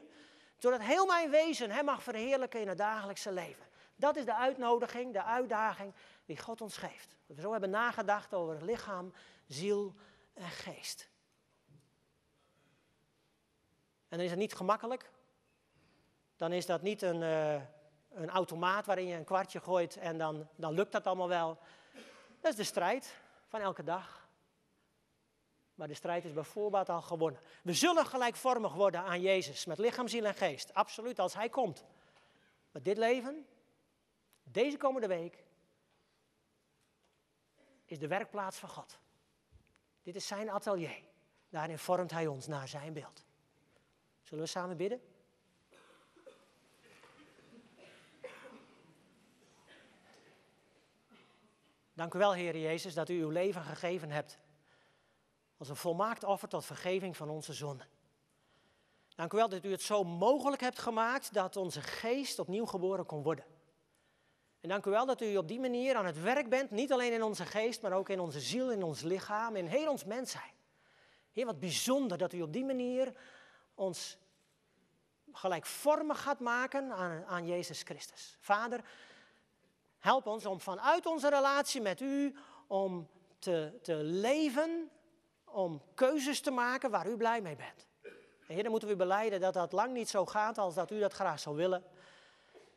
Zodat 0.57 0.81
heel 0.81 1.05
mijn 1.05 1.29
wezen 1.29 1.71
Hem 1.71 1.85
mag 1.85 2.03
verheerlijken 2.03 2.61
in 2.61 2.67
het 2.67 2.77
dagelijkse 2.77 3.31
leven. 3.31 3.65
Dat 3.95 4.15
is 4.15 4.25
de 4.25 4.35
uitnodiging, 4.35 5.13
de 5.13 5.23
uitdaging 5.23 5.93
die 6.25 6.39
God 6.39 6.61
ons 6.61 6.77
geeft. 6.77 7.15
Dat 7.27 7.35
we 7.35 7.41
zo 7.41 7.51
hebben 7.51 7.69
nagedacht 7.69 8.33
over 8.33 8.65
lichaam, 8.65 9.13
ziel 9.47 9.93
en 10.33 10.49
geest. 10.49 11.09
En 14.15 14.21
dan 14.21 14.29
is 14.29 14.35
het 14.35 14.45
niet 14.45 14.55
gemakkelijk. 14.55 15.11
Dan 16.35 16.51
is 16.51 16.65
dat 16.65 16.81
niet 16.81 17.01
een, 17.01 17.21
uh, 17.21 17.61
een 18.09 18.29
automaat 18.29 18.85
waarin 18.85 19.07
je 19.07 19.15
een 19.15 19.23
kwartje 19.23 19.59
gooit 19.59 19.97
en 19.97 20.17
dan, 20.17 20.47
dan 20.55 20.73
lukt 20.73 20.91
dat 20.91 21.07
allemaal 21.07 21.27
wel. 21.27 21.59
Dat 22.39 22.51
is 22.51 22.55
de 22.55 22.63
strijd 22.63 23.15
van 23.47 23.61
elke 23.61 23.83
dag. 23.83 24.27
Maar 25.73 25.87
de 25.87 25.93
strijd 25.93 26.25
is 26.25 26.33
bijvoorbeeld 26.33 26.89
al 26.89 27.01
gewonnen. 27.01 27.41
We 27.63 27.73
zullen 27.73 28.05
gelijkvormig 28.05 28.73
worden 28.73 29.01
aan 29.01 29.21
Jezus 29.21 29.65
met 29.65 29.77
lichaam, 29.77 30.07
ziel 30.07 30.25
en 30.25 30.33
geest. 30.33 30.73
Absoluut, 30.73 31.19
als 31.19 31.33
Hij 31.33 31.49
komt. 31.49 31.85
Maar 32.71 32.81
dit 32.81 32.97
leven, 32.97 33.47
deze 34.43 34.77
komende 34.77 35.07
week, 35.07 35.43
is 37.85 37.99
de 37.99 38.07
werkplaats 38.07 38.57
van 38.57 38.69
God. 38.69 38.99
Dit 40.03 40.15
is 40.15 40.27
zijn 40.27 40.49
atelier. 40.49 41.03
Daarin 41.49 41.79
vormt 41.79 42.11
Hij 42.11 42.27
ons 42.27 42.47
naar 42.47 42.67
zijn 42.67 42.93
beeld. 42.93 43.24
Zullen 44.25 44.43
we 44.43 44.49
samen 44.49 44.77
bidden? 44.77 45.01
Dank 51.93 52.13
u 52.13 52.17
wel, 52.17 52.33
Heer 52.33 52.57
Jezus, 52.57 52.93
dat 52.93 53.09
u 53.09 53.21
uw 53.21 53.29
leven 53.29 53.61
gegeven 53.61 54.11
hebt 54.11 54.37
als 55.57 55.69
een 55.69 55.75
volmaakt 55.75 56.23
offer 56.23 56.47
tot 56.47 56.65
vergeving 56.65 57.17
van 57.17 57.29
onze 57.29 57.53
zonden. 57.53 57.87
Dank 59.15 59.33
u 59.33 59.37
wel 59.37 59.49
dat 59.49 59.65
u 59.65 59.71
het 59.71 59.81
zo 59.81 60.03
mogelijk 60.03 60.61
hebt 60.61 60.79
gemaakt 60.79 61.33
dat 61.33 61.55
onze 61.55 61.81
geest 61.81 62.39
opnieuw 62.39 62.65
geboren 62.65 63.05
kon 63.05 63.23
worden. 63.23 63.45
En 64.61 64.69
dank 64.69 64.85
u 64.85 64.89
wel 64.89 65.05
dat 65.05 65.21
u 65.21 65.37
op 65.37 65.47
die 65.47 65.59
manier 65.59 65.95
aan 65.95 66.05
het 66.05 66.21
werk 66.21 66.49
bent, 66.49 66.71
niet 66.71 66.91
alleen 66.91 67.13
in 67.13 67.23
onze 67.23 67.45
geest, 67.45 67.81
maar 67.81 67.93
ook 67.93 68.09
in 68.09 68.19
onze 68.19 68.39
ziel, 68.39 68.71
in 68.71 68.83
ons 68.83 69.01
lichaam, 69.01 69.55
in 69.55 69.65
heel 69.65 69.89
ons 69.89 70.03
mens 70.03 70.31
zijn. 70.31 70.53
Heer, 71.31 71.45
wat 71.45 71.59
bijzonder 71.59 72.17
dat 72.17 72.33
u 72.33 72.41
op 72.41 72.53
die 72.53 72.65
manier 72.65 73.13
ons 73.75 74.17
gelijkvormig 75.31 76.21
gaat 76.21 76.39
maken 76.39 76.91
aan, 76.91 77.25
aan 77.25 77.45
Jezus 77.45 77.81
Christus. 77.81 78.37
Vader, 78.39 78.83
help 79.99 80.25
ons 80.25 80.45
om 80.45 80.59
vanuit 80.59 81.05
onze 81.05 81.29
relatie 81.29 81.81
met 81.81 82.01
u, 82.01 82.35
om 82.67 83.09
te, 83.39 83.79
te 83.81 83.95
leven, 83.95 84.89
om 85.43 85.81
keuzes 85.93 86.41
te 86.41 86.51
maken 86.51 86.91
waar 86.91 87.07
u 87.07 87.17
blij 87.17 87.41
mee 87.41 87.55
bent. 87.55 87.87
En 88.47 88.53
Heer, 88.53 88.61
dan 88.61 88.71
moeten 88.71 88.89
we 88.89 88.95
beleiden 88.95 89.39
dat 89.39 89.53
dat 89.53 89.71
lang 89.71 89.93
niet 89.93 90.09
zo 90.09 90.25
gaat 90.25 90.57
als 90.57 90.73
dat 90.73 90.91
u 90.91 90.99
dat 90.99 91.13
graag 91.13 91.39
zou 91.39 91.55
willen. 91.55 91.83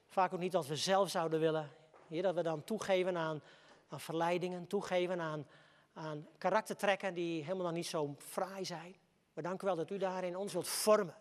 Vaak 0.09 0.33
ook 0.33 0.41
niet 0.41 0.57
als 0.57 0.69
we 0.69 0.77
zelf 0.77 1.11
zouden 1.11 1.41
willen. 1.41 1.71
Heer, 2.09 2.23
dat 2.23 2.35
we 2.35 2.43
dan 2.43 2.65
toegeven 2.65 3.17
aan, 3.17 3.43
aan 3.89 4.01
verleidingen, 4.01 4.67
toegeven 4.67 5.21
aan, 5.21 5.47
aan 5.95 6.27
karaktertrekken 6.39 7.15
die 7.15 7.43
helemaal 7.43 7.65
nog 7.65 7.75
niet 7.75 7.87
zo 7.87 8.15
fraai 8.19 8.65
zijn. 8.65 8.97
Maar 9.39 9.47
dank 9.47 9.63
u 9.63 9.67
wel 9.67 9.77
dat 9.77 9.91
u 9.91 9.99
daarin 9.99 10.37
ons 10.37 10.53
wilt 10.53 10.69
vormen. 10.69 11.15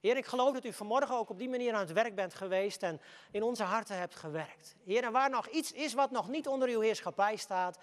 Heer, 0.00 0.16
ik 0.16 0.26
geloof 0.26 0.52
dat 0.52 0.64
u 0.64 0.72
vanmorgen 0.72 1.16
ook 1.16 1.30
op 1.30 1.38
die 1.38 1.48
manier 1.48 1.74
aan 1.74 1.80
het 1.80 1.92
werk 1.92 2.14
bent 2.14 2.34
geweest 2.34 2.82
en 2.82 3.00
in 3.30 3.42
onze 3.42 3.62
harten 3.62 3.98
hebt 3.98 4.14
gewerkt. 4.14 4.76
Heer, 4.84 5.04
en 5.04 5.12
waar 5.12 5.30
nog 5.30 5.48
iets 5.48 5.72
is 5.72 5.94
wat 5.94 6.10
nog 6.10 6.28
niet 6.28 6.48
onder 6.48 6.68
uw 6.68 6.80
heerschappij 6.80 7.36
staat, 7.36 7.78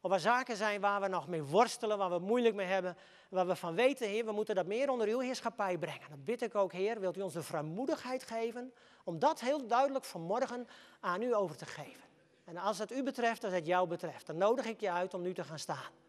of 0.00 0.10
waar 0.10 0.20
zaken 0.20 0.56
zijn 0.56 0.80
waar 0.80 1.00
we 1.00 1.08
nog 1.08 1.28
mee 1.28 1.42
worstelen, 1.42 1.98
waar 1.98 2.10
we 2.10 2.18
moeilijk 2.18 2.54
mee 2.54 2.66
hebben, 2.66 2.96
waar 3.28 3.46
we 3.46 3.56
van 3.56 3.74
weten, 3.74 4.08
Heer, 4.08 4.24
we 4.24 4.32
moeten 4.32 4.54
dat 4.54 4.66
meer 4.66 4.90
onder 4.90 5.08
uw 5.08 5.18
heerschappij 5.18 5.78
brengen. 5.78 6.08
Dan 6.08 6.24
bid 6.24 6.42
ik 6.42 6.54
ook, 6.54 6.72
Heer, 6.72 7.00
wilt 7.00 7.16
u 7.16 7.20
ons 7.20 7.32
de 7.32 7.42
vrijmoedigheid 7.42 8.24
geven 8.24 8.72
om 9.04 9.18
dat 9.18 9.40
heel 9.40 9.66
duidelijk 9.66 10.04
vanmorgen 10.04 10.68
aan 11.00 11.22
u 11.22 11.34
over 11.34 11.56
te 11.56 11.66
geven. 11.66 12.04
En 12.44 12.56
als 12.56 12.78
het 12.78 12.92
u 12.92 13.02
betreft, 13.02 13.44
als 13.44 13.52
het 13.52 13.66
jou 13.66 13.88
betreft, 13.88 14.26
dan 14.26 14.36
nodig 14.36 14.66
ik 14.66 14.80
je 14.80 14.90
uit 14.90 15.14
om 15.14 15.22
nu 15.22 15.34
te 15.34 15.44
gaan 15.44 15.58
staan. 15.58 16.03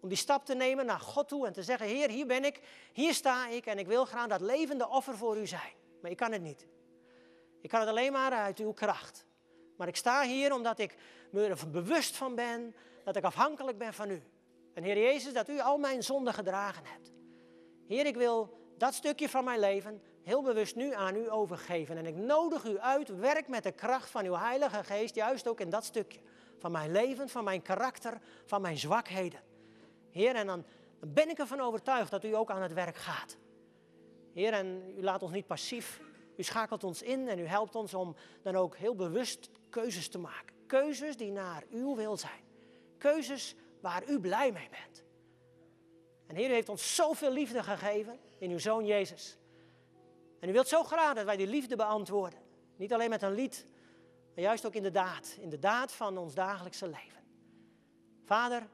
Om 0.00 0.08
die 0.08 0.18
stap 0.18 0.44
te 0.44 0.54
nemen 0.54 0.86
naar 0.86 1.00
God 1.00 1.28
toe 1.28 1.46
en 1.46 1.52
te 1.52 1.62
zeggen, 1.62 1.86
Heer, 1.86 2.10
hier 2.10 2.26
ben 2.26 2.44
ik, 2.44 2.60
hier 2.92 3.14
sta 3.14 3.48
ik 3.48 3.66
en 3.66 3.78
ik 3.78 3.86
wil 3.86 4.04
graag 4.04 4.26
dat 4.26 4.40
levende 4.40 4.88
offer 4.88 5.16
voor 5.16 5.38
u 5.38 5.46
zijn. 5.46 5.72
Maar 6.02 6.10
ik 6.10 6.16
kan 6.16 6.32
het 6.32 6.42
niet. 6.42 6.66
Ik 7.60 7.68
kan 7.68 7.80
het 7.80 7.88
alleen 7.88 8.12
maar 8.12 8.32
uit 8.32 8.58
uw 8.58 8.72
kracht. 8.72 9.26
Maar 9.76 9.88
ik 9.88 9.96
sta 9.96 10.22
hier 10.22 10.52
omdat 10.54 10.78
ik 10.78 10.94
me 11.30 11.46
er 11.46 11.70
bewust 11.70 12.16
van 12.16 12.34
ben 12.34 12.74
dat 13.04 13.16
ik 13.16 13.24
afhankelijk 13.24 13.78
ben 13.78 13.94
van 13.94 14.10
u. 14.10 14.22
En 14.74 14.82
Heer 14.82 14.98
Jezus, 14.98 15.32
dat 15.32 15.48
u 15.48 15.60
al 15.60 15.78
mijn 15.78 16.02
zonden 16.02 16.34
gedragen 16.34 16.84
hebt. 16.84 17.12
Heer, 17.86 18.06
ik 18.06 18.16
wil 18.16 18.58
dat 18.76 18.94
stukje 18.94 19.28
van 19.28 19.44
mijn 19.44 19.60
leven 19.60 20.02
heel 20.22 20.42
bewust 20.42 20.76
nu 20.76 20.94
aan 20.94 21.16
u 21.16 21.30
overgeven. 21.30 21.96
En 21.96 22.06
ik 22.06 22.14
nodig 22.14 22.64
u 22.64 22.78
uit, 22.78 23.08
werk 23.08 23.48
met 23.48 23.62
de 23.62 23.72
kracht 23.72 24.10
van 24.10 24.24
uw 24.24 24.34
Heilige 24.34 24.84
Geest, 24.84 25.14
juist 25.14 25.48
ook 25.48 25.60
in 25.60 25.70
dat 25.70 25.84
stukje. 25.84 26.20
Van 26.58 26.72
mijn 26.72 26.92
leven, 26.92 27.28
van 27.28 27.44
mijn 27.44 27.62
karakter, 27.62 28.20
van 28.44 28.60
mijn 28.60 28.78
zwakheden. 28.78 29.40
Heer, 30.18 30.34
en 30.34 30.46
dan, 30.46 30.64
ben 31.00 31.28
ik 31.28 31.38
ervan 31.38 31.60
overtuigd 31.60 32.10
dat 32.10 32.24
u 32.24 32.34
ook 32.34 32.50
aan 32.50 32.62
het 32.62 32.72
werk 32.72 32.96
gaat. 32.96 33.36
Heer, 34.34 34.52
en 34.52 34.94
u 34.96 35.02
laat 35.02 35.22
ons 35.22 35.32
niet 35.32 35.46
passief. 35.46 36.00
U 36.36 36.42
schakelt 36.42 36.84
ons 36.84 37.02
in 37.02 37.28
en 37.28 37.38
u 37.38 37.46
helpt 37.46 37.74
ons 37.74 37.94
om 37.94 38.16
dan 38.42 38.56
ook 38.56 38.76
heel 38.76 38.94
bewust 38.94 39.50
keuzes 39.70 40.08
te 40.08 40.18
maken. 40.18 40.54
Keuzes 40.66 41.16
die 41.16 41.30
naar 41.30 41.64
uw 41.70 41.96
wil 41.96 42.16
zijn. 42.16 42.44
Keuzes 42.98 43.54
waar 43.80 44.08
u 44.08 44.20
blij 44.20 44.52
mee 44.52 44.68
bent. 44.70 45.04
En 46.26 46.36
Heer, 46.36 46.50
u 46.50 46.52
heeft 46.52 46.68
ons 46.68 46.94
zoveel 46.94 47.32
liefde 47.32 47.62
gegeven 47.62 48.18
in 48.38 48.50
uw 48.50 48.58
Zoon 48.58 48.86
Jezus. 48.86 49.38
En 50.40 50.48
u 50.48 50.52
wilt 50.52 50.68
zo 50.68 50.82
graag 50.82 51.14
dat 51.14 51.24
wij 51.24 51.36
die 51.36 51.46
liefde 51.46 51.76
beantwoorden. 51.76 52.40
Niet 52.76 52.92
alleen 52.92 53.10
met 53.10 53.22
een 53.22 53.34
lied, 53.34 53.66
maar 54.34 54.44
juist 54.44 54.66
ook 54.66 54.74
in 54.74 54.82
de 54.82 54.90
daad. 54.90 55.36
In 55.40 55.48
de 55.48 55.58
daad 55.58 55.92
van 55.92 56.18
ons 56.18 56.34
dagelijkse 56.34 56.86
leven. 56.86 57.22
Vader, 58.24 58.68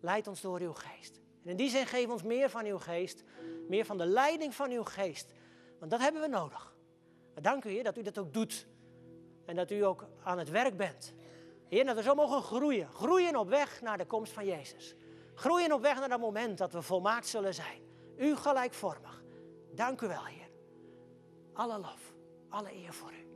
leid 0.00 0.26
ons 0.26 0.40
door 0.40 0.60
uw 0.60 0.72
geest. 0.72 1.20
En 1.44 1.50
in 1.50 1.56
die 1.56 1.70
zin 1.70 1.86
geef 1.86 2.08
ons 2.08 2.22
meer 2.22 2.50
van 2.50 2.64
uw 2.64 2.78
geest. 2.78 3.24
Meer 3.68 3.84
van 3.84 3.98
de 3.98 4.06
leiding 4.06 4.54
van 4.54 4.70
uw 4.70 4.84
geest. 4.84 5.32
Want 5.78 5.90
dat 5.90 6.00
hebben 6.00 6.20
we 6.22 6.28
nodig. 6.28 6.74
Maar 7.34 7.42
dank 7.42 7.64
u, 7.64 7.70
Heer, 7.70 7.84
dat 7.84 7.98
u 7.98 8.02
dat 8.02 8.18
ook 8.18 8.32
doet. 8.32 8.66
En 9.44 9.56
dat 9.56 9.70
u 9.70 9.84
ook 9.84 10.06
aan 10.22 10.38
het 10.38 10.50
werk 10.50 10.76
bent. 10.76 11.14
Heer, 11.68 11.84
dat 11.84 11.96
we 11.96 12.02
zo 12.02 12.14
mogen 12.14 12.42
groeien. 12.42 12.88
Groeien 12.88 13.36
op 13.36 13.48
weg 13.48 13.80
naar 13.80 13.98
de 13.98 14.06
komst 14.06 14.32
van 14.32 14.44
Jezus. 14.44 14.94
Groeien 15.34 15.72
op 15.72 15.80
weg 15.80 15.98
naar 15.98 16.08
dat 16.08 16.20
moment 16.20 16.58
dat 16.58 16.72
we 16.72 16.82
volmaakt 16.82 17.26
zullen 17.26 17.54
zijn. 17.54 17.82
U 18.16 18.36
gelijkvormig. 18.36 19.22
Dank 19.74 20.00
u 20.00 20.08
wel, 20.08 20.24
Heer. 20.24 20.50
Alle 21.52 21.78
lof, 21.78 22.14
alle 22.48 22.74
eer 22.74 22.92
voor 22.92 23.12
u. 23.12 23.29